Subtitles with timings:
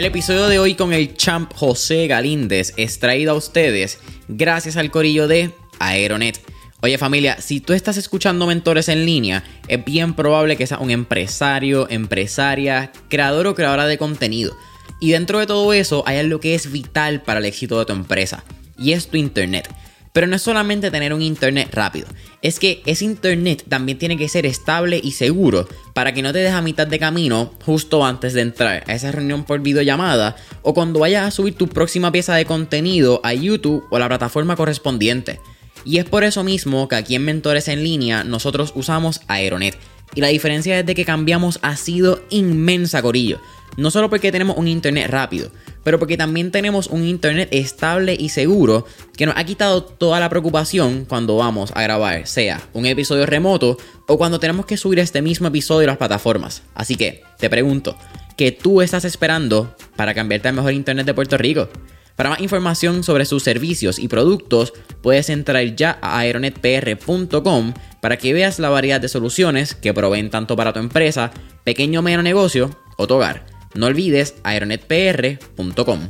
[0.00, 4.90] El episodio de hoy con el champ José Galíndez es traído a ustedes gracias al
[4.90, 6.40] corillo de Aeronet.
[6.80, 10.90] Oye familia, si tú estás escuchando mentores en línea, es bien probable que seas un
[10.90, 14.56] empresario, empresaria, creador o creadora de contenido.
[15.00, 17.92] Y dentro de todo eso hay algo que es vital para el éxito de tu
[17.92, 18.42] empresa,
[18.78, 19.68] y es tu internet.
[20.12, 22.08] Pero no es solamente tener un internet rápido,
[22.42, 26.38] es que ese internet también tiene que ser estable y seguro para que no te
[26.38, 30.74] dejes a mitad de camino justo antes de entrar a esa reunión por videollamada o
[30.74, 35.38] cuando vayas a subir tu próxima pieza de contenido a YouTube o la plataforma correspondiente.
[35.84, 39.78] Y es por eso mismo que aquí en Mentores en línea nosotros usamos Aeronet.
[40.14, 43.40] Y la diferencia es de que cambiamos ha sido inmensa, Corillo.
[43.76, 45.50] No solo porque tenemos un internet rápido,
[45.84, 50.28] pero porque también tenemos un internet estable y seguro que nos ha quitado toda la
[50.28, 55.22] preocupación cuando vamos a grabar, sea un episodio remoto o cuando tenemos que subir este
[55.22, 56.62] mismo episodio a las plataformas.
[56.74, 57.96] Así que, te pregunto,
[58.36, 61.68] ¿qué tú estás esperando para cambiarte al mejor internet de Puerto Rico?
[62.16, 68.34] Para más información sobre sus servicios y productos, puedes entrar ya a aeronetpr.com para que
[68.34, 71.30] veas la variedad de soluciones que proveen tanto para tu empresa,
[71.64, 73.49] pequeño o medio negocio o tu hogar.
[73.74, 76.08] No olvides aeronetpr.com.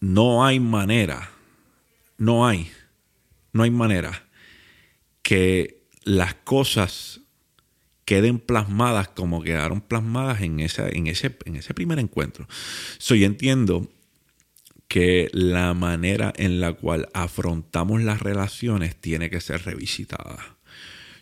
[0.00, 1.30] No hay manera,
[2.18, 2.70] no hay,
[3.52, 4.24] no hay manera
[5.22, 7.20] que las cosas
[8.04, 12.46] queden plasmadas como quedaron plasmadas en, esa, en, ese, en ese primer encuentro.
[12.98, 13.88] So, yo entiendo
[14.88, 20.56] que la manera en la cual afrontamos las relaciones tiene que ser revisitada.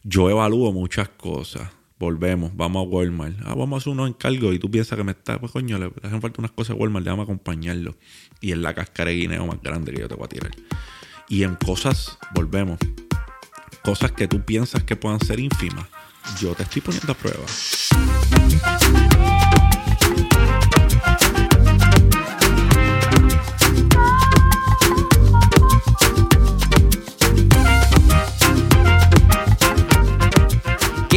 [0.03, 3.37] Yo evalúo muchas cosas volvemos, vamos a Walmart.
[3.45, 5.93] Ah, vamos a hacer unos encargos y tú piensas que me está, pues coño, le
[6.03, 7.97] hacen falta unas cosas a Walmart, déjame acompañarlo.
[8.41, 10.51] Y es la cáscara de guineo más grande que yo te voy a tirar.
[11.29, 12.79] Y en cosas, volvemos,
[13.83, 15.87] cosas que tú piensas que puedan ser ínfimas,
[16.41, 17.45] yo te estoy poniendo a prueba.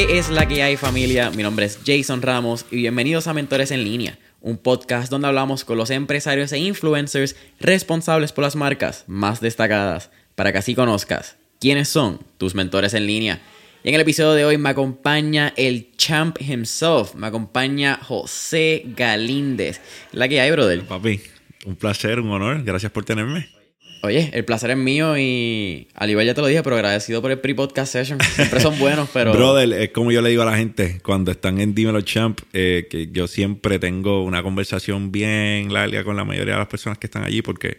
[0.02, 1.30] ¿Qué es la que hay familia?
[1.30, 5.64] Mi nombre es Jason Ramos y bienvenidos a Mentores en línea, un podcast donde hablamos
[5.64, 11.38] con los empresarios e influencers responsables por las marcas más destacadas, para que así conozcas
[11.60, 13.42] quiénes son tus mentores en línea.
[13.84, 19.82] Y en el episodio de hoy me acompaña el champ himself, me acompaña José Galíndez.
[20.14, 20.82] La que hay, brother.
[20.82, 21.22] Papi,
[21.68, 23.61] un placer, un honor, gracias por tenerme.
[24.04, 27.30] Oye, el placer es mío y al igual ya te lo dije, pero agradecido por
[27.30, 28.20] el pre-podcast session.
[28.20, 29.32] Siempre son buenos, pero...
[29.32, 32.88] Brother, es como yo le digo a la gente cuando están en Dímelo Champ, eh,
[32.90, 37.06] que yo siempre tengo una conversación bien larga con la mayoría de las personas que
[37.06, 37.78] están allí porque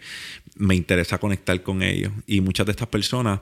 [0.55, 2.13] me interesa conectar con ellos.
[2.29, 3.41] Y muchas de estas personas,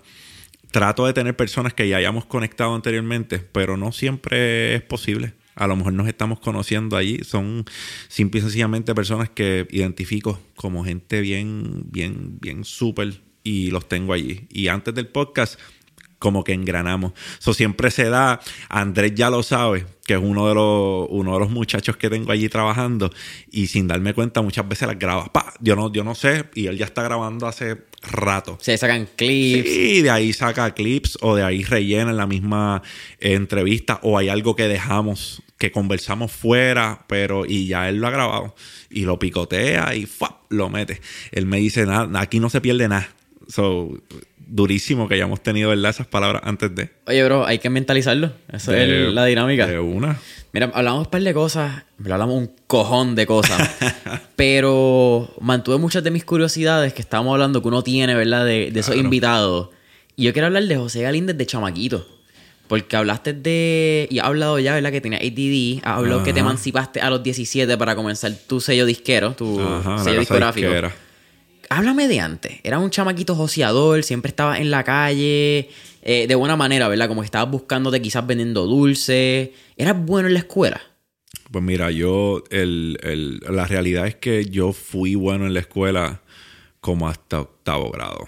[0.70, 5.66] trato de tener personas que ya hayamos conectado anteriormente, pero no siempre es posible a
[5.66, 7.20] lo mejor nos estamos conociendo allí.
[7.24, 7.64] Son
[8.08, 14.12] simple y sencillamente personas que identifico como gente bien, bien, bien súper y los tengo
[14.12, 14.46] allí.
[14.50, 15.58] Y antes del podcast,
[16.20, 17.12] como que engranamos.
[17.40, 21.40] Eso siempre se da, Andrés ya lo sabe, que es uno de los, uno de
[21.40, 23.10] los muchachos que tengo allí trabajando,
[23.50, 25.32] y sin darme cuenta muchas veces las graba.
[25.32, 28.58] Pa, yo no, yo no sé, y él ya está grabando hace rato.
[28.60, 29.68] Se sacan clips.
[29.68, 32.82] Sí, de ahí saca clips, o de ahí rellena en la misma
[33.18, 38.10] entrevista, o hay algo que dejamos que conversamos fuera, pero y ya él lo ha
[38.10, 38.54] grabado
[38.90, 40.06] y lo picotea y
[40.50, 41.00] lo mete.
[41.32, 43.08] Él me dice, nada, aquí no se pierde nada.
[43.48, 44.00] So,
[44.50, 45.90] durísimo que hayamos tenido ¿verdad?
[45.90, 46.90] esas palabras antes de.
[47.06, 48.32] Oye, bro, hay que mentalizarlo.
[48.52, 49.66] Esa es la dinámica.
[49.66, 50.18] De una.
[50.52, 53.70] Mira, hablamos un par de cosas, hablamos un cojón de cosas,
[54.36, 58.44] pero mantuve muchas de mis curiosidades que estábamos hablando que uno tiene, ¿verdad?
[58.44, 59.68] De, de esos invitados.
[60.16, 62.06] Y yo quiero hablar de José Galíndez de chamaquito.
[62.66, 64.06] Porque hablaste de.
[64.10, 64.92] Y has hablado ya, ¿verdad?
[64.92, 65.84] Que tenía ADD.
[65.84, 69.60] Has hablado que te emancipaste a los 17 para comenzar tu sello disquero, tu
[70.04, 70.68] sello discográfico.
[71.72, 72.58] Háblame de antes.
[72.64, 75.70] Era un chamaquito joseador, siempre estaba en la calle.
[76.02, 77.06] Eh, de buena manera, ¿verdad?
[77.06, 79.50] Como que estabas buscándote quizás vendiendo dulces.
[79.76, 80.80] ¿Eras bueno en la escuela?
[81.52, 82.42] Pues mira, yo.
[82.50, 86.22] El, la realidad es que yo fui bueno en la escuela
[86.80, 88.26] como hasta octavo grado.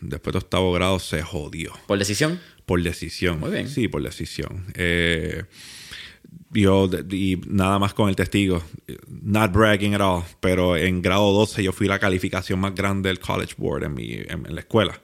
[0.00, 1.72] Después de octavo grado se jodió.
[1.88, 2.38] ¿Por decisión?
[2.64, 3.40] Por decisión.
[3.40, 3.68] Muy bien.
[3.68, 4.66] Sí, por decisión.
[4.74, 5.42] Eh,
[6.54, 8.62] yo, y nada más con el testigo,
[9.22, 13.18] not bragging at all, pero en grado 12 yo fui la calificación más grande del
[13.18, 15.00] College Board en, mi, en, la escuela.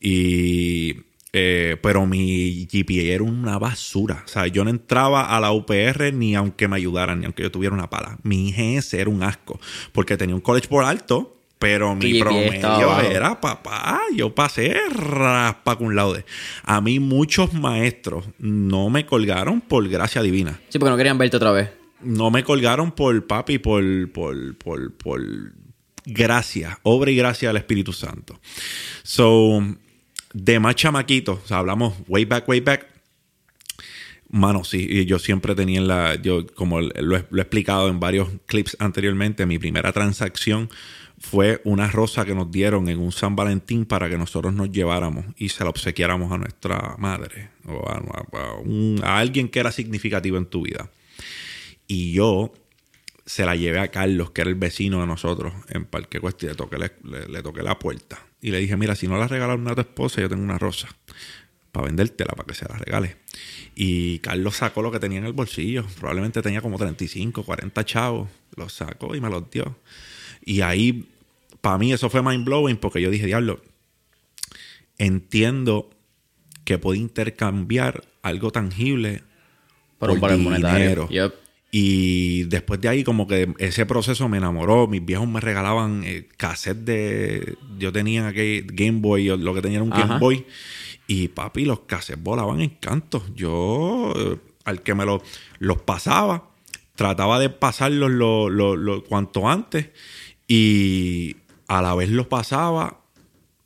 [0.00, 0.96] Y,
[1.32, 4.22] eh, pero mi GPA era una basura.
[4.24, 7.50] O sea, yo no entraba a la UPR ni aunque me ayudaran, ni aunque yo
[7.50, 8.18] tuviera una pala.
[8.22, 9.60] Mi GS era un asco,
[9.92, 15.94] porque tenía un College Board alto, pero mi promedio era, papá, yo pasé raspa con
[15.94, 16.24] laude.
[16.64, 20.58] A mí muchos maestros no me colgaron por gracia divina.
[20.70, 21.68] Sí, porque no querían verte otra vez.
[22.00, 25.20] no me colgaron por papi, por, por, por, por
[26.06, 28.40] gracia, obra y gracia del Espíritu Santo.
[29.02, 29.62] So,
[30.32, 32.86] de más chamaquito, o sea, hablamos way back, way back.
[34.30, 38.78] Mano, sí, yo siempre tenía en la, yo como lo he, explicado en varios clips
[38.80, 40.70] anteriormente, mi primera transacción
[41.20, 45.26] fue una rosa que nos dieron en un San Valentín para que nosotros nos lleváramos
[45.36, 47.84] y se la obsequiáramos a nuestra madre o
[49.02, 50.90] a alguien que era significativo en tu vida.
[51.86, 52.52] Y yo
[53.26, 56.48] se la llevé a Carlos, que era el vecino de nosotros en Parque Cuesta, y
[56.48, 58.18] le toqué, le, toqué la puerta.
[58.40, 60.88] Y le dije, mira, si no la regalaron a tu esposa, yo tengo una rosa
[61.70, 63.18] para vendértela, para que se la regale.
[63.76, 65.84] Y Carlos sacó lo que tenía en el bolsillo.
[65.98, 68.28] Probablemente tenía como 35, 40 chavos.
[68.56, 69.76] Lo sacó y me los dio.
[70.50, 71.08] Y ahí,
[71.60, 73.60] para mí, eso fue mind blowing porque yo dije, diablo,
[74.98, 75.88] entiendo
[76.64, 79.22] que puedo intercambiar algo tangible
[80.00, 81.08] por, un valor monetario.
[81.70, 84.88] Y después de ahí, como que ese proceso me enamoró.
[84.88, 87.56] Mis viejos me regalaban eh, cassette de.
[87.78, 90.46] Yo tenía aquel Game Boy, lo que tenía era un Game Boy.
[91.06, 93.22] Y papi, los cassettes volaban en canto.
[93.36, 96.50] Yo, eh, al que me los pasaba,
[96.96, 99.90] trataba de pasarlos lo, cuanto antes.
[100.52, 101.36] Y
[101.68, 103.00] a la vez los pasaba,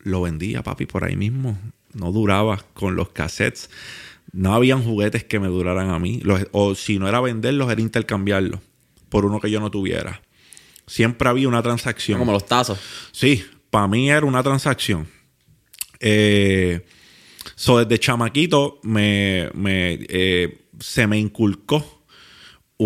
[0.01, 1.59] lo vendía, papi, por ahí mismo.
[1.95, 3.71] No duraba con los cassettes
[4.35, 6.21] no habían juguetes que me duraran a mí.
[6.51, 8.61] o si no era venderlos, era intercambiarlos
[9.09, 10.21] por uno que yo no tuviera.
[10.87, 12.19] Siempre había una transacción.
[12.19, 12.79] Como los tazos.
[13.13, 15.07] Sí, para mí era una transacción.
[16.01, 16.85] Eh,
[17.55, 21.94] so, desde chamaquito me, eh, se me inculcó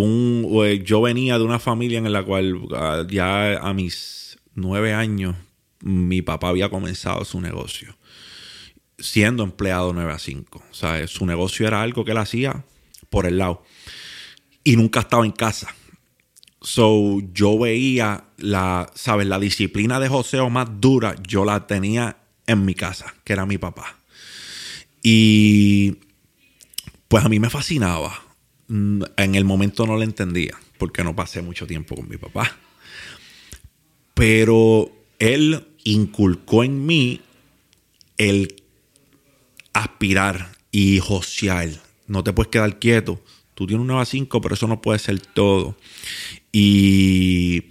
[0.00, 5.36] Eh, yo venía de una familia en la cual ah, ya a mis nueve años
[5.80, 7.98] mi papá había comenzado su negocio
[8.98, 10.62] siendo empleado 9 a 5.
[10.70, 12.64] O sea, su negocio era algo que él hacía
[13.10, 13.62] por el lado.
[14.64, 15.74] Y nunca estaba en casa.
[16.60, 19.26] So, yo veía la, ¿sabes?
[19.28, 23.58] La disciplina de joseo más dura, yo la tenía en mi casa, que era mi
[23.58, 23.98] papá.
[25.02, 25.98] Y
[27.06, 28.20] pues a mí me fascinaba.
[28.68, 32.56] En el momento no lo entendía, porque no pasé mucho tiempo con mi papá.
[34.14, 37.20] Pero él inculcó en mí
[38.18, 38.62] el
[39.72, 41.70] aspirar y josear.
[42.06, 43.22] No te puedes quedar quieto.
[43.54, 45.76] Tú tienes un 9 a 5, pero eso no puede ser todo.
[46.52, 47.64] Y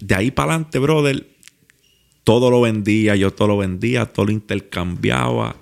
[0.00, 1.26] de ahí para adelante, brother,
[2.24, 5.56] todo lo vendía, yo todo lo vendía, todo lo intercambiaba.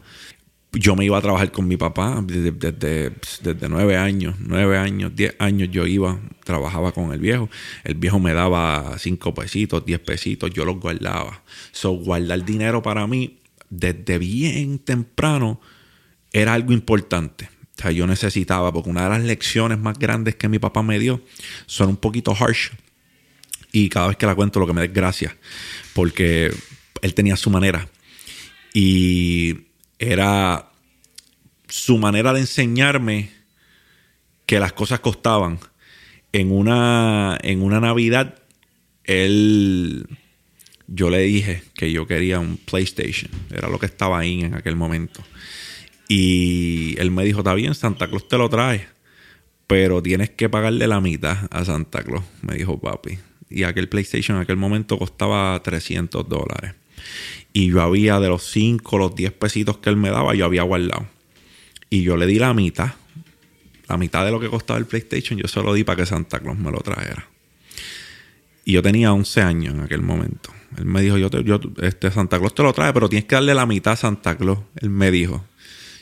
[0.72, 5.34] Yo me iba a trabajar con mi papá desde, desde, nueve años, nueve años, diez
[5.38, 7.48] años yo iba, trabajaba con el viejo.
[7.84, 11.42] El viejo me daba cinco pesitos, diez pesitos, yo los guardaba.
[11.72, 13.38] So, guardar dinero para mí
[13.70, 15.60] desde bien temprano
[16.32, 17.48] era algo importante.
[17.78, 20.98] O sea, yo necesitaba, porque una de las lecciones más grandes que mi papá me
[20.98, 21.22] dio
[21.66, 22.70] son un poquito harsh.
[23.72, 25.36] Y cada vez que la cuento, lo que me da gracia,
[25.94, 26.52] porque
[27.02, 27.88] él tenía su manera.
[28.74, 29.67] Y
[29.98, 30.70] era
[31.68, 33.30] su manera de enseñarme
[34.46, 35.58] que las cosas costaban.
[36.32, 38.38] En una, en una Navidad,
[39.04, 40.06] él
[40.88, 43.30] yo le dije que yo quería un PlayStation.
[43.50, 45.22] Era lo que estaba ahí en aquel momento.
[46.08, 48.88] Y él me dijo, está bien, Santa Claus te lo trae.
[49.66, 53.18] Pero tienes que pagarle la mitad a Santa Claus, me dijo papi.
[53.50, 56.74] Y aquel PlayStation en aquel momento costaba 300 dólares.
[57.52, 60.62] Y yo había de los 5, los 10 pesitos que él me daba, yo había
[60.62, 61.06] guardado.
[61.90, 62.92] Y yo le di la mitad.
[63.88, 66.40] La mitad de lo que costaba el PlayStation, yo se lo di para que Santa
[66.40, 67.26] Claus me lo trajera.
[68.64, 70.52] Y yo tenía 11 años en aquel momento.
[70.76, 73.54] Él me dijo, yo, yo este Santa Claus te lo trae, pero tienes que darle
[73.54, 74.58] la mitad a Santa Claus.
[74.76, 75.44] Él me dijo.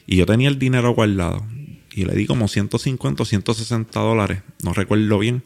[0.07, 1.47] Y yo tenía el dinero guardado.
[1.93, 4.43] Y le di como 150 o 160 dólares.
[4.65, 5.45] No recuerdo bien.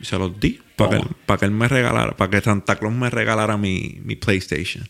[0.00, 2.94] Y se los di para, que, para que él me regalara, para que Santa Claus
[2.94, 4.88] me regalara mi, mi PlayStation.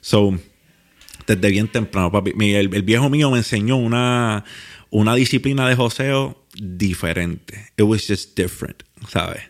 [0.00, 0.38] So,
[1.26, 2.32] desde bien temprano, papi.
[2.54, 4.44] el, el, viejo mío me enseñó una,
[4.90, 7.72] una disciplina de joseo diferente.
[7.76, 9.42] It was just different, ¿sabes?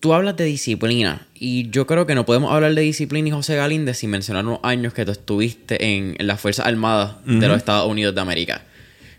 [0.00, 3.56] Tú hablas de disciplina y yo creo que no podemos hablar de disciplina y José
[3.56, 7.90] Galíndez sin mencionar unos años que tú estuviste en, las Fuerzas Armadas de los Estados
[7.90, 8.64] Unidos de América.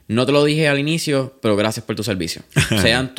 [0.07, 2.43] No te lo dije al inicio, pero gracias por tu servicio.
[2.81, 3.15] Sean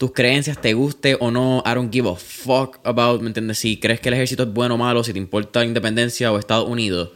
[0.00, 3.58] tus creencias, te guste o no, I don't give a fuck about, ¿me entiendes?
[3.58, 6.38] Si crees que el ejército es bueno o malo, si te importa la independencia o
[6.38, 7.10] Estados Unidos,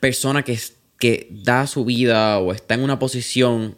[0.00, 0.58] persona que,
[0.98, 3.76] que da su vida o está en una posición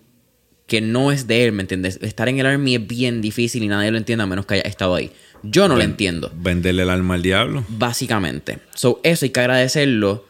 [0.69, 1.99] que no es de él, ¿me entiendes?
[2.01, 4.63] Estar en el Army es bien difícil y nadie lo entiende a menos que haya
[4.63, 5.11] estado ahí.
[5.43, 6.31] Yo no lo entiendo.
[6.37, 7.65] Venderle el alma al diablo.
[7.67, 8.61] Básicamente.
[8.77, 10.26] So, eso hay que agradecerlo.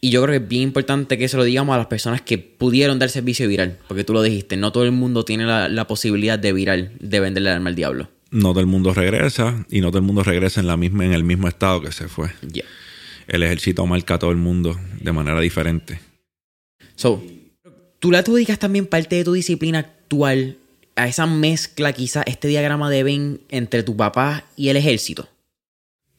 [0.00, 2.38] Y yo creo que es bien importante que se lo digamos a las personas que
[2.38, 3.78] pudieron dar servicio viral.
[3.86, 7.50] Porque tú lo dijiste, no todo el mundo tiene la, posibilidad de viral, de venderle
[7.50, 8.08] el alma al diablo.
[8.30, 11.12] No todo el mundo regresa y no todo el mundo regresa en, la misma, en
[11.12, 12.30] el mismo estado que se fue.
[13.28, 16.00] El ejército marca a todo el mundo de manera diferente.
[16.94, 17.22] So,
[17.98, 20.56] tú le adjudicas también parte de tu disciplina actual
[20.96, 25.28] a esa mezcla, quizás este diagrama de Venn entre tu papá y el ejército.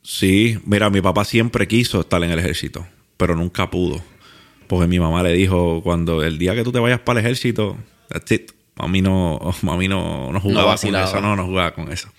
[0.03, 2.87] Sí, mira, mi papá siempre quiso estar en el ejército,
[3.21, 4.01] pero nunca pudo.
[4.65, 7.77] Porque mi mamá le dijo, cuando el día que tú te vayas para el ejército,
[8.07, 8.51] that's it.
[8.77, 12.09] Mami no, mami no, no jugaba con eso, no, no jugaba con eso.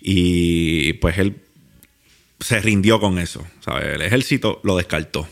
[0.00, 1.42] Y pues él
[2.38, 3.44] se rindió con eso.
[3.58, 3.96] ¿sabes?
[3.96, 5.26] El ejército lo descartó.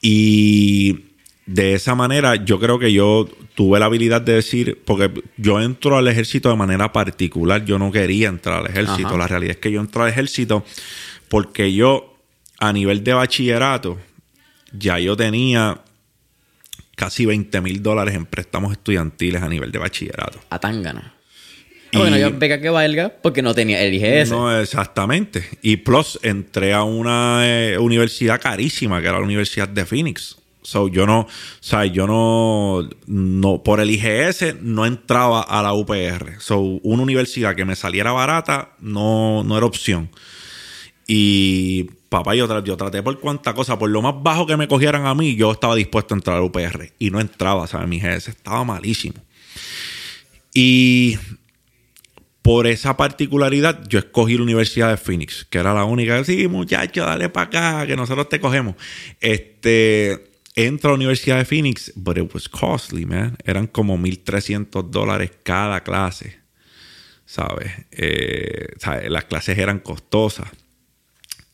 [0.00, 1.00] Y
[1.46, 5.98] de esa manera yo creo que yo tuve la habilidad de decir, porque yo entro
[5.98, 9.72] al ejército de manera particular, yo no quería entrar al ejército, la realidad es que
[9.72, 10.64] yo entro al ejército
[11.28, 12.15] porque yo
[12.58, 13.98] a nivel de bachillerato
[14.72, 15.80] ya yo tenía
[16.94, 20.40] casi 20 mil dólares en préstamos estudiantiles a nivel de bachillerato.
[20.50, 21.14] A Tangana.
[21.94, 24.30] Ah, bueno, yo beca que valga porque no tenía el IGS.
[24.30, 25.48] No, exactamente.
[25.62, 30.36] Y plus entré a una eh, universidad carísima, que era la Universidad de Phoenix.
[30.62, 31.28] So, yo no, o
[31.60, 36.40] sea, yo no, no, por el IGS no entraba a la UPR.
[36.40, 40.10] So, una universidad que me saliera barata no, no era opción.
[41.06, 45.06] Y papá, yo, yo traté por cuánta cosa, por lo más bajo que me cogieran
[45.06, 46.92] a mí, yo estaba dispuesto a entrar a la UPR.
[46.98, 47.88] Y no entraba, ¿sabes?
[47.88, 49.22] Mi IGS estaba malísimo.
[50.54, 51.18] Y
[52.42, 56.22] por esa particularidad, yo escogí la Universidad de Phoenix, que era la única.
[56.24, 58.76] Sí, muchacho, dale para acá, que nosotros te cogemos.
[59.20, 63.36] Este entro a la Universidad de Phoenix, but it was costly, man.
[63.44, 66.38] Eran como 1.300 dólares cada clase,
[67.26, 67.72] ¿sabes?
[67.90, 68.68] Eh,
[69.08, 70.48] Las clases eran costosas.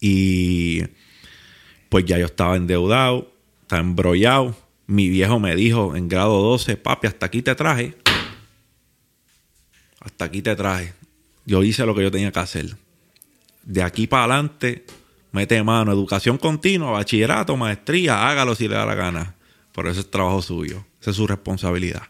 [0.05, 0.83] Y
[1.89, 3.33] pues ya yo estaba endeudado,
[3.63, 4.57] estaba embrollado.
[4.89, 7.95] Mi viejo me dijo en grado 12, papi, hasta aquí te traje.
[10.01, 10.93] Hasta aquí te traje.
[11.47, 12.77] Yo hice lo que yo tenía que hacer.
[13.63, 14.85] De aquí para adelante,
[15.31, 19.37] mete mano, educación continua, bachillerato, maestría, hágalo si le da la gana.
[19.73, 22.03] Pero eso es trabajo suyo, esa es su responsabilidad.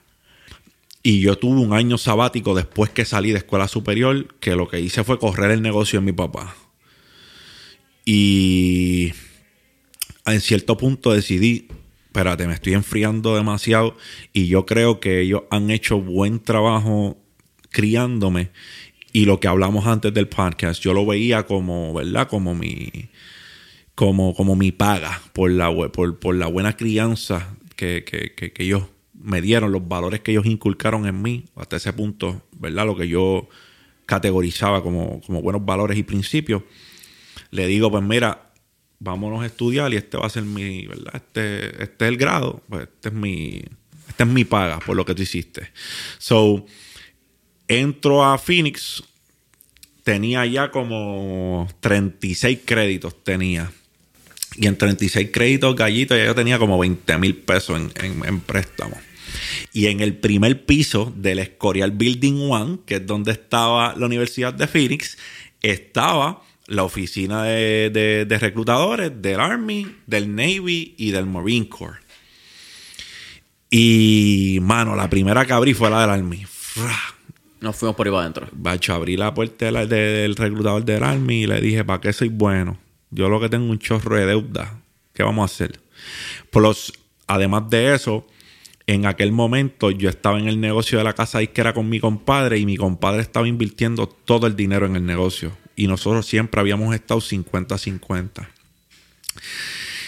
[1.02, 4.80] Y yo tuve un año sabático después que salí de escuela superior, que lo que
[4.80, 6.54] hice fue correr el negocio de mi papá.
[8.04, 9.12] Y
[10.26, 11.68] en cierto punto decidí,
[12.06, 13.96] espérate, me estoy enfriando demasiado
[14.32, 17.18] y yo creo que ellos han hecho buen trabajo
[17.70, 18.50] criándome
[19.12, 22.28] y lo que hablamos antes del podcast, yo lo veía como, ¿verdad?
[22.28, 22.90] Como mi,
[23.94, 29.42] como, como mi paga por la, por, por la buena crianza que, que, ellos me
[29.42, 32.86] dieron, los valores que ellos inculcaron en mí, hasta ese punto, ¿verdad?
[32.86, 33.48] Lo que yo
[34.06, 36.62] categorizaba como, como buenos valores y principios.
[37.52, 38.52] Le digo, pues mira,
[38.98, 41.14] vámonos a estudiar y este va a ser mi, ¿verdad?
[41.14, 43.62] Este, este es el grado, pues este es mi,
[44.08, 45.70] esta es mi paga por lo que tú hiciste.
[46.18, 46.66] So,
[47.68, 49.02] Entro a Phoenix,
[50.04, 53.72] tenía ya como 36 créditos, tenía.
[54.56, 58.94] Y en 36 créditos gallitos ya yo tenía como 20 mil pesos en, en, préstamo.
[59.72, 64.52] Y en el primer piso del Escorial Building One, que es donde estaba la Universidad
[64.52, 65.16] de Phoenix,
[65.62, 72.02] estaba la oficina de, de reclutadores del Army, del Navy y del Marine Corps.
[73.74, 76.44] Y, mano, la primera que abrí fue la del Army.
[77.62, 78.46] Nos fuimos por ahí adentro.
[78.52, 82.76] Bacho, abrí la puerta del, reclutador del Army y le dije, ¿para qué soy bueno?
[83.10, 84.78] Yo lo que tengo un chorro de deuda.
[85.14, 85.80] ¿Qué vamos a hacer?
[86.50, 86.92] Plus,
[87.26, 88.26] además de eso,
[88.86, 92.58] en aquel momento yo estaba en el negocio de la casa era con mi compadre
[92.58, 95.56] y mi compadre estaba invirtiendo todo el dinero en el negocio.
[95.76, 98.48] Y nosotros siempre habíamos estado 50-50.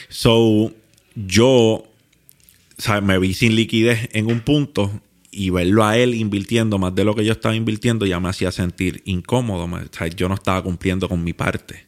[0.08, 0.72] So,
[1.14, 1.84] yo
[3.02, 7.14] me vi sin liquidez en un punto y verlo a él invirtiendo más de lo
[7.14, 9.68] que yo estaba invirtiendo ya me hacía sentir incómodo.
[10.16, 11.86] yo no estaba cumpliendo con mi parte.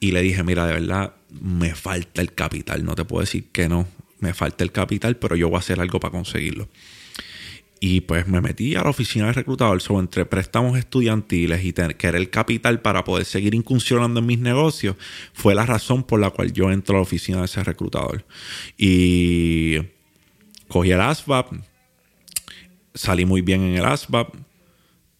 [0.00, 2.84] Y le dije, mira, de verdad, me falta el capital.
[2.84, 3.88] No te puedo decir que no.
[4.20, 6.68] Me falta el capital, pero yo voy a hacer algo para conseguirlo.
[7.80, 11.96] Y pues me metí a la oficina de reclutador sobre entre préstamos estudiantiles y tener,
[11.96, 14.96] querer el capital para poder seguir incursionando en mis negocios.
[15.32, 18.24] Fue la razón por la cual yo entro a la oficina de ese reclutador.
[18.76, 19.78] Y
[20.66, 21.46] cogí el ASVAB,
[22.94, 24.32] salí muy bien en el ASVAB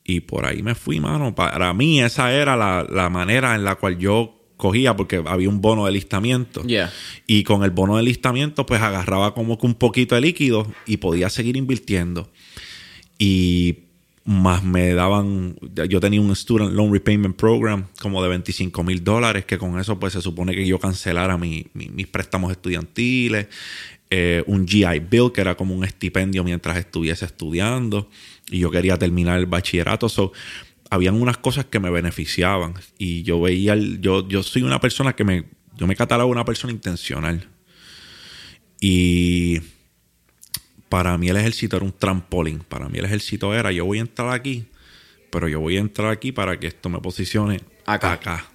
[0.08, 1.34] y por ahí me fui, mano.
[1.34, 5.84] Para mí esa era la, manera en la cual yo cogía porque había un bono
[5.84, 6.62] de listamiento.
[7.26, 10.96] Y con el bono de listamiento pues agarraba como que un poquito de líquido y
[10.96, 12.30] podía seguir invirtiendo.
[13.18, 13.78] Y
[14.24, 15.56] más me daban,
[15.88, 19.98] yo tenía un Student Loan Repayment Program como de 25 mil dólares, que con eso
[19.98, 21.66] pues se supone que yo cancelara mis
[22.10, 23.48] préstamos estudiantiles,
[24.10, 28.08] eh, un GI Bill, que era como un estipendio mientras estuviese estudiando,
[28.50, 30.08] y yo quería terminar el bachillerato.
[30.08, 30.32] So,
[30.90, 35.24] habían unas cosas que me beneficiaban y yo veía, yo, yo soy una persona que
[35.24, 35.44] me,
[35.76, 37.48] yo me catalogo una persona intencional.
[38.80, 39.60] Y
[40.88, 42.60] para mí el ejército era un trampolín.
[42.60, 44.66] Para mí el ejército era, yo voy a entrar aquí,
[45.30, 48.46] pero yo voy a entrar aquí para que esto me posicione acá.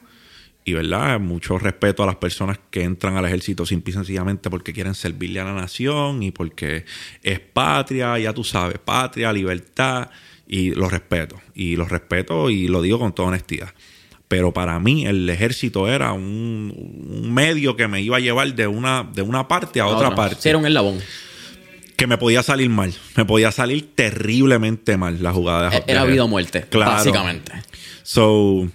[0.65, 4.71] Y verdad, mucho respeto a las personas que entran al ejército simple y sencillamente porque
[4.71, 6.85] quieren servirle a la nación y porque
[7.21, 10.09] es patria, ya tú sabes, patria, libertad,
[10.47, 11.41] y los respeto.
[11.53, 13.73] Y los respeto y lo digo con toda honestidad.
[14.29, 19.03] Pero para mí el ejército era un, medio que me iba a llevar de una,
[19.03, 20.47] de una parte a, otra, parte.
[20.47, 20.99] Era un eslabón
[21.95, 22.93] que me podía salir mal.
[23.15, 27.51] Me podía salir terriblemente mal la jugada de Era vida o muerte, básicamente.
[28.03, 28.67] So,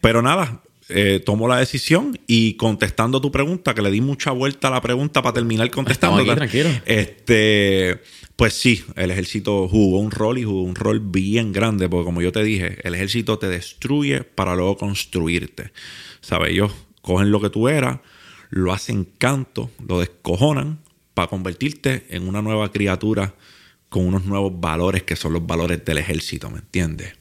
[0.00, 4.68] pero nada, eh, tomo la decisión y contestando tu pregunta, que le di mucha vuelta
[4.68, 6.24] a la pregunta para terminar contestando.
[6.34, 6.68] tranquilo.
[6.84, 8.00] Este,
[8.36, 12.22] pues sí, el ejército jugó un rol y jugó un rol bien grande, porque como
[12.22, 15.72] yo te dije, el ejército te destruye para luego construirte.
[16.20, 16.50] ¿Sabes?
[16.50, 18.00] Ellos cogen lo que tú eras,
[18.50, 20.80] lo hacen canto, lo descojonan
[21.20, 23.34] para convertirte en una nueva criatura
[23.90, 27.12] con unos nuevos valores que son los valores del ejército, ¿me entiendes?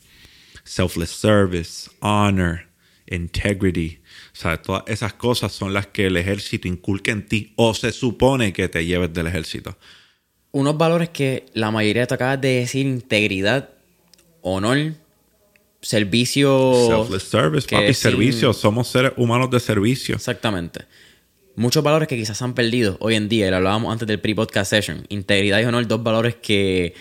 [0.64, 2.62] Selfless service, honor,
[3.08, 4.00] integrity.
[4.32, 7.92] O sea, todas esas cosas son las que el ejército inculca en ti o se
[7.92, 9.78] supone que te lleves del ejército.
[10.52, 13.70] Unos valores que la mayoría te acabas de decir, integridad,
[14.40, 14.94] honor,
[15.82, 16.74] servicio.
[16.88, 18.54] Selfless service, papi, servicio.
[18.54, 20.16] Somos seres humanos de servicio.
[20.16, 20.86] Exactamente
[21.60, 24.70] muchos valores que quizás han perdido hoy en día, y lo hablábamos antes del pre-podcast
[24.70, 25.06] session.
[25.10, 26.94] Integridad y honor, dos valores que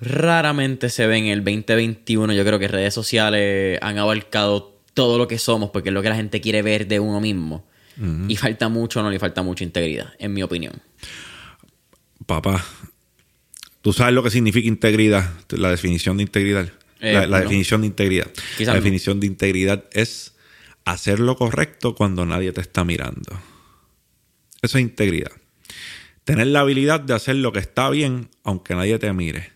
[0.00, 2.32] raramente se ven en el 2021.
[2.32, 6.08] Yo creo que redes sociales han abarcado todo lo que somos porque es lo que
[6.08, 7.66] la gente quiere ver de uno mismo.
[8.26, 10.82] Y falta mucho no le falta mucha integridad, en mi opinión.
[12.26, 12.64] Papá,
[13.82, 15.30] ¿tú sabes lo que significa integridad?
[15.50, 16.68] La definición de integridad.
[16.98, 18.26] la, eh, definición de integridad.
[18.58, 20.34] la definición de integridad es
[20.84, 23.38] hacer lo correcto cuando nadie te está mirando.
[24.64, 25.32] Eso es integridad.
[26.24, 29.52] Tener la habilidad de hacer lo que está bien aunque nadie te mire.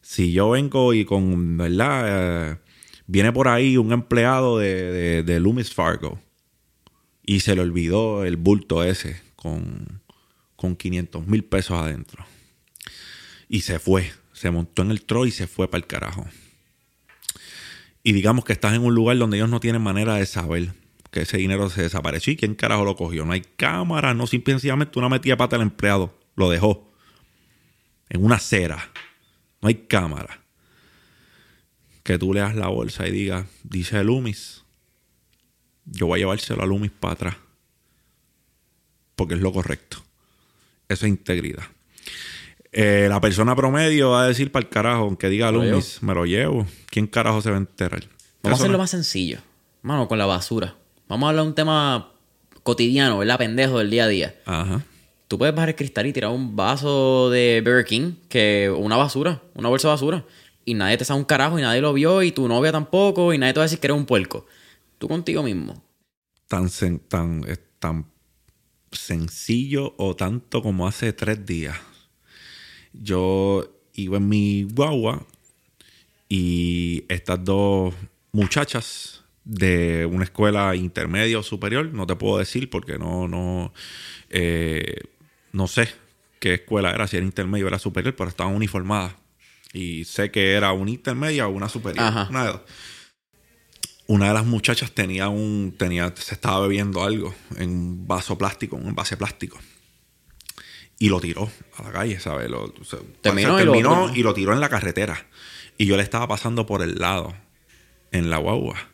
[0.00, 2.52] Si yo vengo y con, ¿verdad?
[2.52, 2.56] Eh,
[3.08, 6.20] viene por ahí un empleado de, de, Loomis Fargo
[7.26, 10.02] y se le olvidó el bulto ese con,
[10.54, 12.24] con 500 mil pesos adentro.
[13.48, 16.26] Y se fue, se montó en el tro y se fue para el carajo.
[18.04, 20.74] Y digamos que estás en un lugar donde ellos no tienen manera de saber
[21.14, 22.32] que ese dinero se desapareció.
[22.32, 23.24] ¿Y quién carajo lo cogió?
[23.24, 26.12] No hay cámara, no simplemente una metida pata al empleado.
[26.34, 26.92] Lo dejó
[28.08, 28.90] en una acera.
[29.62, 30.40] No hay cámara.
[32.02, 34.64] Que tú leas la bolsa y digas, dice Lumis,
[35.84, 37.36] yo voy a llevárselo a Lumis para atrás.
[39.14, 39.98] Porque es lo correcto.
[40.88, 41.62] Eso es integridad.
[42.72, 46.26] Eh, la persona promedio va a decir para el carajo, aunque diga Lumis, me lo
[46.26, 46.66] llevo.
[46.86, 48.02] ¿Quién carajo se va a enterar?
[48.42, 49.38] Vamos a hacerlo más sencillo.
[49.82, 50.74] Mano, con la basura.
[51.08, 52.12] Vamos a hablar de un tema
[52.62, 53.38] cotidiano, ¿verdad?
[53.38, 54.34] Pendejo del día a día.
[54.46, 54.84] Ajá.
[55.28, 59.42] Tú puedes bajar el cristal y tirar un vaso de Burger King, que una basura,
[59.54, 60.24] una bolsa de basura.
[60.64, 63.38] Y nadie te sabe un carajo y nadie lo vio y tu novia tampoco y
[63.38, 64.46] nadie te va a decir que eres un puerco.
[64.98, 65.82] Tú contigo mismo.
[66.48, 66.70] Tan,
[67.08, 67.44] tan,
[67.78, 68.06] tan
[68.92, 71.76] sencillo o tanto como hace tres días.
[72.92, 75.26] Yo iba en mi guagua
[76.28, 77.94] y estas dos
[78.32, 83.72] muchachas de una escuela intermedia o superior, no te puedo decir porque no, no,
[84.30, 85.02] eh,
[85.52, 85.88] no sé
[86.40, 89.14] qué escuela era, si era intermedio o era superior, pero estaban uniformadas.
[89.72, 92.12] Y sé que era una intermedia o una superior.
[92.30, 92.60] Una de,
[94.06, 98.76] una de las muchachas tenía un, tenía, se estaba bebiendo algo en un vaso plástico,
[98.76, 99.58] un envase plástico.
[100.98, 102.48] Y lo tiró a la calle, ¿sabes?
[102.48, 102.72] Lo,
[103.20, 105.26] terminó, y, lo, tiró en la carretera.
[105.76, 107.34] Y yo le estaba pasando por el lado,
[108.12, 108.93] en la guagua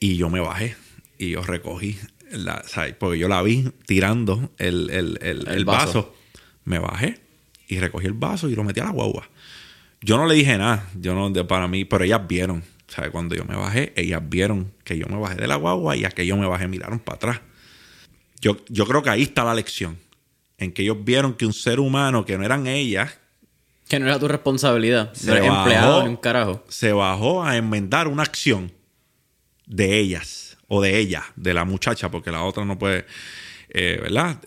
[0.00, 0.76] y yo me bajé
[1.18, 1.98] y yo recogí,
[2.30, 2.62] la,
[2.98, 6.14] porque yo la vi tirando el, vaso.
[6.64, 7.20] Me bajé
[7.68, 9.28] y recogí el vaso y lo metí a la guagua.
[10.00, 12.62] Yo no le dije nada, yo no, para mí, pero ellas vieron.
[12.88, 13.10] ¿sabes?
[13.10, 16.10] Cuando yo me bajé, ellas vieron que yo me bajé de la guagua y a
[16.10, 17.40] que yo me bajé miraron para atrás.
[18.40, 19.98] Yo, yo creo que ahí está la lección.
[20.58, 23.18] En que ellos vieron que un ser humano que no eran ellas.
[23.88, 25.12] Que no era tu responsabilidad.
[25.14, 26.64] Ser empleado ni un carajo.
[26.68, 28.72] Se bajó a enmendar una acción
[29.66, 33.06] de ellas o de ella, de la muchacha, porque la otra no puede,
[33.68, 34.40] eh, ¿verdad?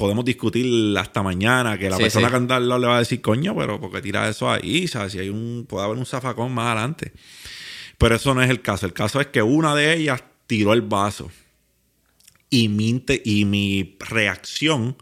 [0.00, 2.30] podemos discutir hasta mañana, que la Sí, persona sí.
[2.30, 4.88] que anda al lado le va a decir, coño, pero porque tira eso ahí?
[4.88, 5.12] ¿Sabes?
[5.12, 7.12] Si hay un, puede haber un zafacón más adelante.
[7.98, 8.86] Pero eso no es el caso.
[8.86, 11.30] El caso es que una de ellas tiró el vaso.
[12.48, 14.96] Y mi, y mi reacción,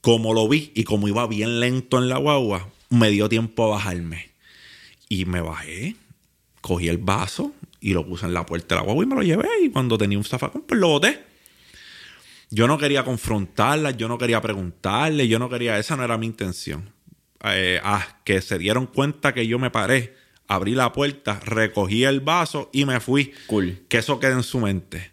[0.00, 3.76] como lo vi y como iba bien lento en la guagua, me dio tiempo a
[3.76, 4.30] bajarme.
[5.08, 5.96] Y me bajé,
[6.60, 9.22] cogí el vaso y lo puse en la puerta de la guagua y me lo
[9.22, 9.48] llevé.
[9.62, 11.20] Y cuando tenía un zafacón, pues lo boté.
[12.50, 16.26] Yo no quería confrontarla, yo no quería preguntarle, yo no quería, esa no era mi
[16.26, 16.90] intención.
[17.44, 20.14] Eh, ah, que se dieron cuenta que yo me paré,
[20.46, 23.32] abrí la puerta, recogí el vaso y me fui.
[23.46, 23.84] Cool.
[23.88, 25.12] Que eso quede en su mente.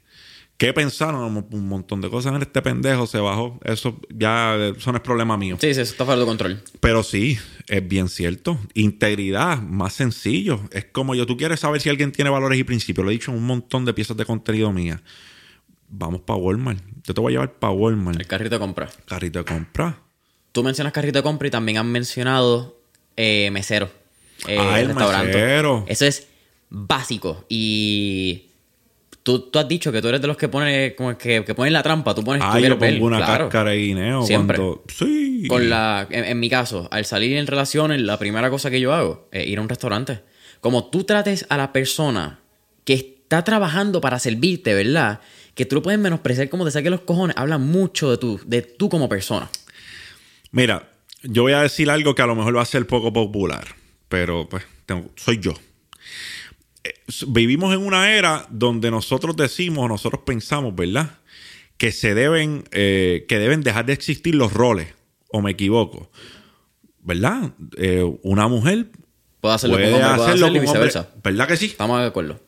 [0.57, 1.45] ¿Qué pensaron?
[1.51, 3.59] Un montón de cosas en este pendejo, se bajó.
[3.65, 5.57] Eso ya, eso no es problema mío.
[5.59, 6.63] Sí, sí, eso está fuera de control.
[6.79, 7.37] Pero sí,
[7.67, 8.57] es bien cierto.
[8.73, 10.61] Integridad, más sencillo.
[10.71, 13.03] Es como yo, tú quieres saber si alguien tiene valores y principios.
[13.03, 15.01] Lo he dicho en un montón de piezas de contenido mía.
[15.89, 16.81] Vamos para Walmart.
[17.03, 18.17] Yo te voy a llevar para Walmart.
[18.19, 18.89] El carrito de compra.
[19.05, 19.99] Carrito de compra.
[20.53, 22.79] Tú mencionas carrito de compra y también han mencionado
[23.17, 23.89] eh, mesero.
[24.47, 25.33] eh, Ah, el restaurante.
[25.33, 25.83] mesero.
[25.89, 26.27] Eso es
[26.69, 27.45] básico.
[27.49, 28.44] Y
[29.25, 31.73] tú, tú has dicho que tú eres de los que pone como que, que ponen
[31.73, 32.13] la trampa.
[32.15, 33.45] Tú pones tú Ah, yo ver, pongo una claro.
[33.49, 34.23] cáscara de guineo.
[34.25, 34.57] Siempre.
[34.57, 34.83] Cuando...
[34.87, 35.45] Sí.
[35.49, 38.93] Con la, en, en mi caso, al salir en relaciones, la primera cosa que yo
[38.93, 40.21] hago es ir a un restaurante.
[40.61, 42.39] Como tú trates a la persona
[42.85, 45.19] que está trabajando para servirte, ¿verdad?
[45.55, 47.35] Que tú lo puedes menospreciar como te saque los cojones.
[47.37, 49.49] Habla mucho de tú, de tú como persona.
[50.51, 50.91] Mira,
[51.23, 53.65] yo voy a decir algo que a lo mejor va a ser poco popular,
[54.07, 55.53] pero pues tengo- soy yo.
[57.27, 61.19] Vivimos en una era donde nosotros decimos, nosotros pensamos, ¿verdad?
[61.77, 64.87] Que se deben, eh, que deben dejar de existir los roles,
[65.29, 66.09] o me equivoco,
[67.01, 67.51] ¿verdad?
[67.77, 68.87] Eh, una mujer
[69.45, 71.09] Puedo hacerlo puede hombre, puedo hacerlo hacerlo y hombre, viceversa.
[71.23, 71.65] ¿verdad que sí?
[71.67, 72.39] Estamos de acuerdo.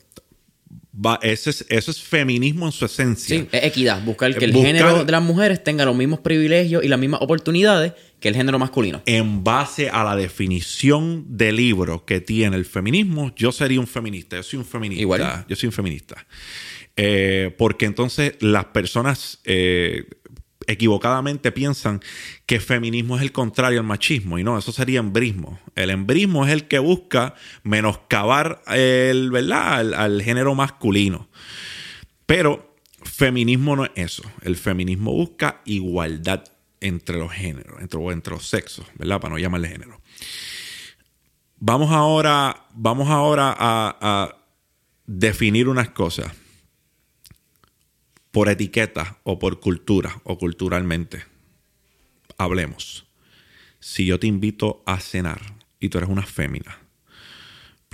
[1.00, 3.38] Va, ese es, eso es feminismo en su esencia.
[3.38, 4.02] Sí, es equidad.
[4.02, 7.20] Buscar que el Buscar- género de las mujeres tenga los mismos privilegios y las mismas
[7.22, 9.00] oportunidades que el género masculino.
[9.06, 14.36] en base a la definición de libro que tiene el feminismo, yo sería un feminista.
[14.38, 15.00] Yo soy un feminista.
[15.02, 15.44] Igual.
[15.48, 16.26] Yo soy un feminista.
[16.96, 20.02] Eh, porque entonces las personas eh,
[20.68, 22.00] equivocadamente piensan
[22.46, 24.38] que feminismo es el contrario al machismo.
[24.38, 25.58] Y no, eso sería embrismo.
[25.74, 29.94] El embrismo es el que busca menoscabar el, ¿verdad?
[29.94, 31.28] al, género masculino.
[32.26, 34.22] Pero feminismo no es eso.
[34.42, 36.44] El feminismo busca igualdad
[36.80, 39.20] entre los géneros, entre, entre los sexos, ¿verdad?
[39.20, 40.00] Para no llamarle género.
[41.56, 44.36] Vamos ahora, vamos ahora a, a
[45.06, 46.30] definir unas cosas
[48.30, 51.24] por etiqueta o por cultura o culturalmente.
[52.36, 53.06] Hablemos.
[53.80, 55.40] Si yo te invito a cenar
[55.80, 56.78] y tú eres una fémina,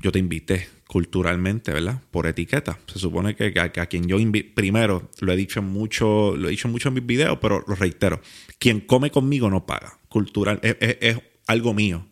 [0.03, 2.03] yo te invité culturalmente, ¿verdad?
[2.11, 2.79] Por etiqueta.
[2.87, 6.49] Se supone que, a, a quien yo invi- primero lo he dicho en mucho, lo
[6.49, 8.21] he dicho en muchos de mis videos, pero lo reitero.
[8.59, 9.99] Quien come conmigo no paga.
[10.09, 12.07] Cultural, es algo mío.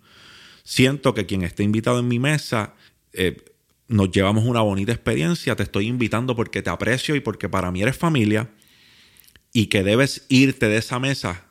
[0.65, 2.75] Siento que quien esté invitado en mi mesa,
[3.13, 3.37] eh,
[3.92, 5.55] nos llevamos una bonita experiencia.
[5.55, 8.50] Te estoy invitando porque te aprecio y porque para mí eres familia.
[9.52, 11.44] Y que debes irte de esa mesa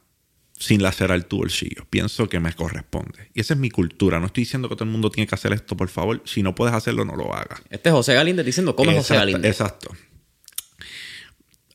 [0.57, 1.85] sin lacerar tu bolsillo.
[1.89, 3.29] Pienso que me corresponde.
[3.33, 4.19] Y esa es mi cultura.
[4.19, 6.21] No estoy diciendo que todo el mundo tiene que hacer esto, por favor.
[6.25, 7.61] Si no puedes hacerlo, no lo hagas.
[7.69, 9.51] Este es José Galíndez diciendo, ¿cómo es José Galíndez?
[9.51, 9.91] Exacto.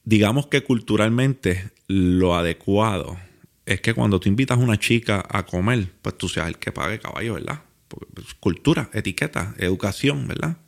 [0.05, 3.17] Digamos que culturalmente lo adecuado
[3.67, 6.71] es que cuando tú invitas a una chica a comer, pues tú seas el que
[6.71, 7.63] pague caballo, ¿verdad?
[8.15, 10.59] Pues, cultura, etiqueta, educación, ¿verdad?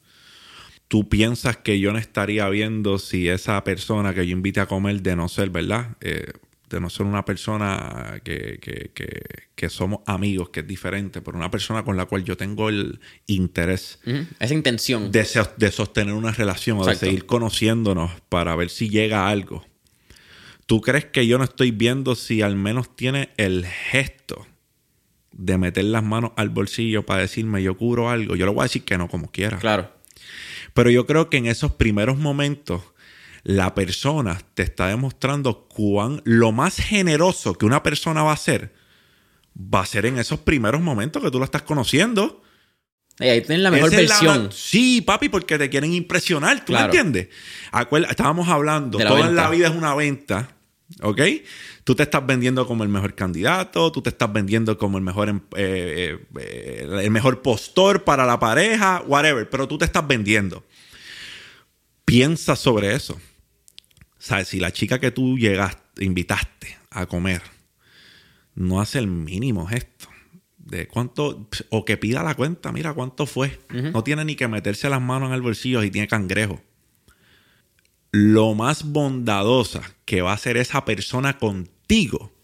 [0.88, 5.02] Tú piensas que yo no estaría viendo si esa persona que yo invite a comer
[5.02, 5.96] de no ser, ¿verdad?
[6.00, 6.32] Eh,
[6.70, 9.22] de no ser una persona que, que, que,
[9.54, 13.00] que somos amigos, que es diferente, pero una persona con la cual yo tengo el
[13.26, 15.10] interés Ujú, Esa intención.
[15.10, 19.64] de, so- de sostener una relación o de seguir conociéndonos para ver si llega algo.
[20.66, 24.46] ¿Tú crees que yo no estoy viendo si al menos tiene el gesto
[25.38, 28.36] de meter las manos al bolsillo para decirme yo cubro algo?
[28.36, 29.58] Yo le voy a decir que no como quiera.
[29.58, 29.90] Claro.
[30.74, 32.82] Pero yo creo que en esos primeros momentos
[33.44, 38.74] la persona te está demostrando cuán lo más generoso que una persona va a ser
[39.56, 42.42] va a ser en esos primeros momentos que tú lo estás conociendo.
[43.18, 44.52] Ey, ahí tienes la mejor Esa es la versión.
[44.52, 46.60] sí, papi, porque te quieren impresionar.
[46.64, 46.92] ¿Tú Claro.
[46.92, 47.28] me entiendes?
[48.08, 49.30] Estábamos hablando, la venta.
[49.30, 50.50] la vida es una venta.
[51.02, 51.20] ¿Ok?
[51.88, 55.30] Tú te estás vendiendo como el mejor candidato, tú te estás vendiendo como el mejor,
[55.30, 60.66] em- eh, eh, el mejor postor para la pareja, whatever, pero tú te estás vendiendo.
[62.04, 63.18] Piensa sobre eso.
[64.18, 64.48] ¿Sabes?
[64.48, 67.40] Si la chica que tú llegaste, invitaste a comer,
[68.54, 70.08] no hace el mínimo gesto
[70.58, 73.60] de cuánto, o que pida la cuenta, mira cuánto fue.
[73.70, 76.60] No tiene ni que meterse las manos en el bolsillo y tiene cangrejo.
[78.10, 81.77] Lo más bondadosa que va a hacer esa persona contigo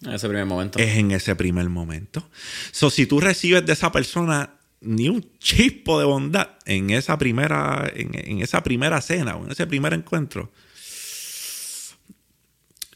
[0.03, 0.79] En ese primer momento.
[0.79, 2.29] es en ese primer momento.
[2.73, 7.91] So, si tú recibes de esa persona ni un chispo de bondad en esa primera,
[7.95, 10.51] en, en esa primera cena o en ese primer encuentro,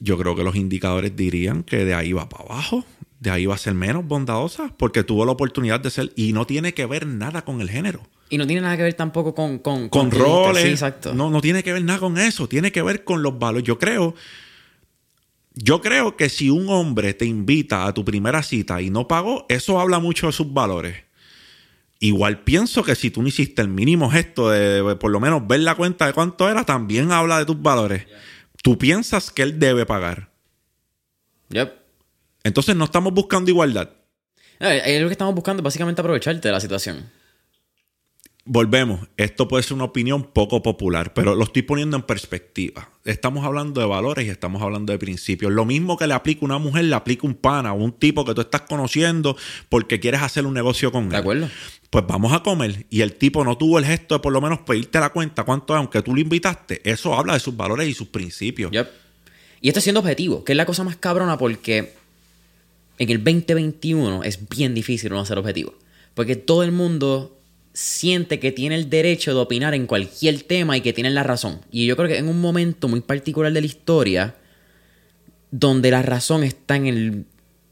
[0.01, 2.85] yo creo que los indicadores dirían que de ahí va para abajo,
[3.21, 6.47] de ahí va a ser menos bondadosa, porque tuvo la oportunidad de ser, y no
[6.47, 8.03] tiene que ver nada con el género.
[8.31, 9.59] Y no tiene nada que ver tampoco con...
[9.59, 10.63] Con, Con con- roles.
[10.63, 11.15] Sí, exacto.
[11.15, 12.47] No, no tiene que ver nada con eso.
[12.47, 13.67] Tiene que ver con los valores.
[13.67, 14.15] Yo creo.
[15.61, 19.45] Yo creo que si un hombre te invita a tu primera cita y no pagó,
[19.49, 21.03] eso habla mucho de sus valores.
[21.99, 25.61] Igual pienso que si tú no hiciste el mínimo gesto de, por lo menos ver
[25.61, 28.07] la cuenta de cuánto era, también habla de tus valores.
[28.63, 30.31] Tú piensas que él debe pagar.
[31.49, 31.75] Yep.
[32.45, 33.91] Entonces no estamos buscando igualdad.
[34.61, 37.11] No, es lo que estamos buscando, básicamente aprovecharte de la situación.
[38.51, 42.89] Volvemos, esto puede ser una opinión poco popular, pero lo estoy poniendo en perspectiva.
[43.05, 45.53] Estamos hablando de valores y estamos hablando de principios.
[45.53, 48.33] Lo mismo que le aplica una mujer, le aplica un pana o un tipo que
[48.33, 49.37] tú estás conociendo
[49.69, 51.11] porque quieres hacer un negocio con él.
[51.11, 51.51] ¿De acuerdo?
[51.91, 54.61] Pues vamos a comer y el tipo no tuvo el gesto de por lo menos
[54.61, 56.81] pedirte la cuenta, cuánto es, aunque tú lo invitaste.
[56.91, 58.71] Eso habla de sus valores y sus principios.
[58.71, 58.89] Yep.
[59.61, 61.93] Y esto siendo objetivo, que es la cosa más cabrona porque
[62.97, 65.75] en el 2021 es bien difícil no ser objetivo.
[66.15, 67.38] Porque todo el mundo
[67.73, 71.61] siente que tiene el derecho de opinar en cualquier tema y que tienen la razón.
[71.71, 74.35] Y yo creo que en un momento muy particular de la historia,
[75.51, 77.25] donde la razón está en el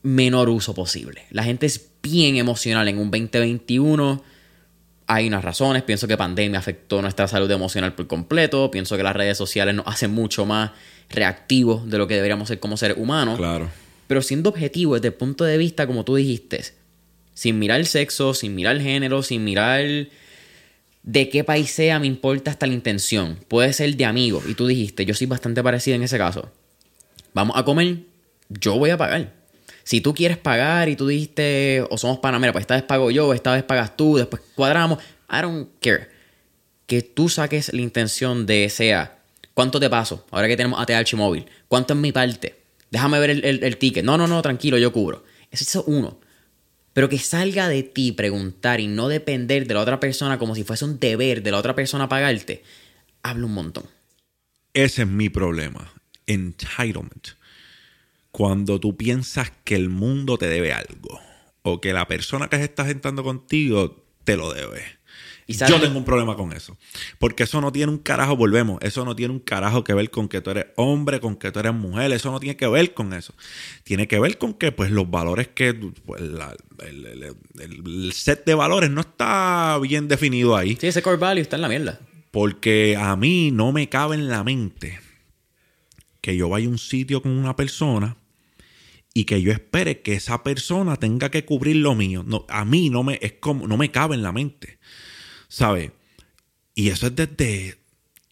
[0.02, 1.24] menor uso posible.
[1.30, 4.22] La gente es bien emocional en un 2021.
[5.08, 5.82] Hay unas razones.
[5.82, 8.70] Pienso que pandemia afectó nuestra salud emocional por completo.
[8.70, 10.70] Pienso que las redes sociales nos hacen mucho más
[11.10, 13.36] reactivos de lo que deberíamos ser como seres humanos.
[13.36, 13.68] Claro.
[14.06, 16.62] Pero siendo objetivo desde el punto de vista, como tú dijiste,
[17.36, 19.84] sin mirar el sexo, sin mirar el género, sin mirar
[21.02, 23.38] de qué país sea, me importa hasta la intención.
[23.46, 24.42] Puede ser de amigo.
[24.48, 26.50] Y tú dijiste, yo soy bastante parecido en ese caso.
[27.34, 27.98] Vamos a comer,
[28.48, 29.34] yo voy a pagar.
[29.84, 33.10] Si tú quieres pagar y tú dijiste, o somos pana, mira, pues esta vez pago
[33.10, 34.98] yo, esta vez pagas tú, después cuadramos.
[35.30, 36.08] I don't care.
[36.86, 39.18] Que tú saques la intención de sea,
[39.54, 40.26] ¿cuánto te paso?
[40.30, 42.56] Ahora que tenemos ATH móvil, ¿cuánto es mi parte?
[42.90, 44.04] Déjame ver el, el- el ticket.
[44.04, 45.24] No, no, no, tranquilo, yo cubro.
[45.50, 46.18] Eso es uno.
[46.96, 50.64] Pero que salga de ti preguntar y no depender de la otra persona como si
[50.64, 52.62] fuese un deber de la otra persona pagarte,
[53.22, 53.84] habla un montón.
[54.72, 55.92] Ese es mi problema.
[56.26, 57.28] Entitlement.
[58.30, 61.20] Cuando tú piensas que el mundo te debe algo
[61.60, 64.82] o que la persona que se está sentando contigo te lo debe.
[65.48, 66.76] Y Yo tengo un problema con eso.
[67.20, 70.28] Porque eso no tiene un carajo, volvemos, eso no tiene un carajo que ver con
[70.28, 73.12] que tú eres hombre, con que tú eres mujer, eso no tiene que ver con
[73.12, 73.32] eso.
[73.84, 78.12] Tiene que ver con que pues los valores que, pues, la- el, el- el- el
[78.12, 80.76] set de valores no está bien definido ahí.
[80.80, 82.00] Sí, ese core value está en la mierda.
[82.32, 84.98] Porque a mí no me cabe en la mente
[86.20, 88.16] que yo vaya a un sitio con una persona
[89.14, 92.24] y que yo espere que esa persona tenga que cubrir lo mío.
[92.26, 94.75] No, a mí no me, es como, no me cabe en la mente.
[95.48, 95.92] ¿Sabes?
[96.74, 97.78] Y eso es desde,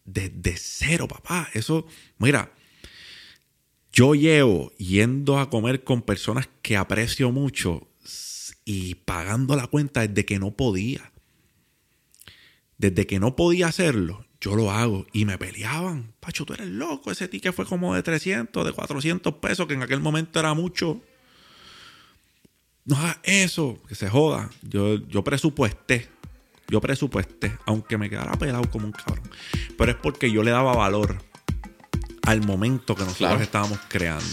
[0.05, 1.49] desde cero, papá.
[1.55, 1.87] Eso,
[2.19, 2.53] mira,
[3.93, 7.89] yo llevo yendo a comer con personas que aprecio mucho
[8.65, 11.13] y pagando la cuenta desde que no podía.
[12.77, 15.07] Desde que no podía hacerlo, yo lo hago.
[15.13, 16.13] Y me peleaban.
[16.21, 17.11] Pacho, tú eres loco.
[17.11, 21.01] Ese ticket fue como de 300, de 400 pesos, que en aquel momento era mucho.
[22.85, 24.51] No hagas eso, que se joda.
[24.63, 26.09] Yo, yo presupuesté.
[26.69, 29.29] Yo presupuesté, aunque me quedara pelado como un cabrón.
[29.77, 31.19] Pero es porque yo le daba valor
[32.23, 33.43] al momento que nosotros Claro.
[33.43, 34.25] estábamos creando.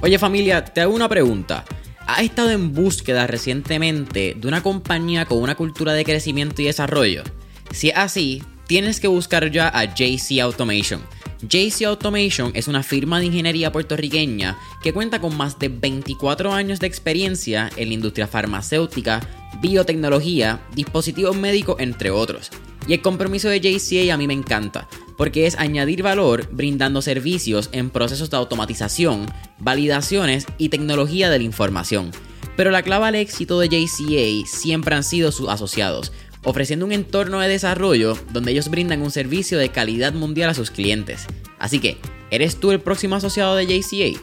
[0.00, 1.64] Oye familia, te hago una pregunta.
[2.06, 7.24] ¿Has estado en búsqueda recientemente de una compañía con una cultura de crecimiento y desarrollo?
[7.72, 11.00] Si es así, tienes que buscar ya a JC Automation.
[11.42, 16.80] JC Automation es una firma de ingeniería puertorriqueña que cuenta con más de 24 años
[16.80, 19.20] de experiencia en la industria farmacéutica,
[19.60, 22.50] biotecnología, dispositivos médicos, entre otros.
[22.88, 27.68] Y el compromiso de JCA a mí me encanta, porque es añadir valor brindando servicios
[27.72, 29.26] en procesos de automatización,
[29.58, 32.12] validaciones y tecnología de la información.
[32.56, 36.12] Pero la clave al éxito de JCA siempre han sido sus asociados,
[36.46, 40.70] ofreciendo un entorno de desarrollo donde ellos brindan un servicio de calidad mundial a sus
[40.70, 41.26] clientes.
[41.58, 41.98] Así que,
[42.30, 44.18] ¿eres tú el próximo asociado de JCA?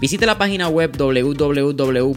[0.00, 2.12] Visita la página web www.jcapr.com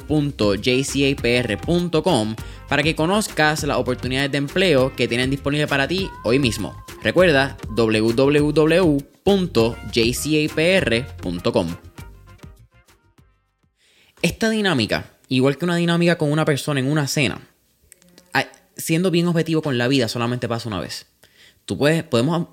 [2.67, 6.83] para que conozcas las oportunidades de empleo que tienen disponible para ti hoy mismo.
[7.03, 8.55] Recuerda www.jcapr.com.
[14.21, 17.48] Esta dinámica, igual que una dinámica con una persona en una cena,
[18.79, 21.05] siendo bien objetivo con la vida, solamente pasa una vez.
[21.65, 22.47] Tú puedes, podemos,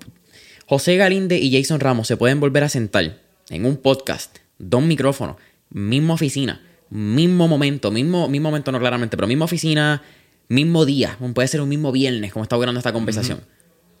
[0.67, 5.37] José Galinde y Jason Ramos se pueden volver a sentar en un podcast, dos micrófonos,
[5.69, 10.03] misma oficina, mismo momento, mismo, mismo momento, no claramente, pero misma oficina,
[10.49, 13.41] mismo día, puede ser un mismo viernes, como está grabando esta conversación.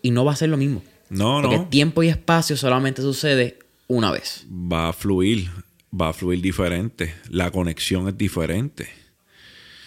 [0.01, 0.83] Y no va a ser lo mismo.
[1.09, 1.67] No, Porque no.
[1.69, 4.45] tiempo y espacio solamente sucede una vez.
[4.51, 5.49] Va a fluir,
[5.99, 7.15] va a fluir diferente.
[7.29, 8.89] La conexión es diferente.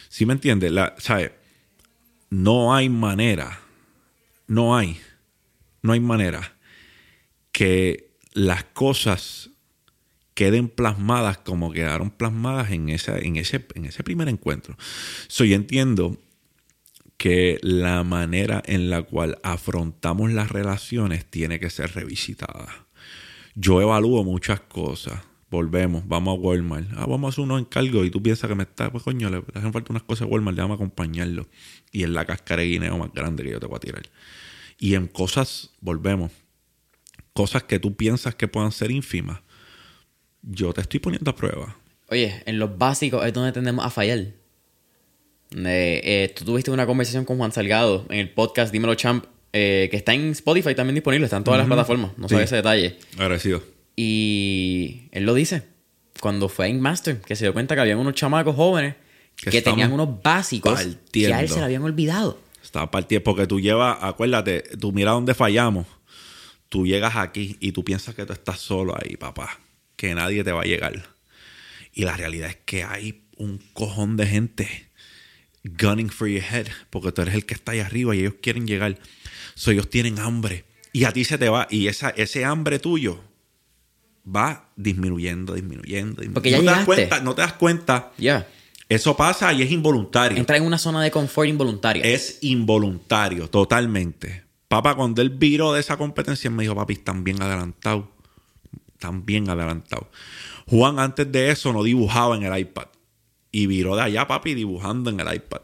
[0.09, 0.73] ¿Sí me entiendes?
[0.73, 1.31] La, ¿Sabes?
[2.31, 3.61] No hay manera,
[4.47, 4.99] no hay,
[5.83, 6.57] no hay manera
[7.53, 9.51] que las cosas
[10.35, 14.77] queden plasmadas como quedaron plasmadas en, esa, en, ese, en ese primer encuentro.
[15.29, 16.17] So, yo entiendo
[17.17, 22.87] que la manera en la cual afrontamos las relaciones tiene que ser revisitada.
[23.55, 25.21] Yo evalúo muchas cosas.
[25.51, 26.89] Volvemos, vamos a Walmart.
[26.97, 29.43] Ah, vamos a hacer unos encargos y tú piensas que me está, pues coño, le
[29.55, 31.49] hacen falta unas cosas a Walmart, déjame acompañarlo.
[31.91, 34.03] Y es la cáscara de guineo más grande que yo te voy a tirar.
[34.79, 36.31] Y en cosas, volvemos,
[37.33, 39.41] cosas que tú piensas que puedan ser ínfimas,
[40.43, 41.77] yo te estoy poniendo a prueba.
[42.09, 44.19] Oye, en los básicos es donde tendemos a fallar.
[44.19, 44.35] Eh,
[45.53, 49.97] eh, tú tuviste una conversación con Juan Salgado en el podcast Dímelo Champ, eh, que
[49.97, 52.37] está en Spotify también disponible, está en todas las plataformas, no Sí.
[52.37, 52.99] ese detalle.
[53.15, 53.80] Agradecido.
[53.97, 55.65] Y él lo dice,
[56.21, 58.95] cuando fue en Master, que se dio cuenta que habían unos chamacos jóvenes
[59.37, 61.55] Que tenían unos básicos que a él partiendo.
[61.55, 62.41] se le habían olvidado.
[62.63, 65.87] Está partido porque tú llevas, acuérdate, tú mira dónde fallamos.
[66.69, 69.59] Tú llegas aquí y tú piensas que tú estás solo ahí, papá.
[69.97, 71.03] Que nadie te va a llegar.
[71.93, 74.89] Y la realidad es que hay un cojón de gente
[75.65, 76.69] gunning for your head.
[76.91, 78.99] Porque tú eres el que está ahí arriba y ellos quieren llegar.
[79.55, 80.65] So, ellos tienen hambre.
[80.93, 81.67] Y a ti se te va.
[81.71, 83.21] Y esa, ese hambre tuyo
[84.25, 86.23] va disminuyendo, disminuyendo.
[86.23, 86.35] disminuyendo.
[86.35, 88.13] Porque ya no te das cuenta, no te das cuenta.
[88.19, 88.47] Ya.
[88.89, 90.37] Eso pasa y es involuntario.
[90.37, 92.03] Entra en una zona de confort involuntaria.
[92.03, 94.45] Es involuntario, totalmente.
[94.67, 98.07] Papá, cuando él viró de esa competencia, me dijo, papi, están bien adelantados.
[98.93, 100.09] Están bien adelantados.
[100.67, 102.87] Juan antes de eso no dibujaba en el iPad.
[103.53, 105.63] Y viró de allá, papi, dibujando en el iPad.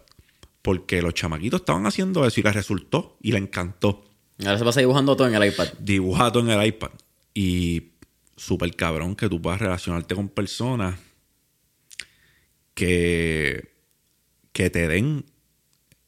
[0.63, 4.05] Porque los chamaquitos estaban haciendo eso y le resultó y le encantó.
[4.45, 5.69] Ahora se pasa dibujando todo en el iPad.
[5.81, 6.91] Dibuja todo en el iPad.
[7.35, 7.96] Y
[8.37, 10.99] súper cabrón que tú puedas relacionarte con personas
[12.75, 13.75] que,
[14.53, 15.25] que te den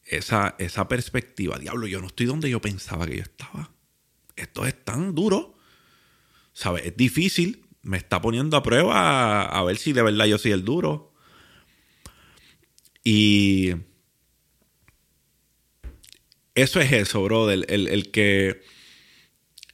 [0.04, 1.58] esa, esa perspectiva.
[1.58, 3.70] Diablo, yo no estoy donde yo pensaba que yo estaba.
[4.36, 5.56] Esto es tan duro.
[6.52, 6.86] ¿Sabes?
[6.86, 7.64] Es difícil.
[7.82, 11.14] Me está poniendo a prueba a, ver si de verdad yo soy el duro.
[13.02, 13.72] Y
[16.54, 17.64] eso es eso, brother.
[17.68, 18.60] El, el que,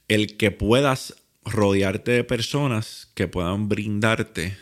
[0.07, 4.57] el que puedas rodearte de personas que puedan brindarte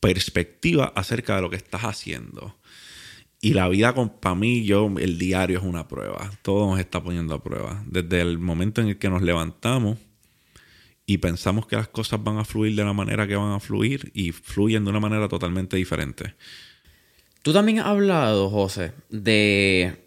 [0.00, 2.56] perspectiva acerca de lo que estás haciendo.
[3.40, 6.30] Y la vida, para mí, yo, el diario es una prueba.
[6.42, 7.82] Todo nos está poniendo a prueba.
[7.86, 9.98] Desde el momento en el que nos levantamos
[11.06, 14.10] y pensamos que las cosas van a fluir de la manera que van a fluir
[14.14, 16.34] y fluyen de una manera totalmente diferente.
[17.42, 20.01] Tú también has hablado, José, de.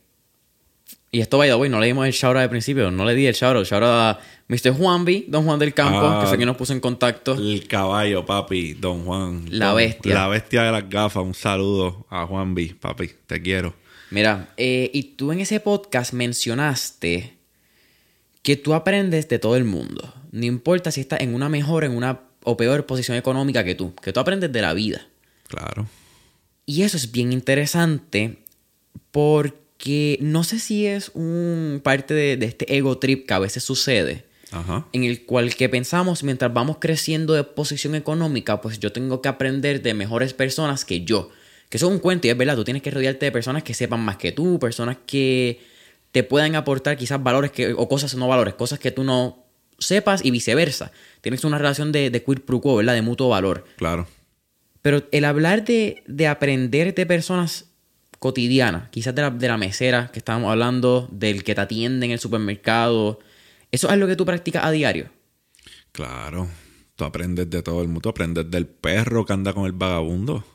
[1.15, 3.25] Y esto, by the way, no le dimos el shout al principio, no le di
[3.25, 3.65] el shout out.
[3.65, 4.71] Shout a Mr.
[4.77, 6.19] Juanvi, Don Juan del Campo, Ah.
[6.21, 7.35] que fue quien nos puso en contacto.
[7.35, 9.45] El caballo, papi, don Juan.
[9.49, 10.13] La Don- bestia.
[10.13, 11.23] La bestia de las gafas.
[11.23, 13.11] Un saludo a Juan B, papi.
[13.27, 13.73] Te quiero.
[14.11, 17.37] Mira, eh, y tú en ese podcast mencionaste
[18.43, 20.13] que tú aprendes de todo el mundo.
[20.31, 23.95] No importa si estás en una mejor, en una o peor posición económica que tú.
[23.95, 25.07] Que tú aprendes de la vida.
[25.47, 25.87] Claro.
[26.65, 28.39] Y eso es bien interesante
[29.11, 29.64] porque
[30.21, 34.25] no sé si es un parte de, de este ego trip que a veces sucede,
[34.51, 34.87] Ajá.
[34.93, 39.29] en el cual que pensamos mientras vamos creciendo de posición económica, pues yo tengo que
[39.29, 41.29] aprender de mejores personas que yo.
[41.69, 43.73] Que eso es un cuento y es verdad, tú tienes que rodearte de personas que
[43.73, 45.61] sepan más que tú, personas que
[46.11, 49.43] te puedan aportar quizás valores que, o cosas no valores, cosas que tú no
[49.77, 50.91] sepas y viceversa.
[51.21, 52.93] Tienes una relación de, de quid pro quo, ¿verdad?
[52.93, 53.65] De mutuo valor.
[53.75, 54.07] Claro.
[54.81, 57.65] Pero el hablar de, de aprender de personas
[58.19, 62.11] cotidianas, quizás de la, de la mesera que estábamos hablando, del que te atiende en
[62.11, 63.19] el supermercado,
[63.71, 65.09] eso es algo que tú practicas a diario.
[65.91, 66.47] Claro.
[66.95, 68.09] Tú aprendes de todo el mundo.
[68.09, 70.45] Aprendes del perro que anda con el vagabundo.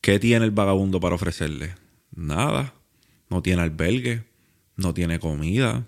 [0.00, 1.74] ¿Qué tiene el vagabundo para ofrecerle?
[2.10, 2.74] Nada.
[3.30, 4.24] No tiene albergue.
[4.76, 5.86] No tiene comida.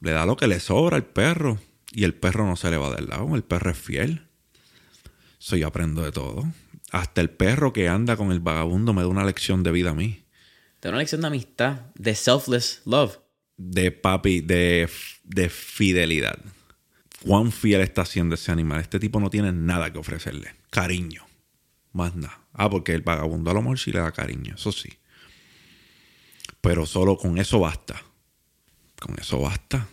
[0.00, 1.58] Le da lo que le sobra al perro.
[1.92, 3.34] Y el perro no se le va del lado.
[3.34, 4.28] El perro es fiel.
[5.38, 6.44] So, yo aprendo de todo.
[6.92, 9.94] Hasta el perro que anda con el vagabundo me da una lección de vida a
[9.94, 10.26] mí.
[10.78, 13.16] Te da una lección de amistad, de selfless love.
[13.56, 14.90] De papi, de,
[15.24, 16.38] de fidelidad.
[17.24, 18.80] Cuán fiel está siendo ese animal.
[18.80, 20.54] Este tipo no tiene nada que ofrecerle.
[20.68, 21.24] Cariño.
[21.92, 22.40] Más nada.
[22.52, 24.54] Ah, porque el vagabundo a lo mejor sí le da cariño.
[24.56, 24.90] Eso sí.
[26.60, 28.02] Pero solo con eso basta.
[29.00, 29.88] Con eso basta.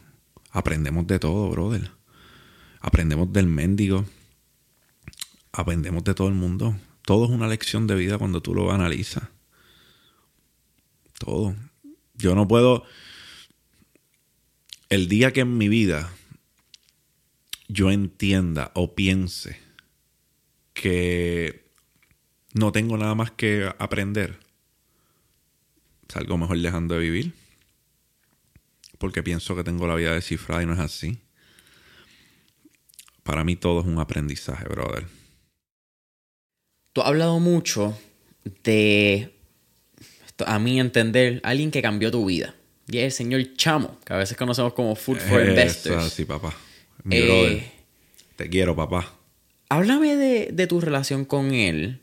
[0.51, 1.91] Aprendemos de todo, brother.
[2.81, 4.03] Aprendemos del mendigo.
[5.53, 6.75] aprendemos de todo el mundo.
[7.09, 9.23] Todo es una lección de vida cuando tú lo analizas.
[11.17, 11.55] Todo.
[12.13, 12.83] Yo no puedo.
[14.89, 16.13] El día que en mi vida
[17.67, 19.59] yo entienda o piense
[20.75, 21.71] que
[22.53, 24.37] no tengo nada más que aprender,
[26.09, 27.33] salgo mejor dejando de vivir.
[28.99, 31.17] Porque pienso que tengo la vida descifrada y no es así.
[33.23, 35.18] Para mí todo es un aprendizaje, brother.
[36.93, 37.97] Tú has hablado mucho
[38.63, 39.31] de,
[40.45, 42.55] a mi entender, alguien que cambió tu vida.
[42.87, 46.11] Y es el señor Chamo, que a veces conocemos como Food for Investors.
[46.11, 46.55] Sí, papá.
[47.03, 47.63] Mi eh, brother.
[48.35, 49.13] Te quiero, papá.
[49.69, 52.01] Háblame de, de tu relación con él.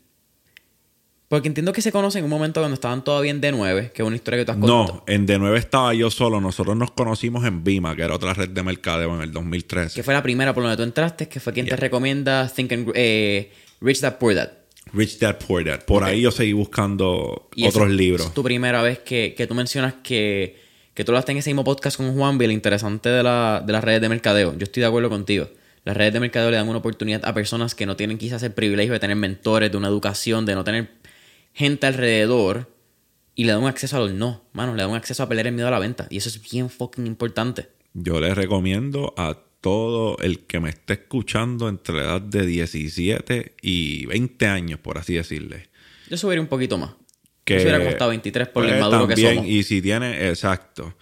[1.27, 4.07] Porque entiendo que se conocen en un momento cuando estaban todavía en D9, que es
[4.07, 5.03] una historia que tú has contado.
[5.05, 6.39] No, en D9 estaba yo solo.
[6.39, 9.93] Nosotros nos conocimos en Vima, que era otra red de mercadeo en el 2013.
[9.93, 12.91] Que fue la primera por donde tú entraste, que fue quien te recomienda Think and,
[12.95, 14.51] eh, Rich Dad Poor Dad.
[14.93, 15.85] Rich Dad Poor Dad.
[15.85, 18.27] Por ahí yo seguí buscando otros libros.
[18.27, 20.57] Es tu primera vez que, que tú mencionas que,
[20.93, 23.83] que tú hablaste en ese mismo podcast con Juan Bill, interesante de, la, de las
[23.83, 24.57] redes de mercadeo.
[24.57, 25.49] Yo estoy de acuerdo contigo.
[25.83, 28.51] Las redes de mercadeo le dan una oportunidad a personas que no tienen quizás el
[28.51, 30.91] privilegio de tener mentores, de una educación, de no tener
[31.53, 32.69] gente alrededor
[33.35, 35.47] y le da un acceso a los no, mano, le da un acceso a pelear
[35.47, 36.07] el miedo a la venta.
[36.09, 37.69] Y eso es bien fucking importante.
[37.93, 43.55] Yo le recomiendo a todo el que me esté escuchando entre la edad de 17
[43.61, 45.69] y 20 años, por así decirle.
[46.09, 46.91] Yo subiría un poquito más.
[47.43, 49.45] Que Yo hubiera costado 23 por el pues, inmaduro que somos.
[49.47, 50.95] Y si tiene, exacto.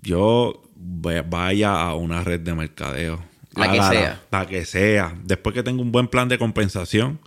[0.00, 3.24] Yo vaya a una red de mercadeo.
[3.54, 4.22] La que sea.
[4.30, 5.18] La que sea.
[5.24, 7.20] Después que tenga un buen plan de compensación,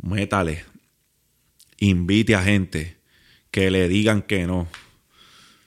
[0.00, 0.64] métale
[1.78, 2.96] invite a gente
[3.50, 4.68] que le digan que no.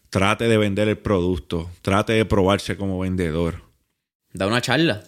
[0.09, 1.69] Trate de vender el producto.
[1.81, 3.63] Trate de probarse como vendedor.
[4.33, 5.03] Da una charla.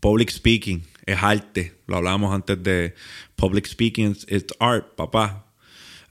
[0.00, 1.80] Public speaking es arte.
[1.86, 2.94] Lo hablábamos antes de
[3.36, 5.52] public speaking es art, papá.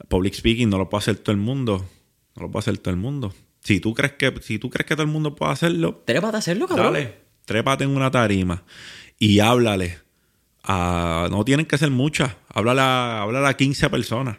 [0.07, 1.89] Public speaking no lo puede hacer todo el mundo.
[2.35, 3.33] No lo puede hacer todo el mundo.
[3.63, 6.39] Si tú crees que, si tú crees que todo el mundo puede hacerlo, trépate a
[6.39, 6.93] hacerlo, cabrón.
[6.93, 8.63] Dale, trépate en una tarima
[9.19, 10.03] y háblale
[10.67, 12.35] no tienen que ser muchas.
[12.49, 14.37] Háblale a, a 15 personas.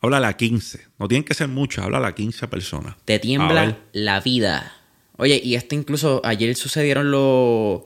[0.00, 0.86] Háblale a 15.
[0.98, 1.84] No tienen que ser muchas.
[1.84, 2.96] Háblale a 15 personas.
[3.04, 4.72] Te tiembla la vida.
[5.18, 7.82] Oye, y esto incluso ayer sucedieron los,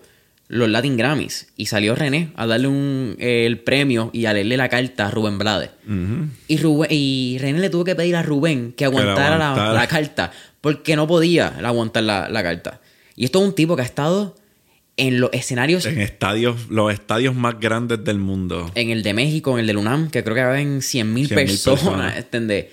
[0.49, 4.68] los Latin Grammys y salió René a darle un, el premio y a leerle la
[4.68, 5.70] carta a Rubén Blades.
[6.47, 6.61] y,
[6.91, 9.39] y René le tuvo que pedir a Rubén que aguantara,
[9.72, 10.30] la, carta
[10.61, 12.80] porque no podía aguantar la, la carta.
[13.16, 14.37] Y esto es un tipo que ha estado
[14.97, 15.87] en los escenarios.
[15.87, 18.70] En estadios, los estadios más grandes del mundo.
[18.74, 22.14] En el de México, en el de UNAM, que creo que habían 100.000 mil personas.
[22.14, 22.64] personas.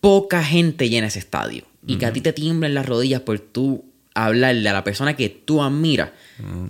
[0.00, 1.64] Poca gente llena ese estadio.
[1.88, 3.84] Y que a ti te tiemblen las rodillas por tú
[4.14, 6.10] hablarle a la persona que tú admiras.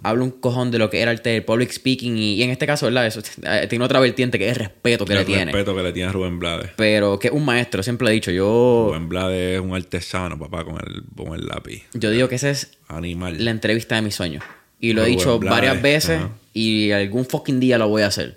[0.03, 2.17] Habla un cojón de lo que era el public speaking.
[2.17, 3.07] Y, en este caso, ¿verdad?
[3.07, 5.43] Eso eh, tiene otra vertiente que es el respeto que le tiene.
[5.43, 6.71] El respeto que le tiene a Rubén Blades.
[6.77, 8.31] Pero que es un maestro, siempre he dicho.
[8.31, 8.89] Yo.
[8.89, 11.85] Rubén Blades es un artesano, papá, con el, con el lápiz.
[11.95, 13.45] Yo digo que esa es Animal.
[13.45, 14.45] la entrevista de mis sueños.
[14.81, 16.21] Y lo he dicho varias veces
[16.53, 18.37] y algún fucking día lo voy a hacer.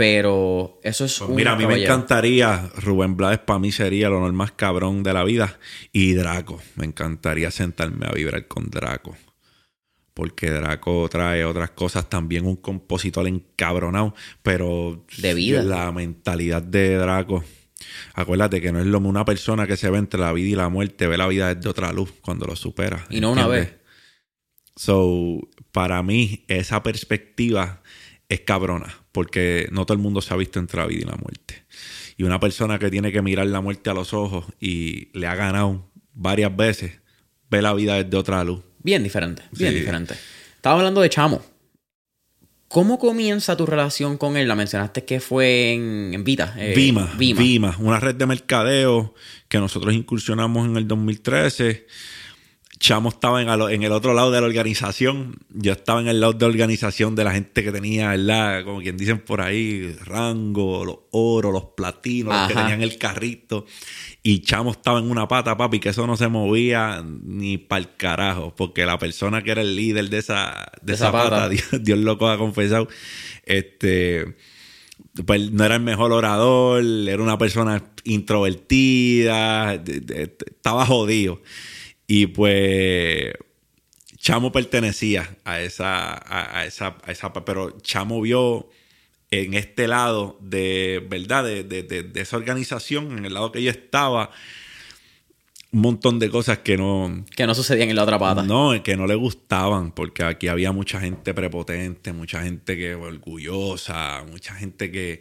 [0.00, 4.20] Pero eso es pues Mira, a mí me encantaría, Rubén Blades para mí sería lo
[4.32, 5.58] más cabrón de la vida.
[5.92, 9.14] Y Draco, me encantaría sentarme a vibrar con Draco.
[10.14, 15.62] Porque Draco trae otras cosas, también un compositor encabronado, pero de vida.
[15.62, 17.44] La mentalidad de Draco.
[18.14, 20.70] Acuérdate que no es lo una persona que se ve entre la vida y la
[20.70, 23.04] muerte, ve la vida desde otra luz cuando lo supera.
[23.10, 23.76] Y no una vez.
[24.76, 27.82] So, para mí, esa perspectiva
[28.30, 31.16] es cabrona, porque no todo el mundo se ha visto entre la vida y la
[31.16, 31.64] muerte.
[32.16, 35.34] Y una persona que tiene que mirar la muerte a los ojos y le ha
[35.34, 37.00] ganado varias veces,
[37.50, 38.60] ve la vida desde otra luz.
[38.82, 40.14] Bien diferente, bien diferente.
[40.56, 41.42] Estaba hablando de Chamo.
[42.68, 44.46] ¿Cómo comienza tu relación con él?
[44.46, 46.54] La mencionaste que fue en, Vita.
[46.56, 47.40] Eh, Vima, Vima.
[47.40, 49.14] Vima, una red de mercadeo
[49.48, 51.86] que nosotros incursionamos en el 2013
[52.80, 55.36] Chamo estaba en, el otro lado de la organización.
[55.50, 58.64] Yo estaba en el lado de organización de la gente que tenía, ¿verdad?
[58.64, 63.66] Como quien dicen por ahí, rango, los oros, los platinos, los que tenían el carrito.
[64.22, 67.96] Y Chamo estaba en una pata, papi, que eso no se movía ni para el
[67.96, 68.54] carajo.
[68.56, 71.50] Porque la persona que era el líder de esa, de, esa, pata,
[71.80, 72.88] Dios, loco ha confesado,
[73.44, 74.36] este
[75.26, 81.42] pues no era el mejor orador, era una persona introvertida, estaba jodido.
[82.12, 83.32] Y pues
[84.16, 88.68] Chamo pertenecía a esa, a, esa, a esa, pero Chamo vio
[89.30, 91.44] en este lado de, ¿verdad?
[91.44, 94.32] De, de, esa organización, en el lado que yo estaba,
[95.70, 97.24] un montón de cosas que no...
[97.36, 98.42] Que no sucedían en la otra pata.
[98.42, 104.24] No, que no le gustaban, porque aquí había mucha gente prepotente, mucha gente que orgullosa,
[104.28, 105.20] mucha gente que,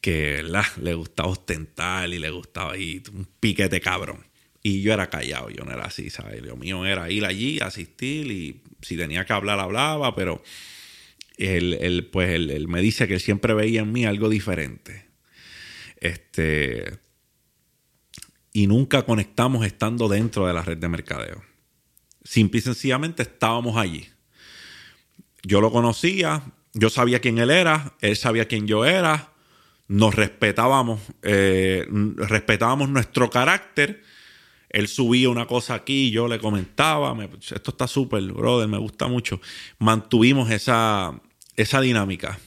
[0.00, 0.42] que
[0.80, 4.29] le gustaba ostentar y le gustaba ir un piquete cabrón.
[4.62, 6.42] Y yo era callado, yo no era así, ¿sabes?
[6.42, 10.42] Lo mío era ir allí, asistir y si tenía que hablar, hablaba, pero
[11.38, 15.06] él, pues él, me dice que él siempre veía en mí algo diferente.
[15.96, 16.98] Este.
[18.52, 21.42] Y nunca conectamos estando dentro de la red de mercadeo.
[22.24, 24.08] Simple y sencillamente estábamos allí.
[25.42, 26.42] Yo lo conocía,
[26.74, 29.32] yo sabía quién él era, él sabía quién yo era,
[29.88, 31.86] nos respetábamos, eh,
[32.16, 34.02] respetábamos nuestro carácter.
[34.70, 39.40] Él subía una cosa aquí, yo le comentaba, esto está súper, brother, me gusta mucho.
[39.78, 41.20] Mantuvimos esa,
[41.56, 42.38] esa dinámica.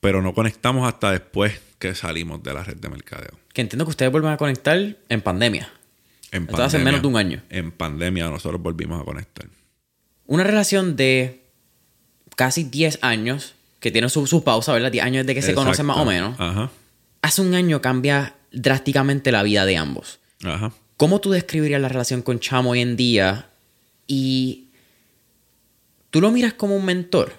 [0.00, 3.38] Pero no conectamos hasta después que salimos de la red de mercadeo.
[3.52, 5.68] Que entiendo que ustedes vuelven a conectar en pandemia.
[6.30, 6.66] En pandemia.
[6.66, 7.42] hace menos de un año.
[7.50, 9.46] En pandemia nosotros volvimos a conectar.
[10.26, 11.42] Una relación de
[12.36, 14.92] casi 10 años, que tiene su, su pausa, ¿verdad?
[14.92, 16.38] 10 años de que se conocen más o menos.
[16.38, 16.70] Ajá.
[17.20, 20.20] Hace un año cambia drásticamente la vida de ambos.
[20.44, 20.72] Ajá.
[20.96, 23.50] ¿Cómo tú describirías la relación con Chamo hoy en día?
[24.06, 24.68] Y
[26.10, 27.32] tú lo miras como un mentor.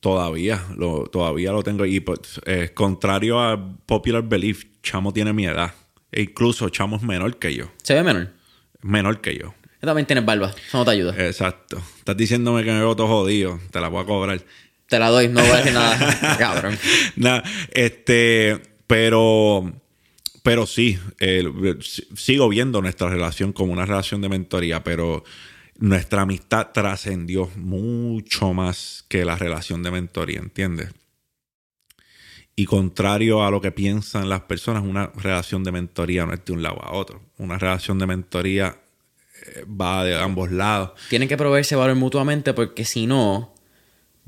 [0.00, 1.86] Todavía, lo, todavía lo tengo.
[1.86, 2.40] Y pues,
[2.74, 5.72] contrario a popular belief, Chamo tiene mi edad.
[6.12, 7.70] E incluso Chamo es menor que yo.
[7.82, 8.28] ¿Se ve menor?
[8.82, 9.54] Menor que yo.
[9.80, 10.54] Tú también tienes barba.
[10.66, 11.14] Eso no te ayuda.
[11.26, 11.82] Exacto.
[11.98, 13.58] Estás diciéndome que me veo todo jodido.
[13.70, 14.42] Te la voy a cobrar.
[14.86, 15.28] Te la doy.
[15.28, 16.36] No voy a decir nada.
[16.38, 16.78] Cabrón.
[17.16, 17.42] Nada.
[17.72, 18.60] Este...
[18.86, 19.72] Pero...
[20.44, 20.98] Pero sí,
[22.14, 25.24] sigo viendo nuestra relación como una relación de mentoría, pero
[25.78, 30.90] nuestra amistad trascendió mucho más que la relación de mentoría, ¿entiendes?
[32.54, 36.52] Y contrario a lo que piensan las personas, una relación de mentoría no es de
[36.52, 37.22] un lado a otro.
[37.38, 38.76] Una relación de mentoría
[39.46, 40.90] eh, va de ambos lados.
[41.08, 43.54] Tienen que proveerse valor mutuamente porque si no,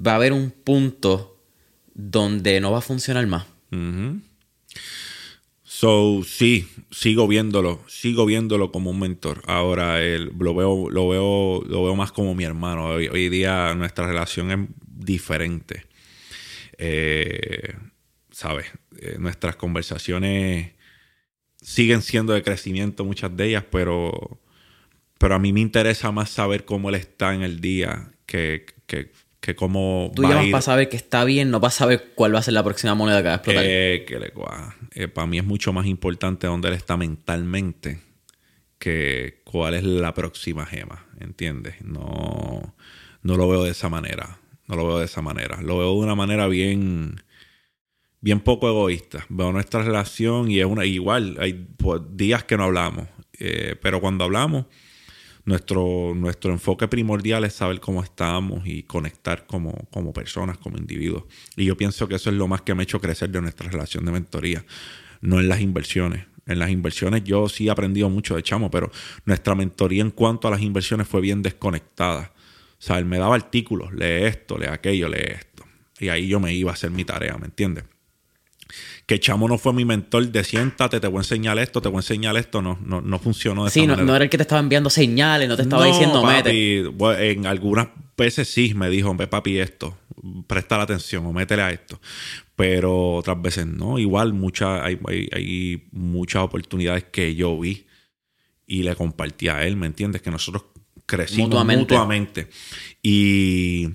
[0.05, 1.39] va a haber un punto
[1.93, 3.45] donde no va a funcionar más.
[5.79, 9.43] So, sí, sigo viéndolo, sigo viéndolo como un mentor.
[9.47, 12.87] Ahora él, lo veo, lo veo, lo veo más como mi hermano.
[12.87, 15.85] Hoy, día nuestra relación es diferente.
[16.79, 17.75] Eh,
[18.31, 18.73] ¿Sabes?
[19.03, 20.73] Eh, nuestras conversaciones
[21.61, 24.41] siguen siendo de crecimiento, muchas de ellas, pero,
[25.19, 29.13] pero a mí me interesa más saber cómo él está en el día que, que
[29.47, 32.43] que como Tú llamas para saber que está bien, no para saber cuál va a
[32.43, 33.63] ser la próxima moneda que va a explotar.
[33.65, 34.33] Eh, que le,
[34.97, 38.01] eh, para mí es mucho más importante dónde él está mentalmente
[38.81, 41.77] que cuál es la próxima gema, ¿entiendes?
[41.81, 42.75] No,
[43.23, 44.41] no lo veo de esa manera.
[44.67, 45.63] No lo veo de esa manera.
[45.63, 47.23] Lo veo de una manera bien,
[48.21, 49.27] bien poco egoísta.
[49.29, 51.37] Veo nuestra relación y es una igual.
[51.39, 53.07] Hay pues, días que no hablamos,
[53.39, 54.67] eh, pero cuando hablamos
[55.47, 61.25] nuestro, nuestro enfoque primordial es saber cómo estamos y conectar como, como personas, como individuos.
[61.57, 63.71] Y yo pienso que eso es lo más que me ha hecho crecer de nuestra
[63.71, 64.65] relación de mentoría,
[65.21, 66.27] no en las inversiones.
[66.47, 68.91] En las inversiones yo sí he aprendido mucho de chamo, pero
[69.25, 72.33] nuestra mentoría en cuanto a las inversiones fue bien desconectada.
[72.79, 75.65] O sea, él me daba artículos, lee esto, lee aquello, lee esto.
[75.99, 77.85] Y ahí yo me iba a hacer mi tarea, ¿me entiendes?
[79.07, 81.99] Que Chamo no fue mi mentor de siéntate, te voy a enseñar esto, te voy
[81.99, 84.43] a enseñar esto, no, no, no funcionó de sí, no, no, era el que te
[84.43, 86.85] estaba enviando señales, no te estaba diciendo papi,
[87.19, 89.97] en algunas veces sí me dijo, ve papi esto,
[90.47, 92.01] presta la atención o métele a esto.
[92.57, 93.99] Pero otras veces no.
[93.99, 97.87] Igual mucha, hay, hay, muchas oportunidades que yo vi
[98.67, 100.23] y le compartí a él, ¿me entiendes?
[100.23, 100.65] Que nosotros
[101.05, 102.49] crecimos mutuamente.
[103.03, 103.89] Y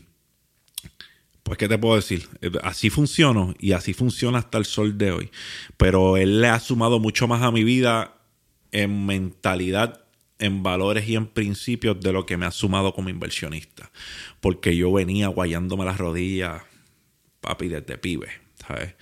[1.51, 2.29] pues, ¿qué te puedo decir?
[2.39, 5.31] Eh, así funcionó y así funciona hasta el sol de hoy.
[5.75, 8.13] Pero él le ha sumado mucho más a mi vida
[8.71, 10.05] en mentalidad,
[10.39, 13.91] en valores y en principios de lo que me ha sumado como inversionista.
[14.39, 16.61] Porque yo venía guayándome las rodillas,
[17.41, 18.29] papi, desde pibe,
[18.65, 18.93] ¿sabes?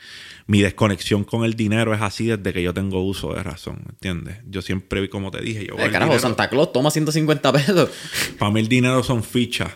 [0.47, 4.37] Mi desconexión con el dinero es así desde que yo tengo uso de razón, ¿entiendes?
[4.49, 5.75] Yo siempre, como te dije, yo...
[5.77, 7.91] Eh, carajo, Santa Claus toma 150 pesos.
[8.39, 9.69] Para mí el dinero son fichas.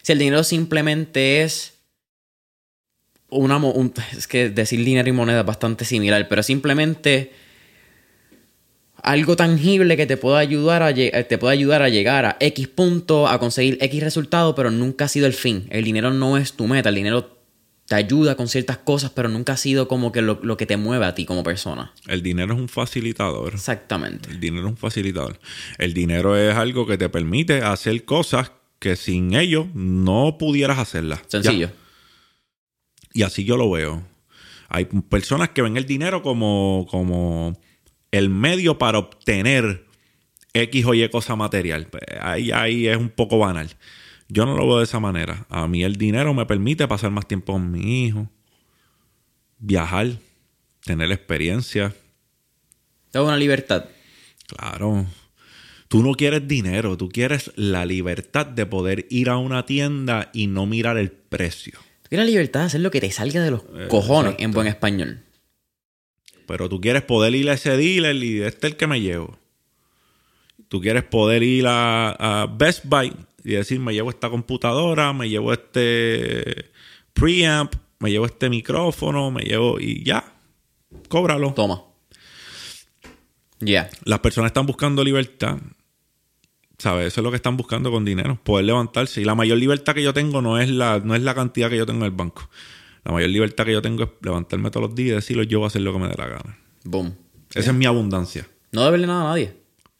[0.00, 1.77] Si el dinero simplemente es
[3.30, 3.60] una,
[4.16, 7.32] es que decir dinero y moneda es bastante similar, pero simplemente
[9.02, 13.28] algo tangible que te pueda ayudar a, te pueda ayudar a llegar a X punto,
[13.28, 15.66] a conseguir X resultado, pero nunca ha sido el fin.
[15.70, 17.38] El dinero no es tu meta, el dinero
[17.86, 20.76] te ayuda con ciertas cosas, pero nunca ha sido como que lo, lo, que te
[20.76, 21.92] mueve a ti como persona.
[22.06, 23.54] El dinero es un facilitador.
[23.54, 24.30] Exactamente.
[24.30, 25.38] El dinero es un facilitador.
[25.78, 31.20] El dinero es algo que te permite hacer cosas que sin ello no pudieras hacerlas.
[31.28, 31.70] Sencillo.
[33.12, 34.02] Y así yo lo veo.
[34.68, 37.58] Hay personas que ven el dinero como, como
[38.10, 39.86] el medio para obtener
[40.52, 41.88] X o Y cosa material.
[42.20, 43.70] Ahí, ahí es un poco banal.
[44.28, 45.46] Yo no lo veo de esa manera.
[45.48, 48.28] A mí el dinero me permite pasar más tiempo con mi hijo,
[49.58, 50.18] viajar,
[50.84, 51.94] tener experiencia.
[53.12, 53.86] Es una libertad.
[54.46, 55.06] Claro.
[55.88, 60.46] Tú no quieres dinero, tú quieres la libertad de poder ir a una tienda y
[60.46, 61.78] no mirar el precio.
[62.08, 64.66] Tú quieres la libertad de hacer lo que te salga de los cojones en buen
[64.66, 65.24] español.
[66.46, 69.38] Pero tú quieres poder ir a ese dealer y este es el que me llevo.
[70.68, 73.12] Tú quieres poder ir a, a Best Buy
[73.44, 76.70] y decir, me llevo esta computadora, me llevo este
[77.12, 80.32] preamp, me llevo este micrófono, me llevo y ya,
[81.10, 81.52] cóbralo.
[81.52, 81.84] Toma.
[83.60, 83.90] Ya.
[84.04, 85.58] Las personas están buscando libertad.
[86.78, 87.08] ¿Sabes?
[87.08, 89.20] Eso es lo que están buscando con dinero, poder levantarse.
[89.20, 91.76] Y la mayor libertad que yo tengo no es la, no es la cantidad que
[91.76, 92.48] yo tengo en el banco.
[93.04, 95.66] La mayor libertad que yo tengo es levantarme todos los días y decirlo, yo voy
[95.66, 96.58] a hacer lo que me dé la gana.
[96.84, 97.14] Boom.
[97.54, 98.46] Esa es mi abundancia.
[98.70, 99.56] No deberle nada a nadie.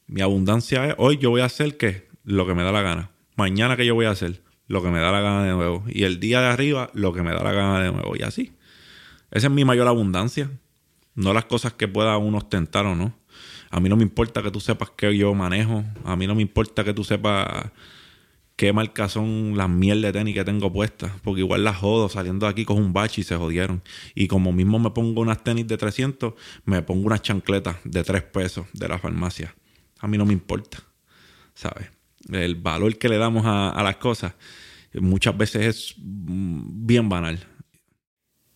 [0.07, 2.09] Mi abundancia es, hoy yo voy a hacer qué?
[2.25, 3.11] Lo que me da la gana.
[3.37, 5.85] Mañana que yo voy a hacer lo que me da la gana de nuevo.
[5.89, 8.15] Y el día de arriba lo que me da la gana de nuevo.
[8.15, 8.53] Y así.
[9.31, 10.51] Esa es mi mayor abundancia.
[11.15, 13.15] No las cosas que pueda uno ostentar o no.
[13.71, 15.85] A mí no me importa que tú sepas que yo manejo.
[16.05, 17.71] A mí no me importa que tú sepas
[18.57, 21.13] qué marcas son las mierdas de tenis que tengo puestas.
[21.23, 23.83] Porque igual las jodo saliendo de aquí con un bache y se jodieron.
[24.15, 28.23] Y como mismo me pongo unas tenis de 300, me pongo unas chancletas de 3
[28.23, 29.55] pesos de la farmacia.
[30.01, 30.79] A mí no me importa.
[31.55, 31.89] ¿Sabes?
[32.31, 34.35] El valor que le damos a, a las cosas
[34.95, 37.39] muchas veces es mm, bien banal.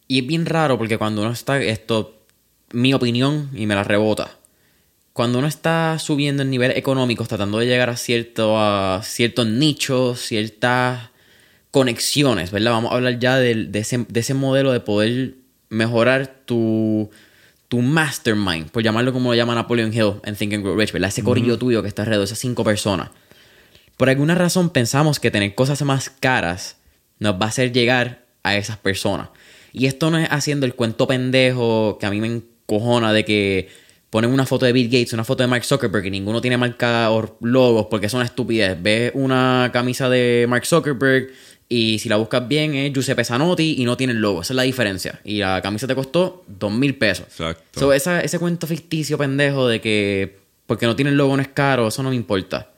[0.08, 2.26] Y es bien raro porque cuando uno está, esto,
[2.72, 4.38] mi opinión, y me la rebota,
[5.12, 10.20] cuando uno está subiendo en nivel económico, tratando de llegar a, cierto, a ciertos nichos,
[10.20, 11.10] ciertas
[11.70, 12.72] conexiones, ¿verdad?
[12.72, 15.34] Vamos a hablar ya de, de, ese, de ese modelo de poder
[15.68, 17.10] mejorar tu,
[17.68, 21.08] tu mastermind, por llamarlo como lo llama Napoleon Hill en Think and Grow Rich, ¿verdad?
[21.08, 23.10] Ese corillo tuyo que está alrededor de esas cinco personas.
[23.96, 26.76] Por alguna razón pensamos que tener cosas más caras
[27.18, 29.28] nos va a hacer llegar a esas personas.
[29.72, 33.68] Y esto no es haciendo el cuento pendejo que a mí me encojona de que
[34.12, 37.10] ponen una foto de Bill Gates, una foto de Mark Zuckerberg y ninguno tiene marca
[37.10, 38.76] o logos porque son estupidez.
[38.82, 41.28] Ves una camisa de Mark Zuckerberg
[41.66, 44.42] y si la buscas bien es Giuseppe Zanotti y no tiene el logo.
[44.42, 45.18] Esa es la diferencia.
[45.24, 47.24] Y la camisa te costó dos mil pesos.
[47.30, 47.80] Exacto.
[47.80, 50.36] So, esa- ese cuento ficticio pendejo de que
[50.66, 52.68] porque no tiene el logo no es caro, eso no me importa.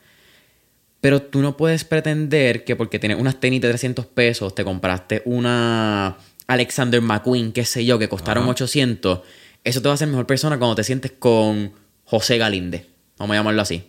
[1.00, 5.20] Pero tú no puedes pretender que porque tienes unas tenis de 300 pesos, te compraste
[5.24, 6.16] una
[6.46, 8.52] Alexander McQueen, qué sé yo, que costaron Ajá.
[8.52, 9.20] 800.
[9.64, 11.72] Eso te va a hacer mejor persona cuando te sientes con
[12.04, 12.86] José Galinde.
[13.18, 13.82] Vamos a llamarlo así.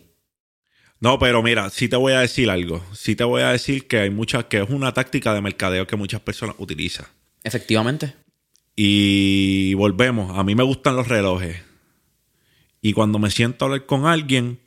[1.00, 2.82] No, pero mira, sí te voy a decir algo.
[2.94, 5.96] Sí te voy a decir que hay muchas, que es una táctica de mercadeo que
[5.96, 7.06] muchas personas utilizan.
[7.44, 8.14] Efectivamente.
[8.74, 10.36] Y volvemos.
[10.38, 11.58] A mí me gustan los relojes.
[12.80, 14.58] Y cuando me siento a hablar con alguien,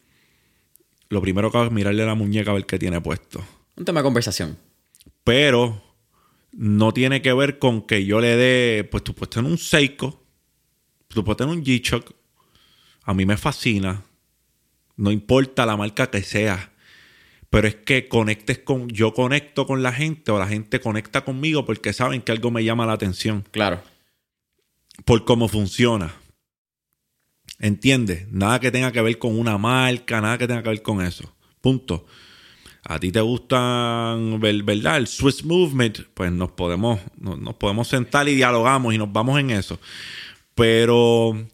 [1.10, 3.44] lo primero que hago es mirarle la muñeca a ver qué tiene puesto.
[3.76, 4.58] Un tema de conversación.
[5.24, 5.82] Pero
[6.52, 10.24] no tiene que ver con que yo le dé, pues tú puedes tener un Seiko,
[11.10, 12.14] tú puedes tener un G-Shock.
[13.04, 14.04] A mí me fascina.
[14.96, 16.72] No importa la marca que sea.
[17.50, 21.66] Pero es que conectes con, yo conecto con la gente o la gente conecta conmigo
[21.66, 23.44] porque saben que algo me llama la atención.
[23.52, 23.82] Claro.
[25.06, 26.14] Por cómo funciona.
[27.58, 28.28] ¿Entiendes?
[28.32, 31.34] Nada que tenga que ver con una marca, nada que tenga que ver con eso.
[31.60, 32.06] Punto.
[32.84, 34.98] A ti te gustan, ver- ¿verdad?
[34.98, 39.50] El Swiss Movement, pues nos podemos, nos podemos sentar y dialogamos y nos vamos en
[39.50, 39.80] eso.
[40.60, 41.48] Pero,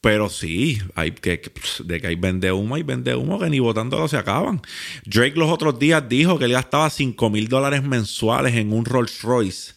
[0.00, 3.58] pero sí, hay que, pss, de que hay vende humo, hay vende humo que ni
[3.58, 4.62] votándolo se acaban.
[5.04, 9.22] Drake los otros días dijo que él gastaba 5 mil dólares mensuales en un Rolls
[9.22, 9.72] Royce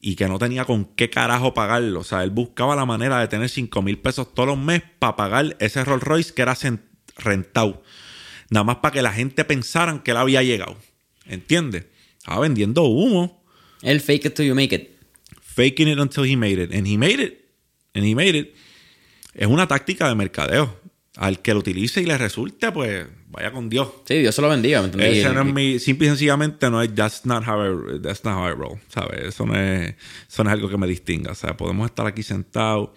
[0.00, 2.00] y que no tenía con qué carajo pagarlo.
[2.00, 5.16] O sea, él buscaba la manera de tener 5 mil pesos todos los meses para
[5.16, 6.56] pagar ese Rolls Royce que era
[7.18, 7.82] rentado.
[8.48, 10.76] Nada más para que la gente pensaran que él había llegado.
[11.26, 11.84] ¿Entiendes?
[12.16, 13.44] Estaba vendiendo humo.
[13.82, 14.90] El fake it till you make it.
[15.42, 16.74] Faking it until he made it.
[16.74, 17.43] And he made it.
[17.94, 18.54] And he made it.
[19.34, 20.82] Es una táctica de mercadeo.
[21.16, 23.88] Al que lo utilice y le resulte, pues vaya con Dios.
[24.04, 24.80] Sí, Dios se lo bendiga.
[24.80, 25.06] ¿me entendí?
[25.18, 28.36] Ese no es mi, simple y sencillamente no es, that's not how I, that's not
[28.36, 29.20] how I roll, ¿sabes?
[29.22, 29.94] Eso no es,
[30.28, 32.90] eso no es algo que me distinga, o sea, podemos estar aquí sentados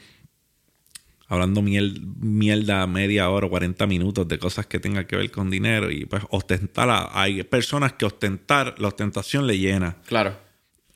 [1.28, 5.52] hablando miel- mierda media hora o 40 minutos de cosas que tengan que ver con
[5.52, 10.36] dinero y pues ostentar, a- hay personas que ostentar, la ostentación le llena Claro.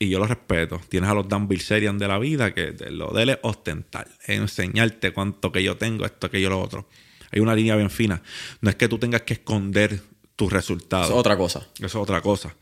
[0.02, 0.80] Y yo lo respeto.
[0.88, 4.38] Tienes a los Dan Bilzerian de la vida que lo de él es ostentar, es
[4.38, 6.88] enseñarte cuánto que yo tengo, esto, aquello, lo otro.
[7.30, 8.22] Hay una línea bien fina.
[8.60, 10.00] No es que tú tengas que esconder
[10.36, 11.06] tus resultados.
[11.06, 11.66] Eso es otra cosa.
[11.76, 12.54] Eso es otra cosa.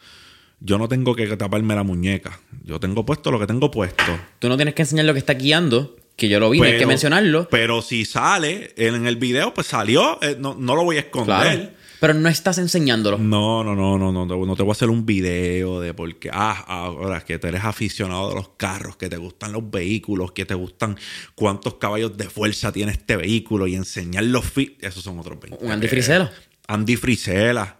[0.60, 2.38] Yo no tengo que taparme la muñeca.
[2.62, 4.18] Yo tengo puesto lo que tengo puesto.
[4.38, 6.78] Tú no tienes que enseñar lo que está guiando, que yo lo vi, no hay
[6.78, 7.48] que mencionarlo.
[7.50, 11.79] Pero si sale en el video, pues salió, eh, no, lo voy a esconder.
[12.00, 13.18] Pero no estás enseñándolo.
[13.18, 16.64] No, no, no, no, no, no te voy a hacer un video de porque, ah,
[16.66, 20.54] ahora que tú eres aficionado de los carros, que te gustan los vehículos, que te
[20.54, 20.96] gustan
[21.34, 25.62] cuántos caballos de fuerza tiene este vehículo y enseñar los fit, esos son otros 20.
[25.62, 26.32] Un Andy Frisella.
[26.68, 27.76] Andy Frisella,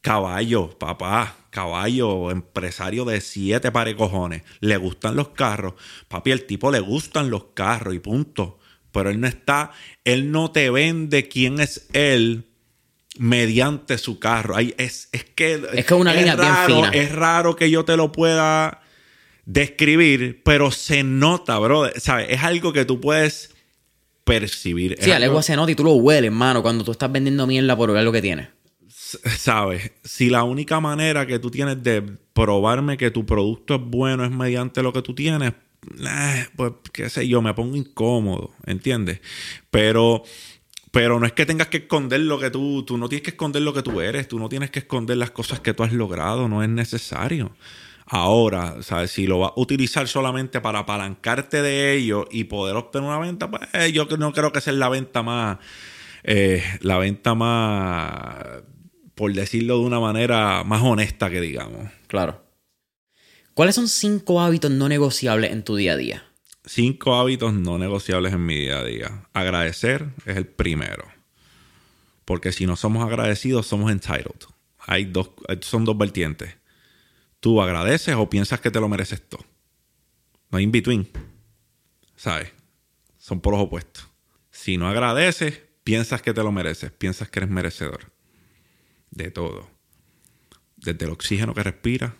[0.00, 4.42] caballo, papá, caballo, empresario de siete pares cojones.
[4.60, 5.74] Le gustan los carros.
[6.08, 8.58] Papi, el tipo le gustan los carros y punto.
[8.90, 9.70] Pero él no está,
[10.04, 12.49] él no te vende quién es él
[13.18, 14.58] mediante su carro.
[14.58, 17.02] es, es que es que una línea raro, bien fina.
[17.02, 18.82] Es raro que yo te lo pueda
[19.44, 21.90] describir, pero se nota, bro.
[21.96, 22.26] ¿Sabes?
[22.30, 23.54] Es algo que tú puedes
[24.24, 24.96] percibir.
[25.00, 25.42] Sí, algo...
[25.42, 28.12] se nota y tú lo hueles, hermano, cuando tú estás vendiendo mierda por ver lo
[28.12, 28.48] que tienes.
[29.38, 32.02] Sabes, si la única manera que tú tienes de
[32.32, 37.10] probarme que tu producto es bueno es mediante lo que tú tienes, eh, pues qué
[37.10, 39.20] sé yo, me pongo incómodo, ¿entiendes?
[39.70, 40.22] Pero
[40.90, 43.62] pero no es que tengas que esconder lo que tú, tú no tienes que esconder
[43.62, 46.48] lo que tú eres, tú no tienes que esconder las cosas que tú has logrado,
[46.48, 47.52] no es necesario.
[48.06, 49.12] Ahora, ¿sabes?
[49.12, 53.48] Si lo vas a utilizar solamente para apalancarte de ello y poder obtener una venta,
[53.48, 55.58] pues eh, yo no creo que sea la venta más,
[56.24, 58.64] eh, la venta más,
[59.14, 61.88] por decirlo de una manera más honesta que digamos.
[62.08, 62.44] Claro.
[63.54, 66.29] ¿Cuáles son cinco hábitos no negociables en tu día a día?
[66.64, 69.28] Cinco hábitos no negociables en mi día a día.
[69.32, 71.04] Agradecer es el primero.
[72.24, 74.44] Porque si no somos agradecidos, somos entitled.
[74.78, 75.30] Hay dos,
[75.62, 76.56] son dos vertientes.
[77.40, 79.44] Tú agradeces o piensas que te lo mereces todo.
[80.50, 81.08] No hay in between.
[82.16, 82.52] ¿Sabes?
[83.18, 84.06] Son por los opuestos.
[84.50, 86.90] Si no agradeces, piensas que te lo mereces.
[86.92, 88.12] Piensas que eres merecedor.
[89.10, 89.70] De todo.
[90.76, 92.12] Desde el oxígeno que respiras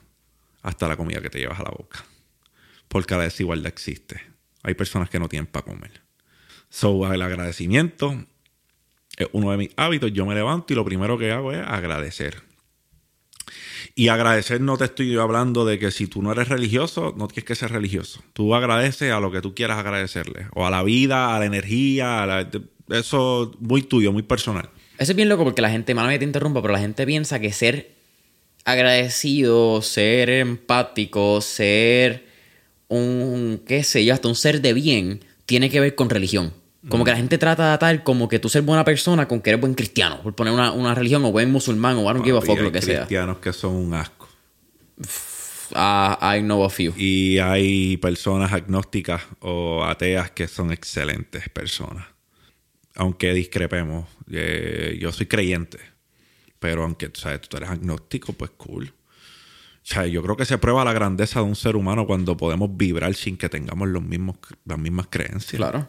[0.62, 2.04] hasta la comida que te llevas a la boca.
[2.88, 4.29] Porque la desigualdad existe.
[4.62, 6.02] Hay personas que no tienen para comer.
[6.68, 8.24] So, el agradecimiento
[9.16, 10.12] es uno de mis hábitos.
[10.12, 12.42] Yo me levanto y lo primero que hago es agradecer.
[13.94, 17.44] Y agradecer no te estoy hablando de que si tú no eres religioso, no tienes
[17.44, 18.22] que ser religioso.
[18.32, 20.46] Tú agradeces a lo que tú quieras agradecerle.
[20.54, 22.50] O a la vida, a la energía, a la,
[22.90, 24.70] eso muy tuyo, muy personal.
[24.98, 27.52] Eso es bien loco porque la gente, mano, te interrumpa, pero la gente piensa que
[27.52, 27.94] ser
[28.64, 32.29] agradecido, ser empático, ser
[32.90, 36.52] un, qué sé yo, hasta un ser de bien, tiene que ver con religión.
[36.88, 39.50] Como que la gente trata de atar como que tú ser buena persona con que
[39.50, 42.58] eres buen cristiano, por poner una, religión o buen musulmán o algo que a fuck,
[42.58, 42.94] lo que sea.
[42.94, 44.28] Hay cristianos que son un asco.
[45.72, 46.92] I know a few.
[46.96, 52.06] Y hay personas agnósticas o ateas que son excelentes personas.
[52.96, 55.78] Aunque discrepemos, eh, yo soy creyente,
[56.58, 57.42] pero aunque ¿sabes?
[57.42, 58.92] tú eres agnóstico, pues cool.
[59.90, 62.76] O sea, yo creo que se prueba la grandeza de un ser humano cuando podemos
[62.76, 65.56] vibrar sin que tengamos los mismos, las mismas creencias.
[65.56, 65.88] Claro.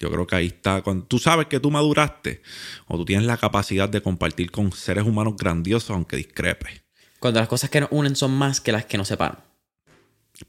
[0.00, 0.82] Yo creo que ahí está.
[0.82, 2.42] Cuando tú sabes que tú maduraste
[2.88, 6.82] o tú tienes la capacidad de compartir con seres humanos grandiosos, aunque discrepes.
[7.20, 9.38] Cuando las cosas que nos unen son más que las que nos separan.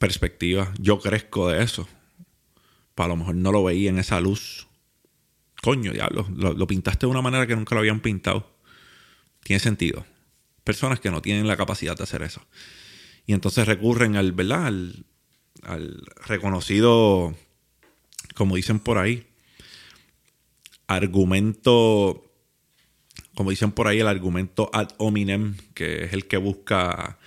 [0.00, 0.72] Perspectiva.
[0.80, 1.86] Yo crezco de eso.
[2.96, 4.66] Para lo mejor no lo veía en esa luz.
[5.62, 6.26] Coño, diablo.
[6.34, 8.50] lo pintaste de una manera que nunca lo habían pintado.
[9.44, 10.04] Tiene sentido
[10.64, 12.42] personas que no tienen la capacidad de hacer eso.
[13.26, 14.66] Y entonces recurren al, ¿verdad?
[14.66, 15.04] Al,
[16.26, 17.34] reconocido,
[18.34, 19.28] como dicen por ahí,
[20.88, 22.24] argumento,
[23.34, 27.18] como dicen por ahí, el argumento ad hominem, que es el que busca,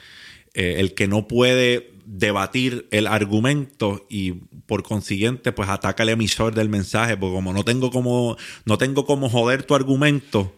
[0.53, 4.33] eh, el que no puede debatir el argumento y
[4.67, 9.05] por consiguiente pues ataca al emisor del mensaje, porque como no tengo como, no tengo
[9.05, 10.53] como joder tu argumento,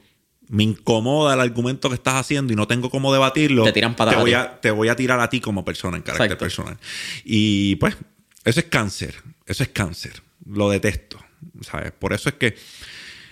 [0.50, 4.16] me incomoda el argumento que estás haciendo y no tengo cómo debatirlo, te, tiran te,
[4.16, 6.78] voy a, te voy a tirar a ti como persona, en carácter personal.
[7.26, 7.98] Y pues,
[8.46, 11.20] eso es cáncer, eso es cáncer, lo detesto,
[11.62, 11.92] ¿sabes?
[11.92, 12.56] Por eso es que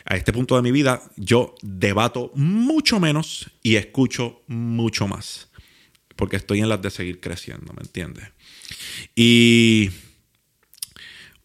[0.05, 5.49] a este punto de mi vida yo debato mucho menos y escucho mucho más,
[6.16, 8.26] porque estoy en las de seguir creciendo, ¿me entiendes?
[9.16, 9.89] Y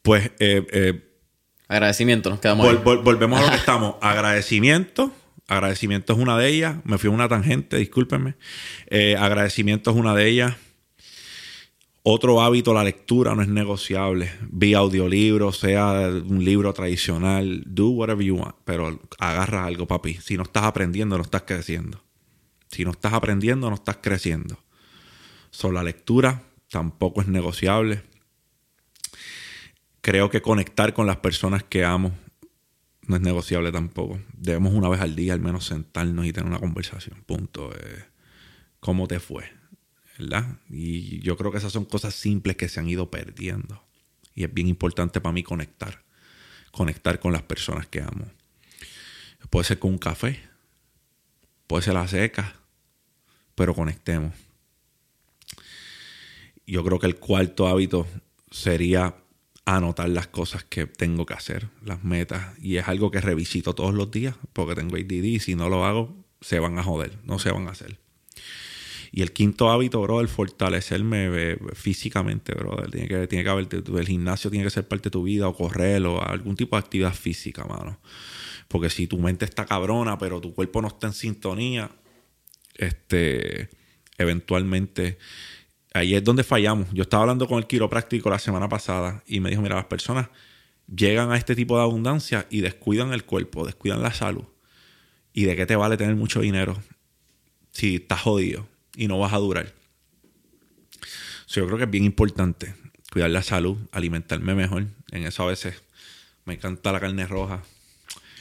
[0.03, 0.31] pues...
[0.41, 1.07] Eh, eh,
[1.69, 3.95] Agradecimiento, nos quedamos volvemos a lo que estamos.
[4.01, 5.15] Agradecimiento
[5.51, 6.77] Agradecimiento es una de ellas.
[6.85, 8.37] Me fui a una tangente, discúlpenme.
[8.87, 10.55] Eh, agradecimiento es una de ellas.
[12.05, 14.31] Otro hábito, la lectura, no es negociable.
[14.49, 20.15] Vía audiolibro, sea un libro tradicional, do whatever you want, pero agarra algo, papi.
[20.23, 22.01] Si no estás aprendiendo, no estás creciendo.
[22.69, 24.57] Si no estás aprendiendo, no estás creciendo.
[25.51, 28.05] Sobre la lectura tampoco es negociable.
[30.01, 32.13] Creo que conectar con las personas que amo
[33.11, 34.21] no es negociable tampoco.
[34.35, 37.25] Debemos una vez al día al menos sentarnos y tener una conversación.
[37.27, 37.73] Punto.
[37.75, 38.05] Eh,
[38.79, 39.51] ¿Cómo te fue?
[40.17, 40.61] ¿Verdad?
[40.69, 43.83] Y yo creo que esas son cosas simples que se han ido perdiendo.
[44.37, 46.05] Y es bien importante para mí conectar.
[46.71, 48.31] Conectar con las personas que amo.
[49.51, 50.41] Puede ser con un café.
[51.67, 52.55] Puede ser la seca.
[53.57, 54.37] Pero conectemos.
[56.65, 58.07] Yo creo que el cuarto hábito
[58.53, 59.17] sería
[59.65, 62.59] anotar las cosas que tengo que hacer, las metas.
[62.61, 65.85] Y es algo que revisito todos los días porque tengo ADD y si no lo
[65.85, 67.99] hago, se van a joder, no se van a hacer.
[69.13, 72.77] Y el quinto hábito, bro, el fortalecerme eh, físicamente, bro.
[72.91, 75.55] Tiene que, tiene que haber, el gimnasio tiene que ser parte de tu vida o
[75.55, 77.99] correr o algún tipo de actividad física, mano.
[78.69, 81.91] Porque si tu mente está cabrona, pero tu cuerpo no está en sintonía,
[82.77, 83.69] este,
[84.17, 85.19] eventualmente
[85.93, 86.89] ahí es donde fallamos.
[86.93, 90.29] Yo estaba hablando con el quiropráctico la semana pasada y me dijo, mira, las personas
[90.95, 94.45] llegan a este tipo de abundancia y descuidan el cuerpo, descuidan la salud.
[95.33, 96.77] ¿Y de qué te vale tener mucho dinero
[97.73, 98.67] si estás jodido
[98.97, 99.73] y no vas a durar?
[101.49, 102.75] yo creo que es bien importante
[103.11, 104.87] cuidar la salud, alimentarme mejor.
[105.11, 105.83] En eso a veces
[106.45, 107.63] me encanta la carne roja.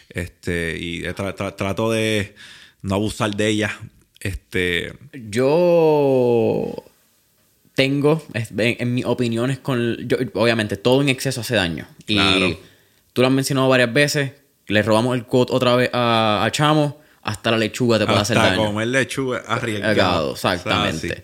[0.10, 2.36] Este, y trato de
[2.82, 3.80] no abusar de ella.
[4.20, 4.94] Este.
[5.14, 6.84] Yo
[7.80, 9.98] tengo, en, mis opiniones, con.
[10.34, 11.88] obviamente, todo en exceso hace daño.
[12.08, 12.58] Y
[13.14, 14.34] tú lo has mencionado varias veces
[14.68, 18.52] le robamos el quote otra vez a, Chamo, hasta la lechuga te puede hacer daño.
[18.52, 20.34] Hasta comer lechuga arriesgado.
[20.34, 21.24] Exactamente.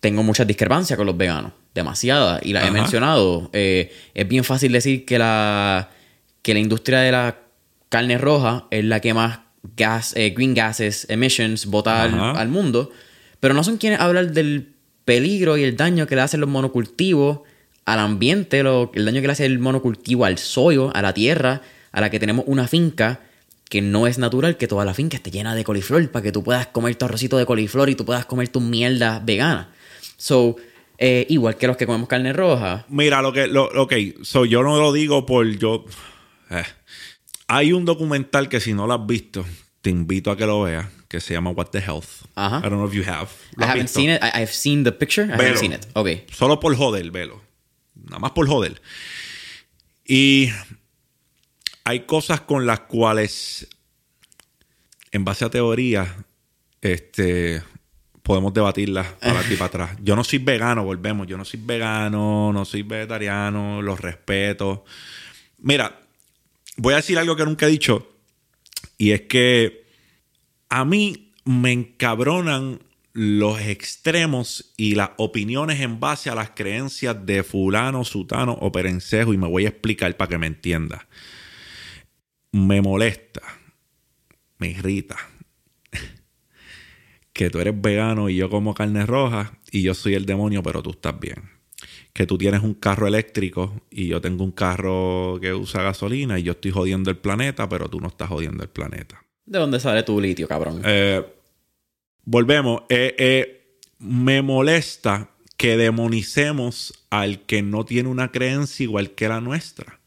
[0.00, 3.50] Tengo muchas discrepancias con los veganos, demasiadas, y las he mencionado.
[3.52, 5.90] Eh, es bien fácil decir que la,
[6.42, 7.38] que la industria de la
[7.88, 9.40] carne roja es la que más
[9.76, 12.92] gas, eh, green gases, emissions bota al, mundo,
[13.40, 14.69] pero no son quienes hablan del
[15.04, 17.40] peligro y el daño que le hacen los monocultivos
[17.84, 22.00] al ambiente, el daño que le hace el monocultivo al soyo, a la tierra, a
[22.00, 23.20] la que tenemos una finca
[23.68, 26.42] que no es natural que toda la finca esté llena de coliflor para que tú
[26.42, 29.72] puedas comer tu arrocito de coliflor y tú puedas comer tu mierda vegana.
[30.16, 30.56] So,
[30.98, 32.84] eh, igual que los que comemos carne roja.
[32.88, 35.84] Mira, lo que, lo, ok, so, yo no lo digo por yo.
[36.50, 36.64] Eh,
[37.46, 39.44] hay un documental que si no lo has visto,
[39.82, 42.26] te invito a que lo veas, que se llama What the Health.
[42.34, 42.58] Ajá.
[42.58, 43.30] I don't know if you have.
[43.58, 44.22] I haven't seen it.
[44.22, 45.24] I, I've seen the picture.
[45.24, 45.86] I haven't seen it.
[45.94, 46.26] Okay.
[46.32, 47.40] Solo por joder, velo.
[47.94, 48.80] Nada más por joder.
[50.06, 50.50] Y
[51.84, 53.68] hay cosas con las cuales,
[55.12, 56.08] en base a teorías,
[56.82, 57.62] este,
[58.22, 59.90] podemos debatirlas para aquí para atrás.
[60.02, 61.26] Yo no soy vegano, volvemos.
[61.26, 64.84] Yo no soy vegano, no soy vegetariano, los respeto.
[65.58, 66.00] Mira,
[66.76, 68.06] voy a decir algo que nunca he dicho.
[69.00, 69.86] Y es que
[70.68, 72.80] a mí me encabronan
[73.14, 79.32] los extremos y las opiniones en base a las creencias de fulano, sutano o perencejo.
[79.32, 81.08] Y me voy a explicar para que me entienda
[82.52, 83.40] me molesta,
[84.58, 85.16] me irrita
[87.32, 90.82] que tú eres vegano y yo como carne roja y yo soy el demonio, pero
[90.82, 91.49] tú estás bien.
[92.12, 96.42] Que tú tienes un carro eléctrico y yo tengo un carro que usa gasolina y
[96.42, 99.24] yo estoy jodiendo el planeta, pero tú no estás jodiendo el planeta.
[99.46, 100.82] ¿De dónde sale tu litio, cabrón?
[100.84, 101.24] Eh,
[102.24, 102.82] volvemos.
[102.88, 109.40] Eh, eh, me molesta que demonicemos al que no tiene una creencia igual que la
[109.40, 110.00] nuestra.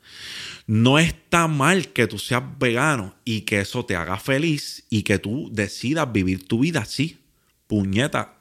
[0.65, 5.19] No está mal que tú seas vegano y que eso te haga feliz y que
[5.19, 7.19] tú decidas vivir tu vida así.
[7.67, 8.35] Puñeta.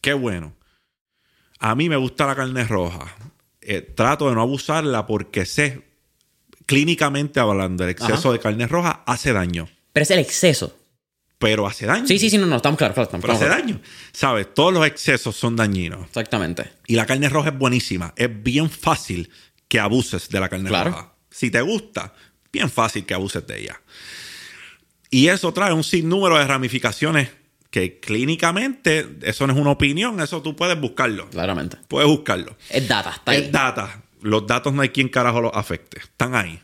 [0.00, 0.54] Qué bueno.
[1.60, 3.14] A mí me gusta la carne roja.
[3.60, 5.82] Eh, trato de no abusarla porque sé,
[6.66, 9.68] clínicamente hablando, el exceso de carne roja hace daño.
[9.92, 10.74] Pero es el exceso.
[11.38, 12.06] Pero hace daño.
[12.06, 12.94] Sí, sí, sí, no, no, estamos claros.
[12.94, 13.80] Claro, Pero hace daño.
[14.12, 14.52] ¿Sabes?
[14.54, 16.06] Todos los excesos son dañinos.
[16.06, 16.70] Exactamente.
[16.86, 18.12] Y la carne roja es buenísima.
[18.16, 19.30] Es bien fácil
[19.68, 21.14] que abuses de la carne roja.
[21.30, 22.14] Si te gusta,
[22.52, 23.80] bien fácil que abuses de ella.
[25.10, 27.30] Y eso trae un sinnúmero de ramificaciones
[27.70, 31.30] que clínicamente, eso no es una opinión, eso tú puedes buscarlo.
[31.30, 31.78] Claramente.
[31.88, 32.56] Puedes buscarlo.
[32.68, 33.42] Es data, está ahí.
[33.42, 34.02] Es data.
[34.20, 36.00] Los datos no hay quien carajo los afecte.
[36.00, 36.60] Están ahí.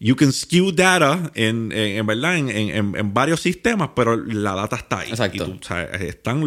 [0.00, 5.10] You can skew data en, en, verdad en, varios sistemas, pero la data está ahí.
[5.10, 5.58] Exacto.
[5.98, 6.44] están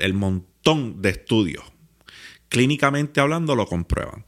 [0.00, 1.64] el montón de estudios.
[2.48, 4.24] Clínicamente hablando, lo comprueban.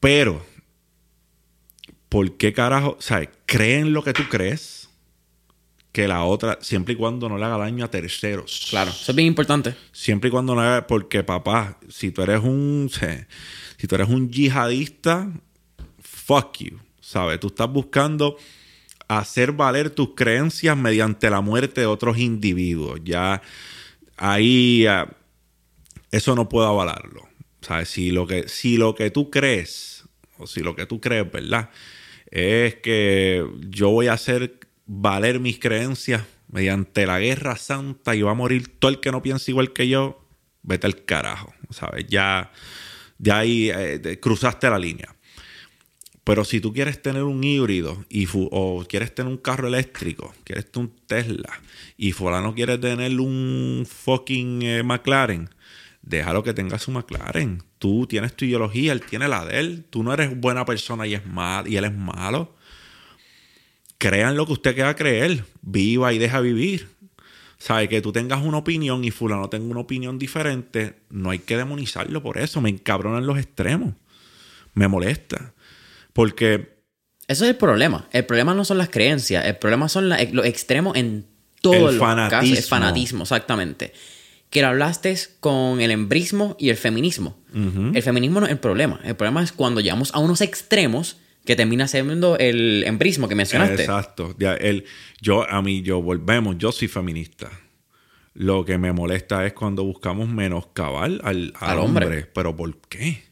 [0.00, 0.44] Pero,
[2.10, 2.98] ¿por qué carajo?
[3.00, 3.30] ¿Sabes?
[3.46, 4.75] Creen lo que tú crees
[5.96, 8.66] que la otra, siempre y cuando no le haga daño a terceros.
[8.68, 9.74] Claro, eso es bien importante.
[9.92, 12.90] Siempre y cuando no le haga, porque papá, si tú eres un,
[13.78, 15.32] si tú eres un yihadista,
[15.98, 17.40] fuck you, ¿sabes?
[17.40, 18.36] Tú estás buscando
[19.08, 23.00] hacer valer tus creencias mediante la muerte de otros individuos.
[23.02, 23.40] Ya
[24.18, 25.08] ahí, ah,
[26.10, 27.26] eso no puedo avalarlo.
[27.62, 27.88] ¿Sabes?
[27.88, 30.04] Si lo que, si lo que tú crees,
[30.36, 31.70] o si lo que tú crees, ¿verdad?
[32.30, 38.30] Es que yo voy a hacer valer mis creencias mediante la guerra santa y va
[38.30, 40.24] a morir todo el que no piensa igual que yo,
[40.62, 42.06] vete al carajo, ¿sabes?
[42.08, 42.52] Ya,
[43.30, 45.16] ahí eh, cruzaste la línea.
[46.26, 50.70] Pero si tú quieres tener un híbrido y o quieres tener un carro eléctrico, quieres
[50.72, 51.60] tener un Tesla
[51.96, 55.48] y fulano quiere tener un fucking eh, McLaren,
[56.02, 57.62] déjalo que tenga su McLaren.
[57.78, 59.84] Tú tienes tu ideología, él tiene la de él.
[59.88, 62.55] Tú no eres buena persona y, es mal, y él es malo.
[63.98, 65.44] Crean lo que usted quiera creer.
[65.62, 66.88] Viva y deja vivir.
[67.58, 67.88] ¿Sabe?
[67.88, 72.22] Que tú tengas una opinión y fulano tenga una opinión diferente, no hay que demonizarlo
[72.22, 72.60] por eso.
[72.60, 73.94] Me encabronan los extremos.
[74.74, 75.54] Me molesta.
[76.12, 76.76] Porque...
[77.28, 78.08] Eso es el problema.
[78.12, 79.46] El problema no son las creencias.
[79.46, 81.26] El problema son los extremos en
[81.60, 82.56] todo el fanatismo.
[82.56, 83.92] El fanatismo, exactamente.
[84.50, 87.36] Que lo hablaste con el embrismo y el feminismo.
[87.52, 89.00] El feminismo no es el problema.
[89.02, 91.16] El problema es cuando llegamos a unos extremos
[91.46, 93.82] que termina siendo el embrismo que mencionaste.
[93.82, 94.36] Exacto.
[94.38, 94.84] el,
[95.20, 97.50] yo, a mí, yo volvemos, yo soy feminista.
[98.34, 102.26] Lo que me molesta es cuando buscamos menoscabar al, al, hombre.
[102.34, 103.26] ¿Pero por qué?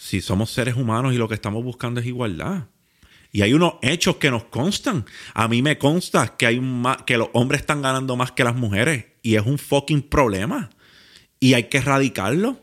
[0.00, 2.68] si somos seres humanos y lo que estamos buscando es igualdad.
[3.32, 5.04] Y hay unos hechos que nos constan.
[5.34, 6.60] A mí me consta que, hay
[7.04, 9.04] que los hombres están ganando más que las mujeres.
[9.22, 10.70] Y es un fucking problema.
[11.38, 12.62] Y hay que erradicarlo.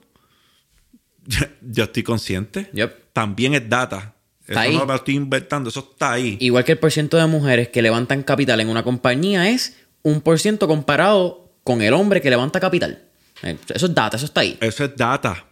[1.61, 2.71] Yo, estoy consciente.
[3.13, 4.15] También es data.
[4.47, 6.37] Eso no lo estoy inventando, eso está ahí.
[6.39, 10.39] Igual que el porcentaje de mujeres que levantan capital en una compañía es un por
[10.39, 13.03] ciento comparado con el hombre que levanta capital.
[13.43, 14.57] Eh, eso es data, eso está ahí.
[14.61, 15.45] Eso es data.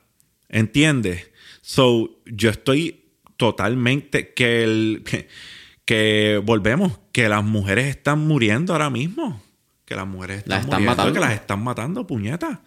[0.47, 1.29] ¿Entiendes?
[1.61, 3.03] So, yo estoy
[3.37, 5.03] totalmente que el
[5.85, 9.43] que, volvemos, que las mujeres están muriendo ahora mismo.
[9.83, 11.13] Que las mujeres están, muriendo, matando.
[11.13, 12.59] que las están matando, puñetas.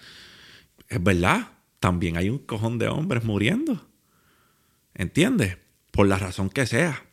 [0.88, 1.48] Es verdad.
[1.80, 3.88] También hay un cojón de hombres muriendo.
[4.94, 5.58] ¿Entiendes?
[5.90, 7.04] Por la razón que sea.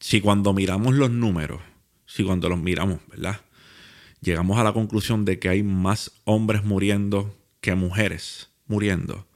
[0.00, 1.60] Si cuando miramos los números,
[2.06, 3.40] si cuando los miramos, ¿verdad?
[4.20, 9.28] Llegamos a la conclusión de que hay más hombres muriendo que mujeres muriendo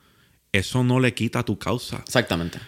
[0.52, 2.02] eso no le quita tu causa.
[2.06, 2.58] Exactamente.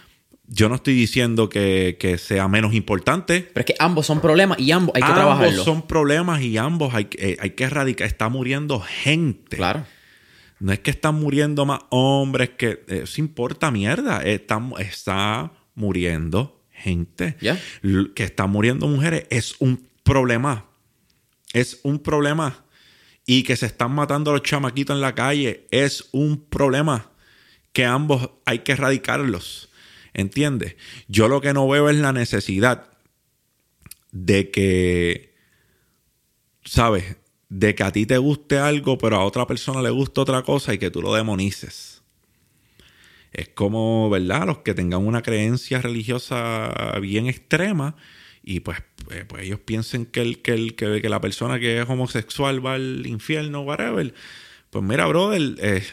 [0.47, 3.41] Yo no estoy diciendo que, sea menos importante.
[3.41, 5.49] Pero es que ambos son problemas y ambos hay que trabajarlo.
[5.49, 8.07] Ambos son problemas y ambos hay, eh, hay que erradicar.
[8.07, 9.57] Está muriendo gente.
[9.57, 9.87] Claro.
[10.65, 14.23] No es que están muriendo más hombres, que eso importa mierda.
[14.23, 17.37] Está, está muriendo gente.
[18.15, 20.65] Que están muriendo mujeres es un problema.
[21.53, 22.65] Es un problema.
[23.27, 27.11] Y que se están matando los chamaquitos en la calle es un problema
[27.75, 29.69] que ambos hay que erradicarlos.
[30.15, 30.77] ¿Entiendes?
[31.09, 32.89] Yo lo que no veo es la necesidad
[34.13, 35.35] de que,
[36.65, 37.17] ¿sabes?
[37.57, 40.75] De que a ti te guste algo, pero a otra persona le guste otra cosa
[40.75, 42.03] y que tú lo demonices.
[43.33, 44.45] Es como, ¿verdad?
[44.45, 47.95] Los que tengan una creencia religiosa bien extrema
[48.43, 48.79] y pues,
[49.13, 52.75] eh, pues ellos piensen que, el, que, el, que, la persona que es homosexual va
[52.75, 54.13] al infierno, whatever.
[54.71, 55.85] Pues mira, brother, eh,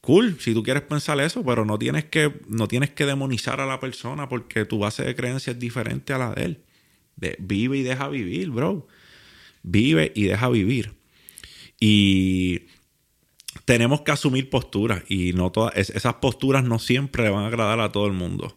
[0.00, 3.66] cool, si tú quieres pensar eso, pero no tienes que, no tienes que demonizar a
[3.66, 6.64] la persona porque tu base de creencia es diferente a la de él.
[7.38, 8.88] vive y deja vivir, bro.
[9.66, 10.94] Vive y deja vivir.
[11.78, 12.62] Y
[13.66, 17.80] tenemos que asumir posturas y no todas, esas posturas no siempre le van a agradar
[17.80, 18.56] a todo el mundo.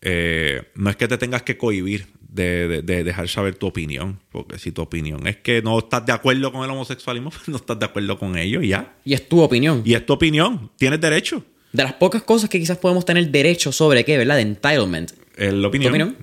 [0.00, 4.20] Eh, no es que te tengas que cohibir de, dejar saber tu opinión.
[4.30, 7.56] Porque si tu opinión es que no estás de acuerdo con el homosexualismo, pues no
[7.56, 8.94] estás de acuerdo con ello y ya.
[9.04, 9.82] Y es tu opinión.
[9.84, 10.70] Y es tu opinión.
[10.76, 11.44] Tienes derecho.
[11.72, 14.36] De las pocas cosas que quizás podemos tener derecho sobre qué, ¿verdad?
[14.36, 15.10] De entitlement.
[15.36, 16.16] La opinión.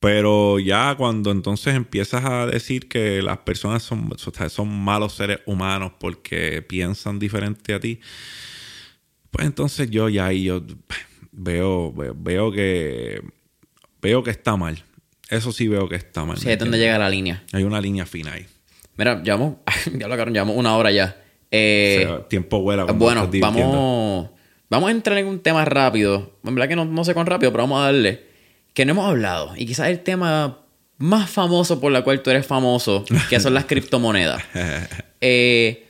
[0.00, 5.92] Pero ya cuando entonces empiezas a decir que las personas son, son malos seres humanos
[5.98, 8.00] porque piensan diferente a ti,
[9.30, 10.62] pues entonces yo ya ahí yo
[11.32, 13.22] veo, veo que
[14.00, 14.82] veo que está mal.
[15.28, 16.38] Eso sí veo que está mal.
[16.38, 17.42] Sí, es donde llega la línea.
[17.52, 18.46] Hay una línea fina ahí.
[18.96, 19.56] Mira, llevamos,
[19.98, 21.22] ya lo llevamos una hora ya.
[21.50, 22.84] Eh, tiempo vuela.
[22.84, 24.30] Bueno, vamos,
[24.68, 26.38] vamos a entrar en un tema rápido.
[26.44, 28.26] En verdad que no, no sé cuán rápido, pero vamos a darle.
[28.76, 29.54] Que no hemos hablado.
[29.56, 30.58] Y quizás el tema
[30.98, 34.42] más famoso por la cual tú eres famoso, que son las criptomonedas.
[35.22, 35.86] eh,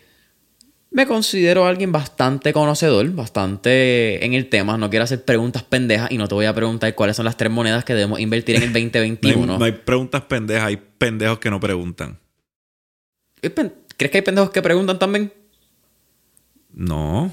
[0.93, 4.79] me considero alguien bastante conocedor, bastante en el tema.
[4.79, 7.51] No quiero hacer preguntas pendejas y no te voy a preguntar cuáles son las tres
[7.51, 9.59] monedas que debemos invertir en el 2021.
[9.59, 12.21] no, hay, preguntas pendejas, hay pendejos que no preguntan.
[13.41, 15.33] ¿Crees que hay pendejos que preguntan también?
[16.73, 17.33] No.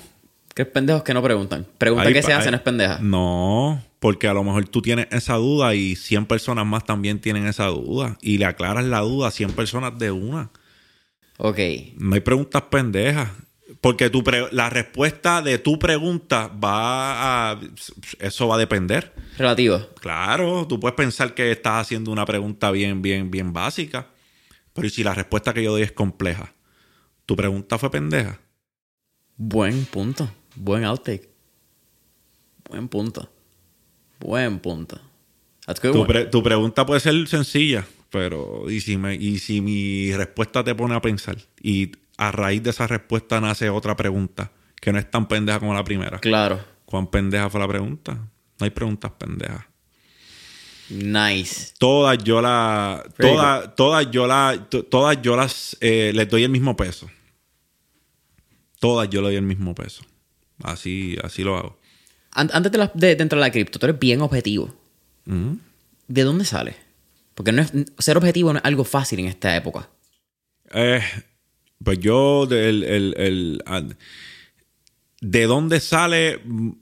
[0.53, 1.65] ¿Crees pendejos que no preguntan?
[1.77, 2.99] Pregunta que se hacen es pendeja.
[3.01, 7.47] No, porque a lo mejor tú tienes esa duda y 100 personas más también tienen
[7.47, 8.17] esa duda.
[8.21, 10.51] Y le aclaras la duda a 100 personas de una.
[11.37, 11.59] Ok.
[11.97, 13.29] No hay preguntas pendejas.
[13.81, 17.59] Porque tu la respuesta de tu pregunta va a.
[18.19, 19.13] Eso va a depender.
[19.37, 19.79] Relativo.
[19.99, 24.07] Claro, tú puedes pensar que estás haciendo una pregunta bien, bien, bien básica.
[24.73, 26.53] Pero ¿y si la respuesta que yo doy es compleja?
[27.25, 28.39] ¿Tu pregunta fue pendeja?
[29.35, 30.29] Buen punto.
[30.55, 31.29] Buen outtake.
[32.69, 33.29] Buen punto.
[34.19, 34.99] Buen punto.
[35.91, 40.63] Tu, pre- tu pregunta puede ser sencilla, pero y si, me- y si mi respuesta
[40.63, 44.99] te pone a pensar y a raíz de esa respuesta nace otra pregunta que no
[44.99, 46.19] es tan pendeja como la primera.
[46.19, 46.59] Claro.
[46.85, 48.13] ¿Cuán pendeja fue la pregunta?
[48.13, 49.65] No hay preguntas pendejas.
[50.89, 51.73] Nice.
[51.79, 56.43] Todas yo la, Very todas, todas yo la, to- todas yo las eh, les doy
[56.43, 57.09] el mismo peso.
[58.79, 60.03] Todas yo le doy el mismo peso.
[60.61, 61.79] Así, así lo hago.
[62.31, 64.73] An- Antes de, la- de- de entrar a la cripto, tú eres bien objetivo.
[65.27, 65.57] Ujú.
[66.07, 66.75] ¿De dónde sale?
[67.35, 69.89] Porque no es, ser objetivo no es algo fácil en esta época.
[70.73, 71.01] Eh,
[71.83, 73.63] pues yo, el- el-
[75.24, 76.41] ¿de dónde sale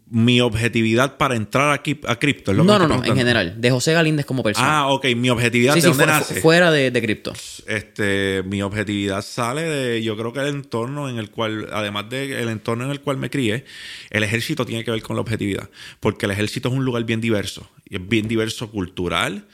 [0.09, 2.53] mi objetividad para entrar aquí a cripto?
[2.55, 3.61] No, no, no, en general.
[3.61, 4.79] De José Galíndez como persona.
[4.79, 6.41] Ah, ok, mi objetividad, sí, ¿de sí, dónde nace?
[6.41, 7.33] fuera de, de cripto.
[7.67, 12.49] Este, mi objetividad sale de, yo creo que el entorno en el cual, además del
[12.49, 13.63] entorno en el cual me crié,
[14.09, 15.69] el ejército tiene que ver con la objetividad.
[15.99, 17.69] Porque el ejército es un lugar bien diverso.
[17.87, 19.47] Y es bien diverso cultural,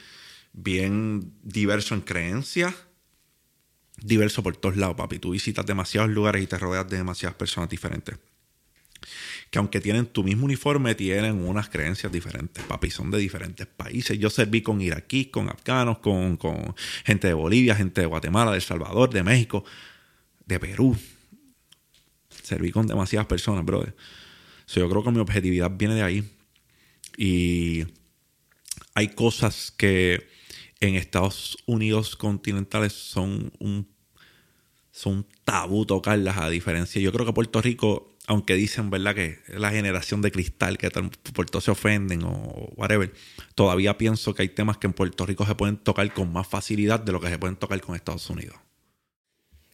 [0.54, 2.74] bien diverso en creencias,
[4.00, 5.18] diverso por todos lados, papi.
[5.18, 8.16] Tú visitas demasiados lugares y te rodeas de demasiadas personas diferentes.
[9.50, 12.90] Que aunque tienen tu mismo uniforme, tienen unas creencias diferentes, papi.
[12.90, 14.18] Son de diferentes países.
[14.18, 16.74] Yo serví con iraquíes, con afganos, con, con
[17.04, 19.64] gente de Bolivia, gente de Guatemala, de El Salvador, de México,
[20.46, 20.96] de Perú.
[22.42, 23.94] Serví con demasiadas personas, brother.
[24.66, 26.30] So, yo creo que mi objetividad viene de ahí.
[27.16, 27.84] Y
[28.94, 30.28] hay cosas que
[30.80, 33.88] en Estados Unidos continentales son un,
[34.90, 37.00] son un tabú tocarlas a diferencia.
[37.00, 39.14] Yo creo que Puerto Rico, aunque dicen, ¿verdad?
[39.14, 40.90] Que es la generación de cristal, que
[41.32, 43.12] por todo se ofenden o whatever,
[43.56, 47.00] todavía pienso que hay temas que en Puerto Rico se pueden tocar con más facilidad
[47.00, 48.56] de lo que se pueden tocar con Estados Unidos.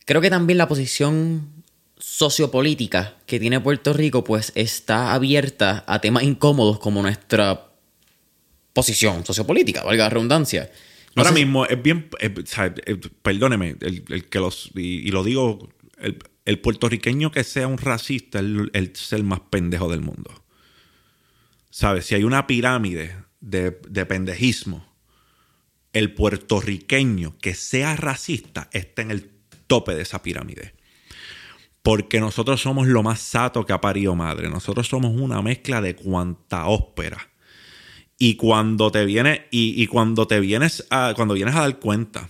[0.06, 1.64] Creo que también la posición
[1.98, 7.66] sociopolítica que tiene Puerto Rico, pues está abierta a temas incómodos como nuestra
[8.72, 10.70] posición sociopolítica, valga la redundancia.
[11.16, 12.30] No Ahora sé- mismo es bien, eh,
[13.22, 17.78] perdóneme, el, el que los, y, y lo digo, el, el puertorriqueño que sea un
[17.78, 20.44] racista el- el- es el más pendejo del mundo.
[21.70, 22.06] ¿Sabes?
[22.06, 24.86] Si hay una pirámide de, de pendejismo,
[25.92, 29.30] el puertorriqueño que sea racista está en el
[29.66, 30.74] tope de esa pirámide.
[31.82, 34.48] Porque nosotros somos lo más sato que ha parido madre.
[34.48, 37.30] Nosotros somos una mezcla de cuanta ópera.
[38.18, 42.28] Y cuando te vienes, y, y cuando te vienes a, cuando vienes a dar cuenta,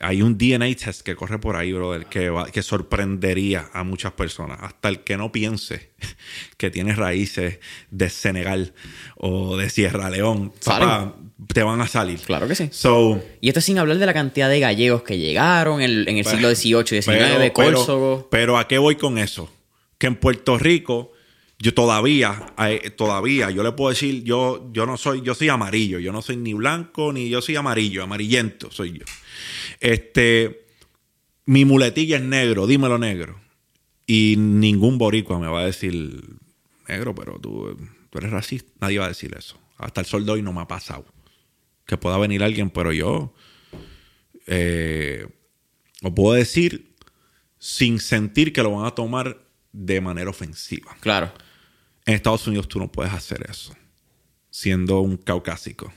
[0.00, 4.12] hay un DNA test que corre por ahí, brother, que, va- que sorprendería a muchas
[4.12, 4.58] personas.
[4.60, 5.90] Hasta el que no piense
[6.56, 7.58] que tiene raíces
[7.90, 8.74] de Senegal
[9.16, 11.14] o de Sierra León, papá,
[11.52, 12.18] te van a salir.
[12.20, 12.68] Claro que sí.
[12.72, 16.18] So, Y esto sin hablar de la cantidad de gallegos que llegaron en el, en
[16.18, 18.28] el siglo XVIII y XIX, pero, Córsogo.
[18.30, 19.50] pero ¿a qué voy con eso?
[19.98, 21.12] Que en Puerto Rico,
[21.58, 25.98] yo todavía, eh, todavía, yo le puedo decir, yo, yo no soy, yo soy amarillo,
[25.98, 29.04] yo no soy ni blanco, ni yo soy amarillo, amarillento soy yo.
[29.80, 30.66] Este,
[31.46, 33.40] mi muletilla es negro, dímelo negro.
[34.06, 36.22] Y ningún boricua me va a decir,
[36.88, 37.76] negro, pero tú,
[38.10, 38.70] tú eres racista.
[38.80, 39.58] Nadie va a decir eso.
[39.78, 41.06] Hasta el sol de hoy no me ha pasado.
[41.86, 43.34] Que pueda venir alguien, pero yo
[44.46, 45.26] eh,
[46.02, 46.94] os puedo decir
[47.58, 50.96] sin sentir que lo van a tomar de manera ofensiva.
[51.00, 51.32] Claro.
[52.06, 53.74] En Estados Unidos tú no puedes hacer eso,
[54.50, 55.92] siendo un caucásico.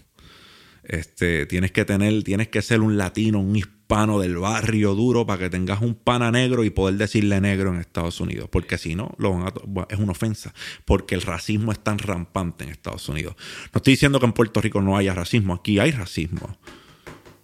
[0.83, 5.43] Este, tienes que tener, tienes que ser un latino, un hispano del barrio duro para
[5.43, 9.13] que tengas un pana negro y poder decirle negro en Estados Unidos, porque si no,
[9.19, 9.53] lo van a
[9.89, 10.51] es una ofensa,
[10.85, 13.35] porque el racismo es tan rampante en Estados Unidos.
[13.71, 16.57] No estoy diciendo que en Puerto Rico no haya racismo, aquí hay racismo.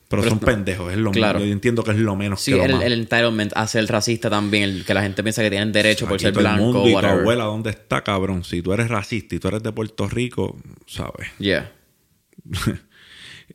[0.08, 1.40] Pero, Pero son no- pendejos, es lo Claro.
[1.40, 1.48] menos.
[1.50, 2.84] Yo entiendo que es lo menos Sí, que lo el, más.
[2.84, 6.20] el entitlement a ser racista también, el que la gente piensa que tienen derecho por
[6.22, 8.44] ser todo el blanco mundo o y tu abuela, ¿dónde está, cabrón?
[8.44, 11.28] Si tú eres racista y tú eres de Puerto Rico, ¿sabes?
[11.40, 11.72] Yeah.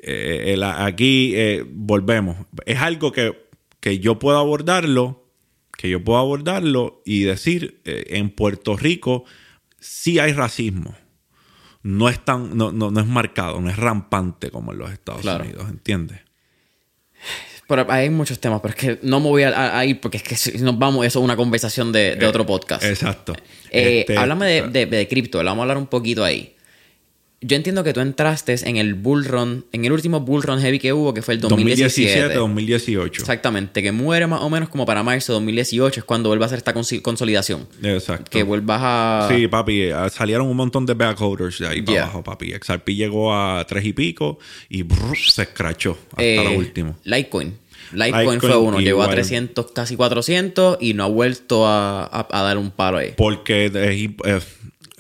[0.03, 2.37] Eh, el- aquí eh, volvemos.
[2.65, 3.49] Es algo que,
[3.81, 5.27] que yo puedo abordarlo,
[5.77, 9.25] que yo puedo abordarlo y decir, eh, en Puerto Rico
[9.79, 10.95] sí hay racismo.
[11.83, 15.23] No es tan, no, no, no es marcado, no es rampante como en los Estados
[15.23, 15.45] Claro.
[15.45, 16.21] Unidos, ¿entiendes?
[17.67, 20.37] Pero hay muchos temas, pero es que no me voy a, ir porque es que
[20.37, 22.83] si nos vamos, eso es una conversación de, de otro podcast.
[22.83, 23.33] Exacto.
[23.71, 26.55] Eh, Este, háblame de, de, de cripto, vamos a hablar un poquito ahí.
[27.43, 30.79] Yo entiendo que tú entraste en el bull run, en el último bull run heavy
[30.79, 32.35] que hubo, que fue el 2017.
[32.35, 33.23] 2017, 2018.
[33.23, 36.47] Exactamente, que muere más o menos como para marzo de 2018, es cuando vuelve a
[36.47, 37.67] hacer esta consolidación.
[37.83, 38.31] Exacto.
[38.31, 39.29] Que vuelvas a...
[39.31, 42.03] Sí, papi, salieron un montón de backholders de ahí para Yeah.
[42.05, 42.53] abajo, papi.
[42.53, 44.39] XRP llegó a tres y pico
[44.69, 44.85] y
[45.27, 46.97] se escrachó hasta eh, lo último.
[47.05, 47.55] Litecoin.
[47.93, 49.17] Litecoin, Litecoin fue uno, llegó a igual.
[49.17, 53.15] 300, casi 400 y no ha vuelto a, a- a dar un palo ahí.
[53.17, 54.41] Porque es- eh,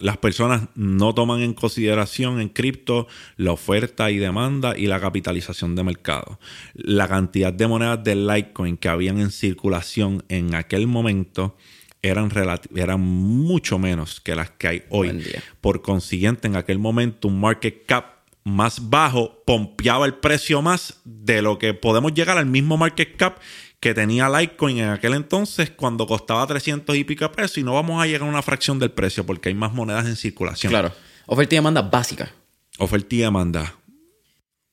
[0.01, 3.07] las personas no toman en consideración en cripto
[3.37, 6.39] la oferta y demanda y la capitalización de mercado.
[6.75, 11.57] La cantidad de monedas de Litecoin que habían en circulación en aquel momento
[12.03, 12.31] eran,
[12.75, 15.23] eran mucho menos que las que hay hoy.
[15.61, 21.43] Por consiguiente, en aquel momento un market cap más bajo pompeaba el precio más de
[21.43, 23.39] lo que podemos llegar al mismo market cap
[23.81, 28.03] que tenía Litecoin en aquel entonces cuando costaba 300 y pico pesos y no vamos
[28.03, 30.71] a llegar a una fracción del precio porque hay más monedas en circulación.
[30.71, 30.93] Claro.
[31.27, 32.31] Oferta y demanda básica.
[32.79, 33.75] Oferta y demanda.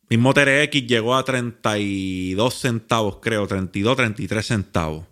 [0.09, 5.05] Mismo TRX llegó a 32 centavos, creo, 32, 33 centavos.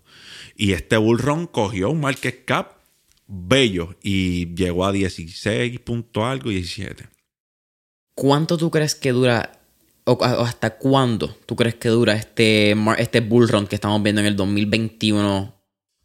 [0.56, 2.78] Y este bullrun cogió un market cap
[3.28, 7.08] bello y llegó a 16 punto algo, 17.
[8.14, 9.60] ¿Cuánto tú crees que dura
[10.06, 14.22] o, o hasta cuándo tú crees que dura este, este bull run que estamos viendo
[14.22, 14.38] en el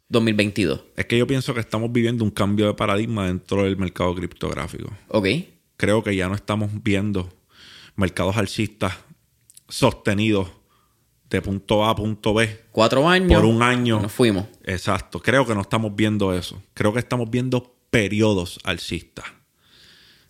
[0.09, 0.81] 2021-2022?
[0.97, 4.91] Es que yo pienso que estamos viviendo un cambio de paradigma dentro del mercado criptográfico.
[5.07, 5.27] Ok.
[5.77, 7.29] Creo que ya no estamos viendo
[7.95, 8.93] mercados alcistas
[9.67, 10.47] sostenidos
[11.29, 13.33] de punto A a punto B Cuatro años.
[13.33, 14.01] por un año.
[14.01, 14.45] Nos fuimos.
[14.65, 15.19] Exacto.
[15.21, 16.61] Creo que no estamos viendo eso.
[16.73, 19.25] Creo que estamos viendo periodos alcistas.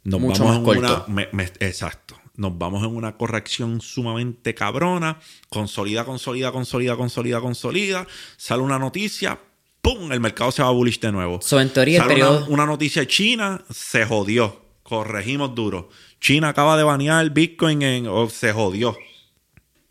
[0.04, 1.06] Nos Mucho vamos más corto.
[1.08, 1.14] una.
[1.16, 2.16] me- me- exacto.
[2.42, 5.20] Nos vamos en una corrección sumamente cabrona.
[5.48, 8.08] Consolida, consolida, consolida, consolida, consolida.
[8.36, 9.40] Sale una noticia.
[9.84, 10.12] ¡Pum!
[10.12, 11.40] El mercado se va a bullish de nuevo.
[11.44, 13.64] So, en teoría, Sale periodo- una, una noticia China.
[13.70, 14.60] Se jodió.
[14.82, 15.90] Corregimos duro.
[16.20, 18.08] China acaba de banear el Bitcoin en.
[18.08, 18.98] o se jodió.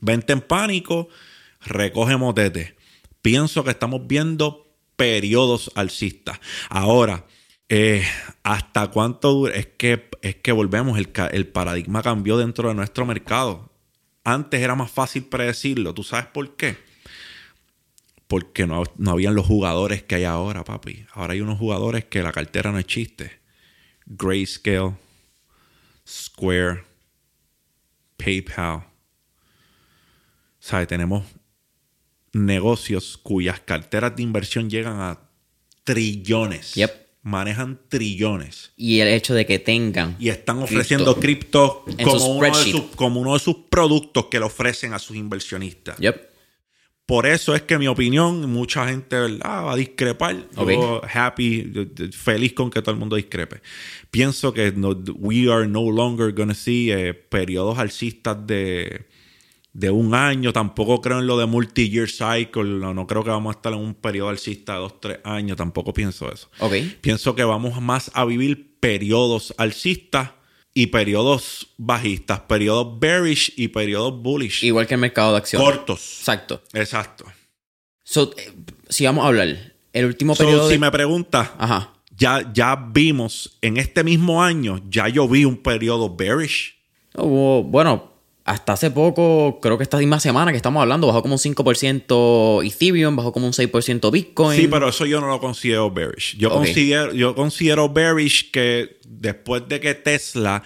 [0.00, 1.08] Vente en pánico,
[1.60, 2.74] recoge motete.
[3.22, 4.66] Pienso que estamos viendo
[4.96, 6.40] periodos alcistas.
[6.68, 7.26] Ahora,
[7.70, 8.04] eh,
[8.42, 9.54] ¿hasta cuánto dura?
[9.54, 13.70] Es que, es que volvemos, el, el paradigma cambió dentro de nuestro mercado.
[14.24, 15.94] Antes era más fácil predecirlo.
[15.94, 16.76] ¿Tú sabes por qué?
[18.26, 21.06] Porque no, no habían los jugadores que hay ahora, papi.
[21.12, 23.40] Ahora hay unos jugadores que la cartera no es chiste.
[24.04, 24.96] Grayscale,
[26.06, 26.84] Square,
[28.16, 28.84] PayPal.
[30.58, 30.88] ¿Sabes?
[30.88, 31.24] Tenemos
[32.32, 35.20] negocios cuyas carteras de inversión llegan a
[35.84, 36.74] trillones.
[36.74, 36.99] Yep.
[37.22, 38.72] Manejan trillones.
[38.76, 40.16] Y el hecho de que tengan.
[40.18, 44.46] Y están ofreciendo cripto como, uno de sus, como uno de sus productos que le
[44.46, 45.98] ofrecen a sus inversionistas.
[45.98, 46.30] Yep.
[47.04, 49.40] Por eso es que mi opinión, mucha gente ¿verdad?
[49.64, 50.46] va a discrepar.
[50.56, 53.60] Yo happy, yo- yo feliz con que todo el mundo discrepe.
[54.12, 59.06] Pienso que no- we are no longer going to see eh, periodos alcistas de,
[59.72, 60.52] de un año.
[60.52, 62.64] Tampoco creo en lo de multi-year cycle.
[62.64, 65.56] No, no creo que vamos a estar en un periodo alcista de dos, tres años.
[65.56, 66.48] Tampoco pienso eso.
[66.58, 66.74] Ok.
[67.00, 70.30] Pienso que vamos más a vivir periodos alcistas
[70.74, 72.40] y periodos bajistas.
[72.40, 74.62] Periodos bearish y periodos bullish.
[74.64, 75.66] Igual que el mercado de acciones.
[75.68, 76.16] cortos.
[76.20, 76.62] Exacto.
[76.72, 77.24] Exacto.
[78.04, 78.52] So, eh,
[78.88, 80.66] si vamos a hablar, el último So, periodo.
[80.66, 81.92] si de- me preguntas, Ajá.
[82.16, 86.74] ya, ya vimos en este mismo año, ya yo vi un periodo bearish.
[87.14, 88.09] Hubo- bueno,
[88.50, 92.66] hasta hace poco, creo que esta misma semana que estamos hablando, bajó como un 5%
[92.66, 94.60] Ethereum, bajó como un 6% Bitcoin.
[94.60, 96.36] Sí, pero eso yo no lo considero bearish.
[96.36, 100.64] Yo, considero, yo considero bearish que después de que Tesla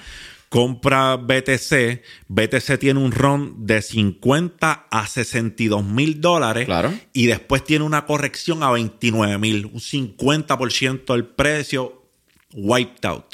[0.48, 6.90] compra BTC, BTC tiene un run de 50 a 62 mil dólares Claro.
[7.12, 12.02] y después tiene una corrección a 29 mil, un 50% del precio
[12.55, 13.24] wiped out.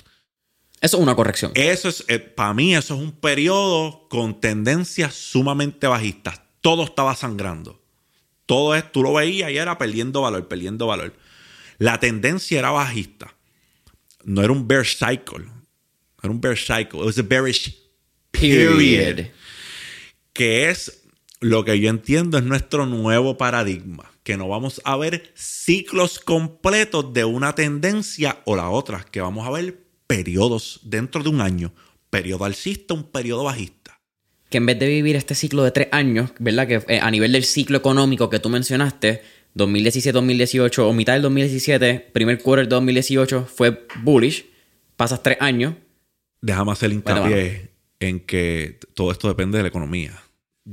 [0.81, 1.53] Eso es una corrección.
[1.55, 2.05] Eso es,
[2.35, 6.41] para mí, eso es un periodo con tendencias sumamente bajistas.
[6.63, 7.83] Todo estaba sangrando.
[8.47, 11.15] Todo es, tú lo veías y era perdiendo valor, perdiendo valor.
[11.79, 13.35] La tendencia era bajista.
[14.25, 15.45] No era un bear cycle.
[15.45, 17.01] No era un bear cycle.
[17.01, 17.77] It was a bearish
[18.31, 19.27] period.
[20.33, 21.03] Que es
[21.41, 24.11] lo que yo entiendo es nuestro nuevo paradigma.
[24.23, 29.05] Que no vamos a ver ciclos completos de una tendencia o la otra.
[29.11, 31.73] Que vamos a ver periodos dentro de un año.
[32.11, 34.01] Periodo alcista, un periodo bajista.
[34.49, 36.67] Que en vez de vivir este ciclo de tres años, ¿verdad?
[36.67, 39.23] Que eh, a nivel del ciclo económico que tú mencionaste,
[39.57, 44.47] 2017-2018 o mitad del 2017, primer quarter de 2018 fue bullish.
[44.97, 45.75] Pasas tres años.
[46.41, 47.71] Déjame hacer Bueno, hincapié
[48.01, 50.13] en que todo esto depende de la economía.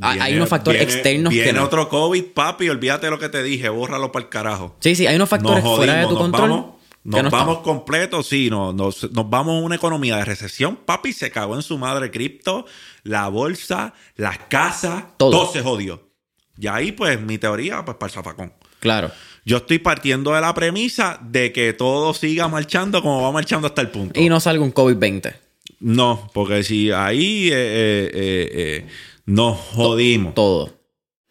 [0.01, 1.65] Hay- hay unos factores externos que Viene no.
[1.65, 4.75] otro COVID, papi, olvídate de lo que te dije, bórralo para el carajo.
[4.79, 6.49] Sí, sí, hay unos factores fuera de tu control.
[6.49, 6.76] Vamos, que
[7.07, 11.13] nos no vamos completos, sí, no, nos, nos vamos a una economía de recesión, papi,
[11.13, 12.65] se cagó en su madre cripto,
[13.03, 15.31] la bolsa, las casas, Todo.
[15.31, 15.53] todo.
[15.53, 16.09] se jodió.
[16.57, 18.53] Y ahí, pues, mi teoría, pues, para el zafacón.
[18.79, 19.11] Claro.
[19.45, 23.81] Yo estoy partiendo de la premisa de que todo siga marchando como va marchando hasta
[23.81, 24.19] el punto.
[24.19, 25.33] Y no salga un COVID-20.
[25.79, 28.87] No, porque si ahí eh, eh, eh,
[29.25, 30.33] nos jodimos.
[30.33, 30.77] Todo.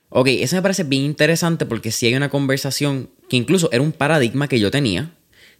[0.08, 3.92] Ok, eso me parece bien interesante porque si hay una conversación que incluso era un
[3.92, 5.12] paradigma que yo tenía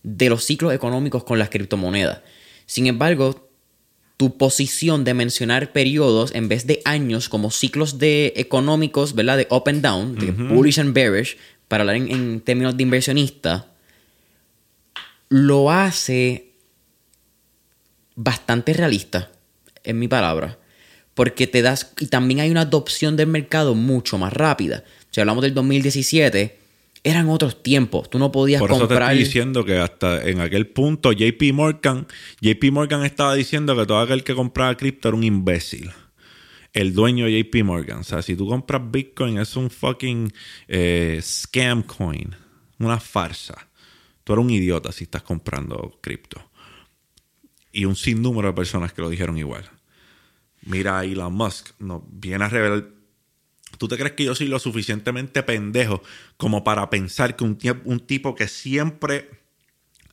[0.02, 2.20] de los ciclos económicos con las criptomonedas.
[2.66, 3.48] Sin embargo,
[4.16, 9.36] tu posición de mencionar periodos en vez de años como ciclos de económicos, ¿verdad?
[9.36, 11.36] De up and down, de bullish and bearish,
[11.68, 13.73] para hablar en, en términos de inversionista,
[15.28, 16.52] lo hace
[18.14, 19.31] bastante realista,
[19.85, 20.59] en mi palabra.
[21.14, 21.93] Porque te das.
[22.01, 24.85] Y también hay una adopción del mercado mucho más rápida.
[25.10, 26.59] Si hablamos del 2017,
[27.07, 28.11] eran otros tiempos.
[28.11, 28.99] Tú no podías Por eso comprar.
[28.99, 32.09] te estoy diciendo que hasta en aquel punto JP Morgan,
[32.41, 35.93] JP Morgan estaba diciendo que todo aquel que compraba cripto era un imbécil.
[36.73, 37.99] El dueño de JP Morgan.
[38.01, 40.33] O sea, si tú compras Bitcoin es un fucking
[40.66, 42.35] eh, scam coin.
[42.81, 43.69] Una farsa.
[44.24, 46.51] Tú eres un idiota si estás comprando cripto.
[47.70, 49.65] Y un sinnúmero de personas que lo dijeron igual.
[50.62, 51.70] Mira a Elon Musk.
[51.78, 52.95] No, viene a revelar
[53.78, 56.03] ¿Tú te crees que yo soy lo suficientemente pendejo
[56.36, 59.28] como para pensar que un, un tipo que siempre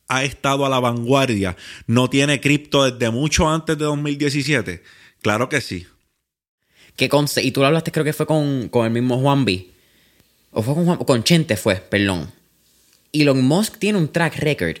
[0.08, 4.82] ha estado a la vanguardia no tiene cripto desde mucho antes de 2017?
[5.22, 5.86] Claro que sí.
[6.96, 9.70] que con- y tú lo hablaste, creo que fue con, con el mismo Juan B.
[10.52, 12.30] O fue con Juan, con Chente fue, perdón.
[13.12, 14.76] Elon Musk tiene un track record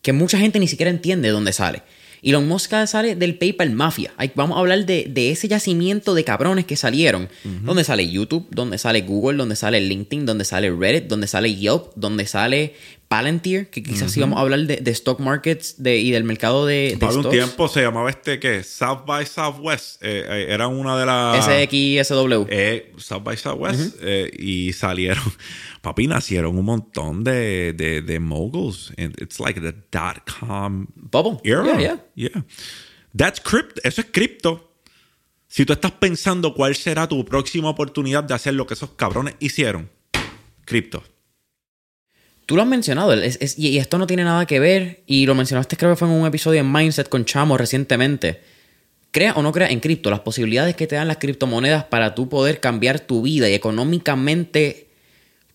[0.00, 1.82] que mucha gente ni siquiera entiende de dónde sale.
[2.22, 4.12] Elon Musk sale del PayPal Mafia.
[4.36, 7.28] Vamos a hablar de, de ese yacimiento de cabrones que salieron.
[7.64, 11.92] Donde sale YouTube, donde sale Google, donde sale LinkedIn, donde sale Reddit, donde sale Yelp,
[11.96, 12.74] donde sale
[13.12, 16.92] Palantir, que quizás íbamos a hablar de, de stock markets de, y del mercado de,
[16.92, 20.02] de Para un tiempo se llamaba este que South by Southwest.
[20.02, 21.44] Eh, eh, era una de las.
[21.44, 22.46] SXSW.
[22.48, 23.96] Eh, South by Southwest.
[24.00, 25.22] eh, y salieron.
[25.82, 28.94] Papi, nacieron un montón de, de, de moguls.
[28.96, 31.38] And It's like the dot com Bubble.
[31.44, 31.64] era.
[31.66, 32.30] Yeah, yeah.
[32.32, 32.44] Yeah.
[33.14, 33.78] That's crypto.
[33.84, 34.72] Eso es cripto.
[35.48, 39.34] Si tú estás pensando cuál será tu próxima oportunidad de hacer lo que esos cabrones
[39.38, 39.90] hicieron,
[40.64, 41.02] cripto.
[42.46, 45.34] Tú lo has mencionado, es- es- y esto no tiene nada que ver, y lo
[45.34, 48.40] mencionaste creo que fue en un episodio en Mindset con Chamo recientemente.
[49.10, 52.28] Crea o no crea en cripto, las posibilidades que te dan las criptomonedas para tú
[52.28, 54.88] poder cambiar tu vida y económicamente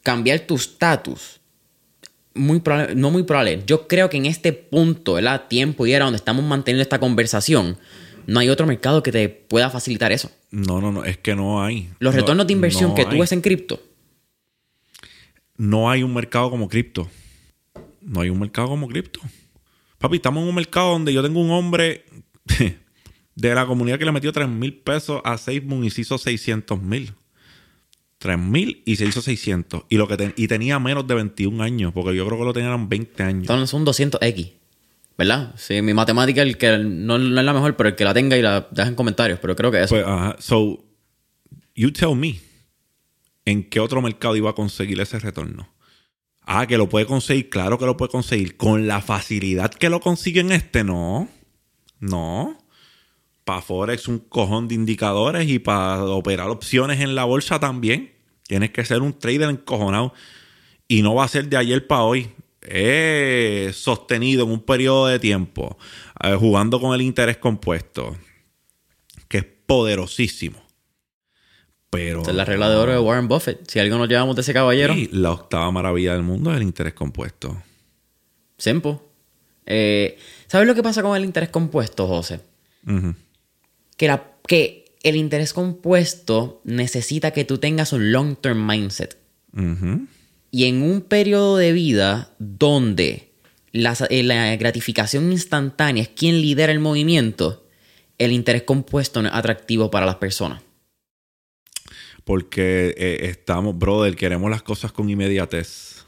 [0.03, 1.39] cambiar tu estatus.
[2.33, 3.63] Muy probable, no muy probable.
[3.65, 5.45] Yo creo que en este punto, ¿verdad?
[5.47, 7.77] Tiempo y era donde estamos manteniendo esta conversación,
[8.27, 10.29] no hay otro mercado que te pueda facilitar eso.
[10.51, 11.89] No, no, no, es que no hay.
[11.99, 13.81] Los No- retornos de inversión no que tú ves en cripto,
[15.57, 17.09] no hay un mercado como cripto.
[18.01, 19.19] No hay un mercado como cripto.
[19.97, 22.05] Papi, estamos en un mercado donde yo tengo un hombre
[23.35, 26.81] de la comunidad que le metió 3 mil pesos a SafeMoon y se hizo 600
[26.81, 27.13] mil.
[28.19, 29.83] 3 mil y se hizo 600.
[29.89, 32.53] Y, lo que ten- y tenía menos de 21 años, porque yo creo que lo
[32.53, 33.41] tenían 20 años.
[33.41, 34.53] Entonces son 200X.
[35.17, 35.55] ¿Verdad?
[35.57, 38.37] Sí, mi matemática el que no, no es la mejor, pero el que la tenga
[38.37, 39.39] y la deja en comentarios.
[39.39, 39.95] Pero creo que eso.
[39.95, 40.35] Pues, ajá.
[40.39, 40.83] So,
[41.75, 42.39] you tell me,
[43.47, 45.69] ¿en qué otro mercado iba a conseguir ese retorno?
[46.41, 48.57] Ah, que lo puede conseguir, claro que lo puede conseguir.
[48.57, 51.29] Con la facilidad que lo consigue en este, no.
[51.99, 52.57] No.
[53.43, 58.11] Para Forex un cojón de indicadores y para operar opciones en la bolsa también.
[58.43, 60.13] Tienes que ser un trader encojonado.
[60.87, 62.29] Y no va a ser de ayer para hoy.
[62.61, 65.77] Es sostenido en un periodo de tiempo,
[66.21, 68.17] eh, jugando con el interés compuesto
[69.27, 70.66] que es poderosísimo.
[71.89, 72.19] Pero.
[72.19, 73.69] Esta es la regla de oro de Warren Buffett.
[73.69, 76.63] Si algo nos llevamos de ese caballero, Sí, la octava maravilla del mundo es el
[76.63, 77.61] interés compuesto.
[78.57, 79.03] Sempo.
[79.65, 82.39] Eh, ¿Sabes lo que pasa con el interés compuesto, José?
[83.97, 89.17] Que, la, que el interés compuesto necesita que tú tengas un long-term mindset.
[90.51, 93.31] Y en un periodo de vida donde
[93.71, 97.65] la, eh, la gratificación instantánea es quien lidera el movimiento,
[98.17, 100.61] el interés compuesto no es atractivo para las personas.
[102.27, 106.05] Porque eh, estamos, brother, queremos las cosas con inmediatez.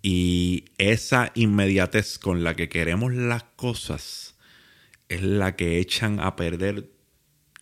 [0.00, 4.36] Y esa inmediatez con la que queremos las cosas
[5.10, 6.88] es la que echan a perder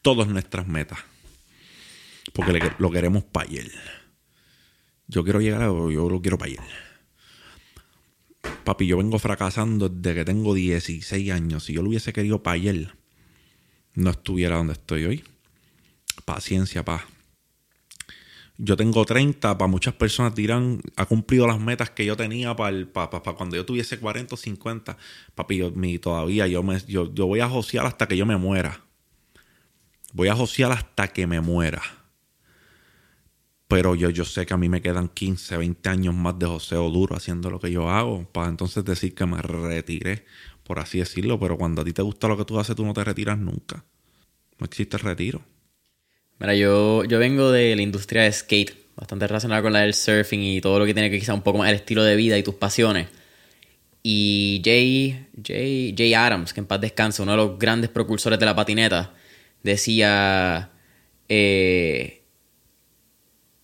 [0.01, 1.01] todas nuestras metas.
[2.33, 3.73] Porque lo queremos para ayer.
[5.09, 6.65] Yo quiero llegar a yo lo quiero para ayer.
[8.63, 11.65] Papi, yo vengo fracasando desde que tengo 16 años.
[11.65, 12.95] Si yo lo hubiese querido para ayer,
[13.95, 15.25] no estuviera donde estoy hoy.
[16.25, 17.09] Paciencia, pa.
[18.57, 22.71] Yo tengo 30, para muchas personas dirán, ha cumplido las metas que yo tenía para,
[22.77, 24.97] el- pa- pa- pa cuando yo tuviese 40 o 50.
[25.35, 26.63] Papi, yo, todavía yo
[27.27, 28.81] voy a josear hasta que yo me muera.
[30.15, 31.83] Voy a josear hasta que me muera.
[33.69, 36.91] Pero yo, yo sé que a mí me quedan 15, 20 años más de joseo
[36.91, 38.25] duro haciendo lo que yo hago.
[38.33, 40.25] Para entonces decir que me retiré,
[40.65, 41.39] por así decirlo.
[41.41, 43.85] Pero cuando a ti te gusta lo que tú haces, tú no te retiras nunca.
[44.59, 45.43] No existe retiro.
[46.39, 50.41] Mira, yo, yo vengo de la industria de skate, bastante relacionada con la del surfing
[50.41, 52.43] y todo lo que tiene que quizá un poco más el estilo de vida y
[52.43, 53.09] tus pasiones.
[54.03, 58.47] Y Jay, Jay, Jay Adams, que en paz descansa, uno de los grandes propulsores de
[58.47, 59.15] la patineta,
[59.63, 60.71] decía,
[61.29, 62.23] eh,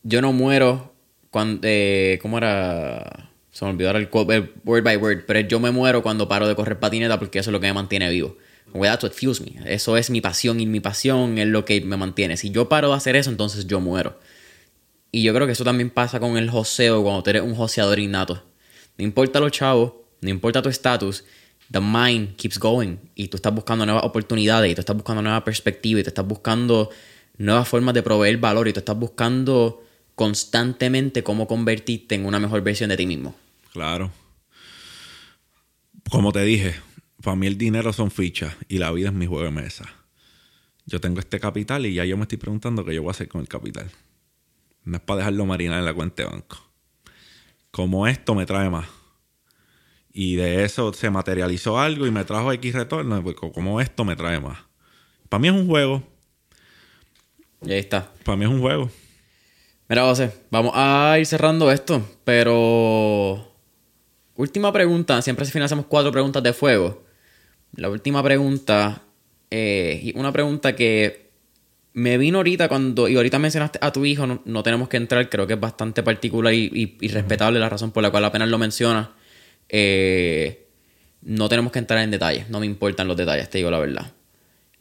[0.03, 0.95] yo no muero
[1.31, 3.31] cuando, eh, ¿cómo era?
[3.51, 6.55] Se me olvidó el, el word by word, pero yo me muero cuando paro de
[6.55, 8.37] correr patineta porque eso es lo que me mantiene vivo.
[8.73, 9.57] Well, that's what fuels me.
[9.65, 12.37] Eso es mi pasión y mi pasión es lo que me mantiene.
[12.37, 14.19] Si yo paro de hacer eso, entonces yo muero.
[15.13, 17.99] Y yo creo que eso también pasa con el joseo cuando tú eres un joseador
[17.99, 18.45] innato.
[18.97, 21.25] No importa los chavos, no importa tu estatus,
[21.71, 22.97] the mind keeps going.
[23.15, 26.27] Y tú estás buscando nuevas oportunidades, y tú estás buscando nuevas perspectivas, y tú estás
[26.27, 26.91] buscando
[27.39, 29.83] nuevas formas de proveer valor, y tú estás buscando
[30.15, 33.35] constantemente cómo convertirte en una mejor versión de ti mismo.
[33.73, 34.13] Claro.
[36.11, 36.75] Como te dije,
[37.23, 39.89] para mí el dinero son fichas y la vida es mi juego de mesa.
[40.87, 43.29] Yo tengo este capital y ya yo me estoy preguntando qué yo voy a hacer
[43.29, 43.91] con el capital.
[44.85, 46.59] No es para dejarlo marinar en la cuenta de banco.
[47.71, 48.89] Como esto me trae más.
[50.13, 53.23] Y de eso se materializó algo y me trajo X retorno.
[53.23, 54.59] Pues como esto me trae más.
[55.29, 56.03] Para mí es un juego.
[57.63, 58.13] Y ahí está.
[58.25, 58.91] Para mí es un juego.
[59.89, 63.47] Mira, José, vamos a ir cerrando esto, pero...
[64.37, 67.10] Última pregunta, siempre al final hacemos cuatro preguntas de fuego.
[67.77, 69.03] La última pregunta,
[69.51, 71.31] eh, y una pregunta que
[71.93, 75.47] me vino ahorita cuando, y ahorita mencionaste a tu hijo, no, tenemos que entrar, creo
[75.47, 79.13] que es bastante particular y, respetable la razón por la cual apenas lo menciona.
[79.69, 80.67] Eh,
[81.23, 84.13] no tenemos que entrar en detalles, no me importan los detalles, te digo la verdad.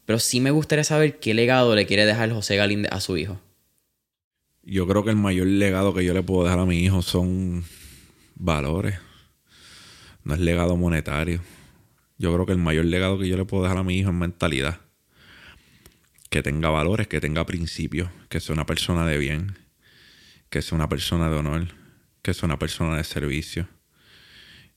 [0.06, 3.40] Pero sí me gustaría saber qué legado le quiere dejar José Galíndez a su hijo.
[4.64, 7.64] Yo creo que el mayor legado que yo le puedo dejar a mi hijo son
[8.36, 8.96] valores.
[10.24, 11.42] No es legado monetario.
[12.20, 14.16] Yo creo que el mayor legado que yo le puedo dejar a mi hijo es
[14.16, 14.82] mentalidad.
[16.30, 19.58] Que tenga valores, que tenga principios, que sea una persona de bien,
[20.50, 21.70] que sea una persona de honor,
[22.22, 23.70] que sea una persona de servicio.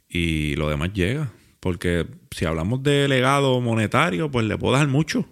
[0.08, 1.32] Y lo demás llega.
[1.58, 5.28] Porque si hablamos de legado monetario, pues le puedo dejar mucho.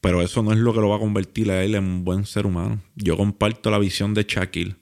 [0.00, 2.24] Pero eso no es lo que lo va a convertir a él en un buen
[2.24, 2.82] ser humano.
[2.96, 4.76] Yo comparto la visión de Shaquille.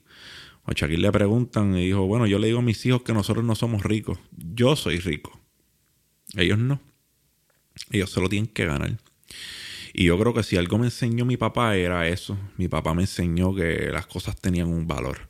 [0.63, 3.43] A Shaquille le preguntan y dijo, bueno, yo le digo a mis hijos que nosotros
[3.43, 4.19] no somos ricos.
[4.31, 5.40] Yo soy rico.
[6.35, 6.81] Ellos no.
[7.91, 8.97] Ellos se lo tienen que ganar.
[9.93, 12.37] Y yo creo que si algo me enseñó mi papá era eso.
[12.57, 15.29] Mi papá me enseñó que las cosas tenían un valor.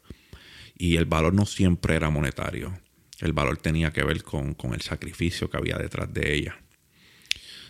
[0.77, 2.77] Y el valor no siempre era monetario.
[3.19, 6.59] El valor tenía que ver con, con el sacrificio que había detrás de ella.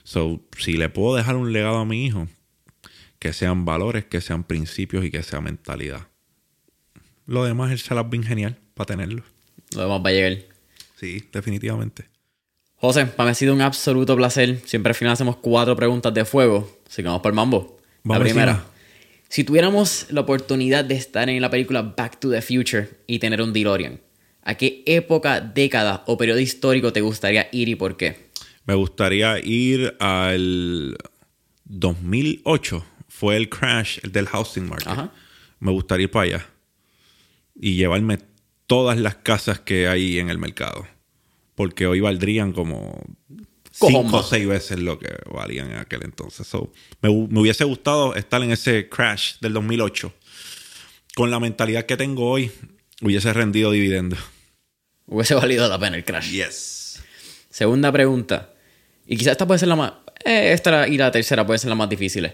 [0.03, 2.27] So, si le puedo dejar un legado a mi hijo,
[3.19, 6.07] que sean valores, que sean principios y que sea mentalidad.
[7.27, 9.23] Lo demás él se las bien genial para tenerlo.
[9.75, 10.37] Lo demás va a llegar.
[10.99, 12.10] Sí, definitivamente.
[12.81, 14.59] José, para mí ha sido un absoluto placer.
[14.65, 16.81] Siempre al final hacemos cuatro preguntas de fuego.
[16.87, 17.77] Así que vamos por el mambo.
[18.03, 18.65] la primera.
[19.29, 23.39] Si tuviéramos la oportunidad de estar en la película Back to the Future y tener
[23.43, 24.01] un DeLorean,
[24.41, 28.31] ¿a qué época, década o periodo histórico te gustaría ir y por qué?
[28.65, 30.97] Me gustaría ir al
[31.65, 32.83] 2008.
[33.07, 35.11] Fue el crash el del housing market.
[35.59, 36.47] Me gustaría ir para allá.
[37.53, 38.17] Y llevarme
[38.65, 40.87] todas las casas que hay en el mercado.
[41.55, 43.01] Porque hoy valdrían como
[43.71, 46.47] cinco o seis veces lo que valían en aquel entonces.
[47.01, 50.13] me, me, hubiese gustado estar en ese crash del 2008.
[51.15, 52.51] Con la mentalidad que tengo hoy,
[53.01, 54.19] hubiese rendido dividendos.
[55.07, 56.31] Hubiese valido la pena el crash.
[56.31, 57.01] Yes.
[57.49, 58.53] Segunda pregunta.
[59.05, 59.93] Y quizás esta puede ser la más...
[60.23, 62.33] Eh, esta y la tercera puede ser la más difíciles.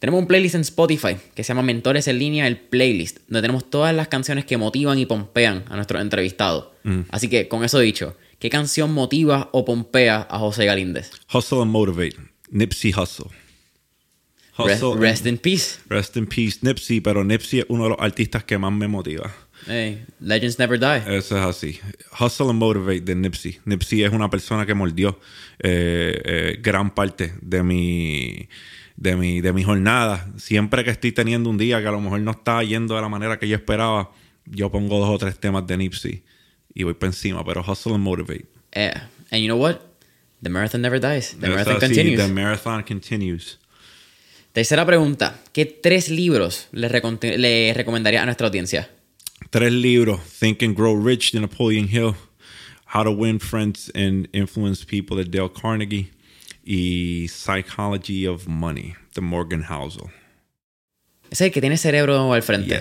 [0.00, 3.68] Tenemos un playlist en Spotify que se llama Mentores en línea, el playlist, donde tenemos
[3.68, 6.68] todas las canciones que motivan y pompean a nuestros entrevistados.
[6.84, 7.02] Mm.
[7.10, 11.12] Así que, con eso dicho, ¿qué canción motiva o pompea a José Galíndez?
[11.32, 12.16] Hustle and Motivate,
[12.50, 13.30] Nipsey Hustle.
[14.98, 15.78] rest in peace.
[15.88, 19.32] Rest in peace, Nipsey, pero Nipsey es uno de los artistas que más me motiva.
[19.66, 21.16] Hey, legends never die.
[21.16, 21.80] Eso es así.
[22.18, 23.58] Hustle and Motivate de Nipsey.
[23.66, 25.20] Nipsey es una persona que mordió
[25.58, 28.48] eh, eh, gran parte de mi,
[28.96, 30.26] de, mi, de mi jornada.
[30.38, 33.08] Siempre que estoy teniendo un día que a lo mejor no está yendo de la
[33.10, 34.10] manera que yo esperaba,
[34.46, 36.22] yo pongo dos o tres temas de Nipsey
[36.74, 37.44] y voy para encima.
[37.44, 38.46] Pero Hustle and Motivate.
[38.74, 39.08] Yeah.
[39.30, 39.80] And you know what?
[40.42, 41.36] The marathon never dies.
[41.38, 42.18] The marathon continues.
[42.18, 43.58] The marathon continues.
[44.52, 45.40] Tercera pregunta.
[45.52, 46.88] ¿Qué tres libros le,
[47.38, 48.88] le recomendaría a nuestra audiencia?
[49.50, 52.14] tres libros: Think and Grow Rich de Napoleon Hill,
[52.94, 56.10] How to Win Friends and Influence People de Dale Carnegie
[56.64, 60.10] y Psychology of Money de Morgan Housel.
[61.30, 62.74] Ese es el que tiene cerebro al frente.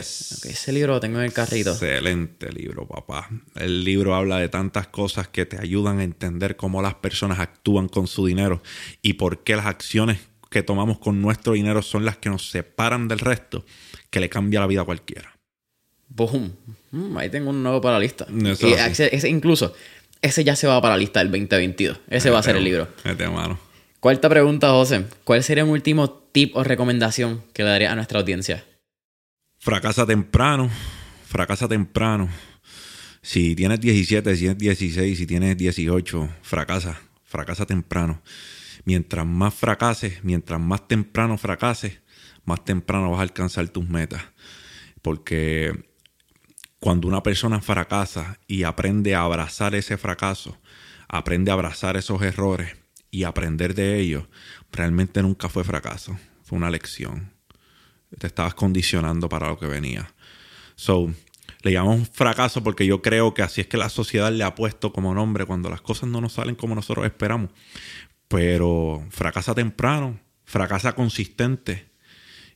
[0.49, 1.71] ese libro lo tengo en el carrito.
[1.71, 3.29] Excelente libro, papá.
[3.55, 7.87] El libro habla de tantas cosas que te ayudan a entender cómo las personas actúan
[7.87, 8.61] con su dinero
[9.03, 10.19] y por qué las acciones
[10.49, 13.65] que tomamos con nuestro dinero son las que nos separan del resto,
[14.09, 15.37] que le cambia la vida a cualquiera.
[16.07, 16.55] Boom.
[16.89, 18.25] Mm, ahí tengo un nuevo para la lista.
[18.67, 19.75] Y ese- ese incluso,
[20.23, 21.99] ese ya se va para la lista del 2022.
[22.09, 22.87] Ese va a ser el libro.
[23.05, 23.59] Mete mano.
[23.99, 25.07] Cuarta pregunta, José.
[25.25, 28.63] ¿Cuál sería un último tip o recomendación que le daría a nuestra audiencia?
[29.57, 30.69] Fracasa temprano,
[31.25, 32.29] fracasa temprano.
[33.21, 38.21] Si tienes 17, si tienes 16, si tienes 18, fracasa, fracasa temprano.
[38.85, 41.99] Mientras más fracases, mientras más temprano fracases,
[42.45, 44.23] más temprano vas a alcanzar tus metas.
[45.01, 45.73] Porque
[46.79, 50.57] cuando una persona fracasa y aprende a abrazar ese fracaso,
[51.09, 52.78] aprende a abrazar esos errores
[53.11, 54.25] y aprender de ellos,
[54.71, 57.33] realmente nunca fue fracaso, fue una lección.
[58.17, 60.13] Te estabas condicionando para lo que venía.
[60.75, 61.13] So,
[61.61, 64.93] le llamamos fracaso porque yo creo que así es que la sociedad le ha puesto
[64.93, 67.51] como nombre cuando las cosas no nos salen como nosotros esperamos.
[68.27, 71.89] Pero fracasa temprano, fracasa consistente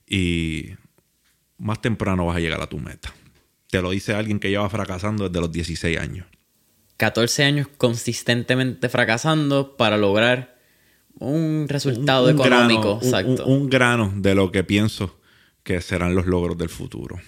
[0.08, 0.70] y
[1.58, 3.14] más temprano vas a llegar a tu meta.
[3.70, 6.28] Te lo dice alguien que lleva fracasando desde los 16 años.
[7.04, 10.58] 14 años consistentemente fracasando para lograr
[11.20, 13.00] un resultado económico.
[13.00, 13.46] grano, exacto.
[13.46, 15.20] un- un grano de lo que pienso
[15.64, 17.20] que serán los logros del futuro.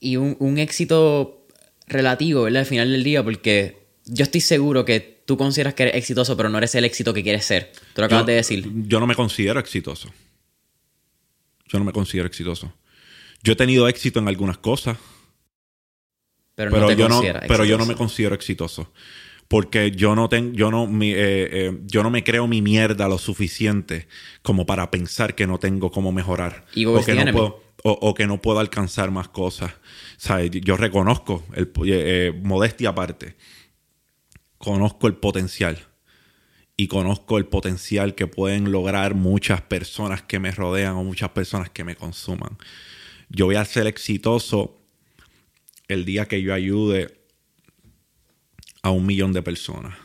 [0.00, 1.46] y un, un éxito
[1.86, 2.60] relativo, ¿verdad?
[2.60, 6.48] Al final del día, porque yo estoy seguro que tú consideras que eres exitoso, pero
[6.50, 7.72] no eres el éxito que quieres ser.
[7.94, 8.70] Tú lo acabas yo, de decir.
[8.86, 10.08] Yo no me considero exitoso.
[11.68, 12.72] Yo no me considero exitoso.
[13.42, 14.96] Yo he tenido éxito en algunas cosas,
[16.54, 18.92] Pero, no te yo, no, pero yo no me considero exitoso.
[19.48, 21.16] Porque yo no, tengo yo, no, mi- eh,
[21.68, 24.08] eh, yo no me creo mi mierda lo suficiente
[24.42, 26.64] como para pensar que no tengo cómo mejorar.
[27.02, 29.72] O que, no puedo, o, o que no puedo alcanzar más cosas.
[30.16, 30.50] ¿Sabes?
[30.50, 33.36] Yo reconozco, el, eh, modestia aparte,
[34.58, 35.78] conozco el potencial.
[36.76, 41.70] Y conozco el potencial que pueden lograr muchas personas que me rodean o muchas personas
[41.70, 42.58] que me consuman.
[43.28, 44.80] Yo voy a ser exitoso
[45.94, 47.16] el día que yo ayude
[48.82, 49.96] a un millón de personas.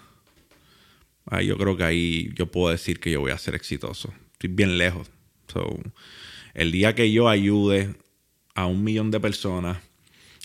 [1.25, 4.13] Ahí yo creo que ahí yo puedo decir que yo voy a ser exitoso.
[4.33, 5.11] Estoy bien lejos.
[5.47, 5.77] So,
[6.53, 7.95] el día que yo ayude
[8.55, 9.79] a un millón de personas,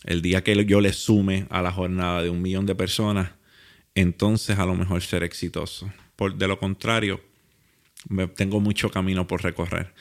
[0.04, 3.30] el día que yo le sume a la jornada de un millón de personas,
[3.94, 5.92] entonces a lo mejor ser exitoso.
[6.16, 7.20] Por, de lo contrario,
[8.08, 9.94] me, tengo mucho camino por recorrer.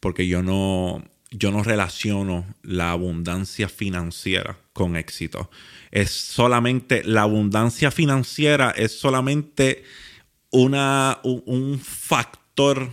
[0.00, 1.04] Porque yo no,
[1.38, 5.50] yo no relaciono la abundancia financiera con éxito.
[5.90, 9.84] Es solamente, la abundancia financiera es solamente
[10.50, 12.90] una, un, un factor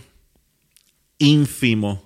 [1.18, 2.03] ínfimo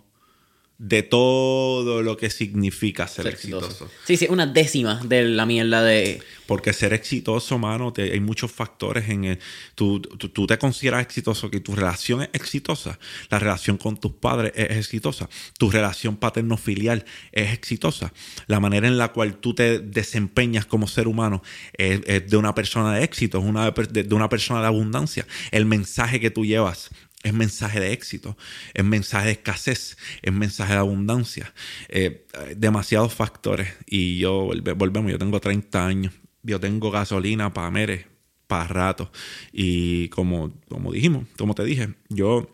[0.79, 3.67] de todo lo que significa ser, Ser exitoso.
[3.67, 3.91] exitoso.
[4.05, 6.23] Sí, sí, una décima de la mierda de.
[6.47, 9.39] Porque ser exitoso, mano, te- hay muchos factores en el...
[9.75, 12.99] Tú, tú, tú te consideras exitoso, que tu relación es exitosa.
[13.29, 15.29] La relación con tus padres es exitosa.
[15.59, 18.13] Tu relación paterno-filial es exitosa.
[18.47, 21.43] La manera en la cual tú te desempeñas como ser humano
[21.75, 25.27] es, es de una persona de éxito, es una de, de una persona de abundancia.
[25.51, 26.89] El mensaje que tú llevas
[27.23, 28.37] es mensaje de éxito,
[28.75, 31.53] es mensaje de escasez, es mensaje de abundancia.
[31.89, 32.27] Eh,
[32.57, 33.69] demasiados factores.
[33.87, 36.13] Y yo, volve- volvemos, yo tengo 30 años,
[36.43, 38.07] yo tengo gasolina para mere,
[38.47, 39.11] para rato.
[39.53, 42.49] Y como, como dijimos, como te dije, yo,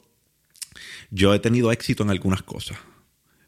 [1.10, 2.78] yo he tenido éxito en algunas cosas,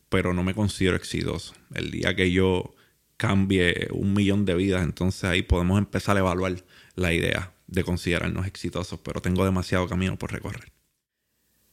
[0.08, 1.54] pero no me considero exitoso.
[1.74, 2.74] El día que yo
[3.16, 6.62] cambie un millón de vidas, entonces ahí podemos empezar a evaluar
[6.94, 10.75] la idea de considerarnos exitosos, pero tengo demasiado camino por recorrer.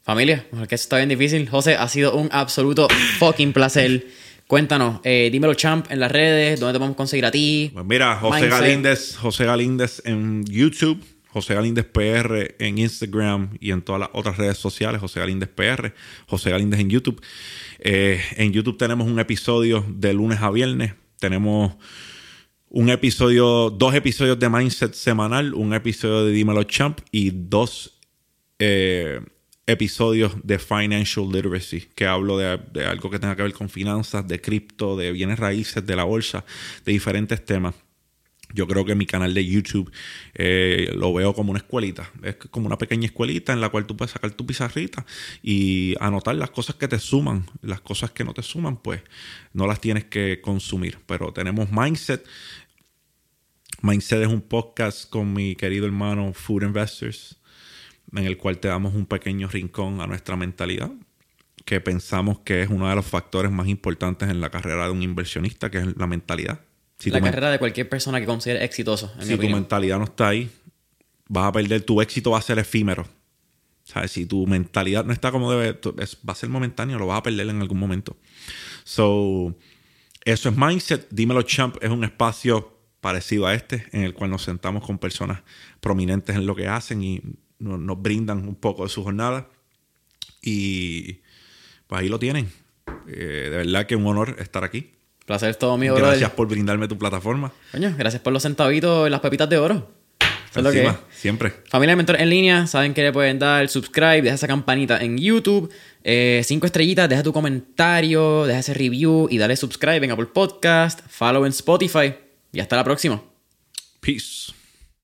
[0.04, 1.48] Familia, porque eso está bien difícil.
[1.48, 2.90] José, ha sido un absoluto
[3.20, 4.06] fucking placer.
[4.48, 7.72] Cuéntanos, eh, dímelo, champ, en las redes, dónde te podemos conseguir a ti.
[7.74, 8.60] Pues mira, José Mindset.
[8.60, 14.36] Galíndez, José Galíndez en YouTube, José Galíndez PR en Instagram y en todas las otras
[14.36, 15.94] redes sociales, José Galíndez PR,
[16.28, 17.22] José Galíndez en YouTube.
[17.80, 20.96] Eh, en YouTube tenemos un episodio de lunes a viernes.
[21.18, 21.76] Tenemos
[22.68, 28.02] un episodio, dos episodios de Mindset semanal, un episodio de Dímelo Champ y dos
[28.60, 29.22] eh,
[29.66, 34.42] episodios de Financial Literacy, que hablo de, algo que tenga que ver con finanzas, de
[34.42, 36.46] cripto, de bienes raíces, de la bolsa,
[36.86, 37.76] de diferentes temas.
[38.54, 39.92] Yo creo que mi canal de YouTube
[40.36, 42.12] eh, lo veo como una escuelita.
[42.22, 45.08] Es como una pequeña escuelita en la cual tú puedes sacar tu pizarrita
[45.42, 47.48] y anotar las cosas que te suman.
[47.62, 49.02] Las cosas que no te suman, pues
[49.54, 51.00] no las tienes que consumir.
[51.08, 52.24] Pero tenemos Mindset.
[53.82, 57.40] Mindset es un podcast con mi querido hermano Food Investors,
[58.12, 60.92] en el cual te damos un pequeño rincón a nuestra mentalidad,
[61.66, 65.02] que pensamos que es uno de los factores más importantes en la carrera de un
[65.02, 66.62] inversionista, que es la mentalidad.
[67.00, 69.60] Si la carrera de cualquier persona que considere exitoso, en mi si tu opinión.
[69.60, 70.50] mentalidad no está ahí,
[71.28, 73.08] vas a perder tu éxito, va a ser efímero.
[73.84, 74.12] ¿Sabes?
[74.12, 77.50] Si tu mentalidad no está como debe, va a ser momentáneo, lo vas a perder
[77.50, 78.16] en algún momento.
[78.86, 79.56] So,
[80.24, 81.10] eso es Mindset.
[81.10, 85.42] Dímelo Champ es un espacio parecido a este, en el cual nos sentamos con personas
[85.82, 87.22] prominentes en lo que hacen y
[87.64, 89.48] nos, brindan un poco de su jornada.
[90.42, 91.22] Y
[91.88, 92.52] pues ahí lo tienen.
[93.08, 94.92] Eh, de verdad que un honor estar aquí.
[95.26, 97.52] Placer es todo mío, Gracias por brindarme tu plataforma.
[97.72, 99.90] Coño, gracias por los centavitos y las pepitas de oro.
[100.52, 101.52] Eso es lo que Siempre.
[101.68, 105.18] Familia de Mentores en línea, saben que le pueden dar subscribe, deja esa campanita en
[105.18, 105.72] YouTube,
[106.04, 111.00] eh, cinco estrellitas, deja tu comentario, deja ese review y dale subscribe en Apple Podcast,
[111.08, 112.14] follow en Spotify.
[112.52, 113.24] Y hasta la próxima.
[114.00, 114.54] Peace.